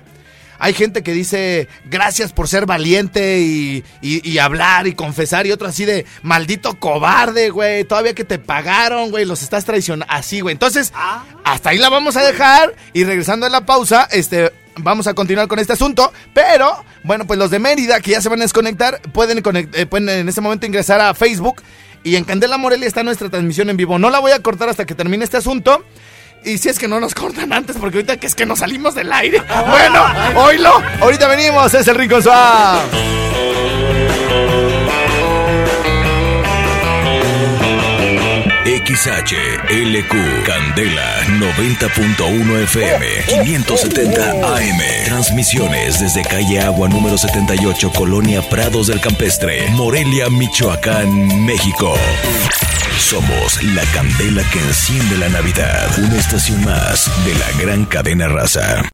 Hay 0.64 0.72
gente 0.72 1.02
que 1.02 1.12
dice 1.12 1.68
gracias 1.90 2.32
por 2.32 2.48
ser 2.48 2.64
valiente 2.64 3.40
y, 3.40 3.84
y- 4.00 4.26
y 4.26 4.38
hablar 4.38 4.86
y 4.86 4.94
confesar 4.94 5.46
y 5.46 5.52
otro 5.52 5.68
así 5.68 5.84
de 5.84 6.06
maldito 6.22 6.78
cobarde, 6.80 7.50
güey. 7.50 7.84
Todavía 7.84 8.14
que 8.14 8.24
te 8.24 8.38
pagaron, 8.38 9.10
güey, 9.10 9.26
los 9.26 9.42
estás 9.42 9.66
traicionando. 9.66 10.06
Así, 10.08 10.40
güey. 10.40 10.54
Entonces, 10.54 10.90
hasta 11.44 11.68
ahí 11.68 11.76
la 11.76 11.90
vamos 11.90 12.16
a 12.16 12.22
dejar 12.22 12.74
y 12.94 13.04
regresando 13.04 13.44
a 13.44 13.50
la 13.50 13.66
pausa, 13.66 14.08
este... 14.10 14.52
Vamos 14.76 15.06
a 15.06 15.14
continuar 15.14 15.46
con 15.46 15.60
este 15.60 15.72
asunto, 15.74 16.12
pero 16.32 16.84
bueno, 17.04 17.28
pues 17.28 17.38
los 17.38 17.48
de 17.48 17.60
Mérida 17.60 18.00
que 18.00 18.10
ya 18.10 18.20
se 18.20 18.28
van 18.28 18.40
a 18.40 18.42
desconectar 18.44 19.00
pueden, 19.12 19.40
conect- 19.40 19.68
eh, 19.74 19.86
pueden 19.86 20.08
en 20.08 20.28
este 20.28 20.40
momento 20.40 20.66
ingresar 20.66 21.00
a 21.00 21.14
Facebook 21.14 21.62
y 22.02 22.16
en 22.16 22.24
Candela 22.24 22.58
Morelia 22.58 22.88
está 22.88 23.04
nuestra 23.04 23.28
transmisión 23.30 23.70
en 23.70 23.76
vivo. 23.76 24.00
No 24.00 24.10
la 24.10 24.18
voy 24.18 24.32
a 24.32 24.40
cortar 24.42 24.68
hasta 24.68 24.84
que 24.84 24.96
termine 24.96 25.22
este 25.22 25.36
asunto. 25.36 25.84
Y 26.44 26.58
si 26.58 26.68
es 26.68 26.78
que 26.78 26.86
no 26.88 27.00
nos 27.00 27.14
cortan 27.14 27.52
antes, 27.54 27.76
porque 27.78 27.96
ahorita 27.98 28.18
que 28.18 28.26
es 28.26 28.34
que 28.34 28.44
nos 28.44 28.58
salimos 28.58 28.94
del 28.94 29.10
aire. 29.12 29.42
Bueno, 29.66 30.04
oílo. 30.36 30.82
Ahorita 31.00 31.26
venimos, 31.26 31.72
es 31.72 31.88
el 31.88 31.94
Rincón 31.94 32.22
Suave. 32.22 32.80
XHLQ 38.64 40.42
Candela 40.46 41.20
90.1 41.38 42.62
FM 42.62 43.06
570 43.44 44.30
AM 44.30 44.78
Transmisiones 45.04 46.00
desde 46.00 46.22
calle 46.22 46.60
Agua 46.60 46.88
número 46.88 47.18
78 47.18 47.92
Colonia 47.92 48.40
Prados 48.48 48.86
del 48.86 49.02
Campestre 49.02 49.68
Morelia, 49.72 50.30
Michoacán, 50.30 51.44
México. 51.44 51.94
Somos 52.98 53.62
la 53.62 53.82
candela 53.92 54.42
que 54.50 54.60
enciende 54.60 55.18
la 55.18 55.28
Navidad 55.28 55.90
Una 55.98 56.16
estación 56.16 56.64
más 56.64 57.10
de 57.26 57.34
la 57.34 57.62
gran 57.62 57.84
cadena 57.84 58.28
raza 58.28 58.82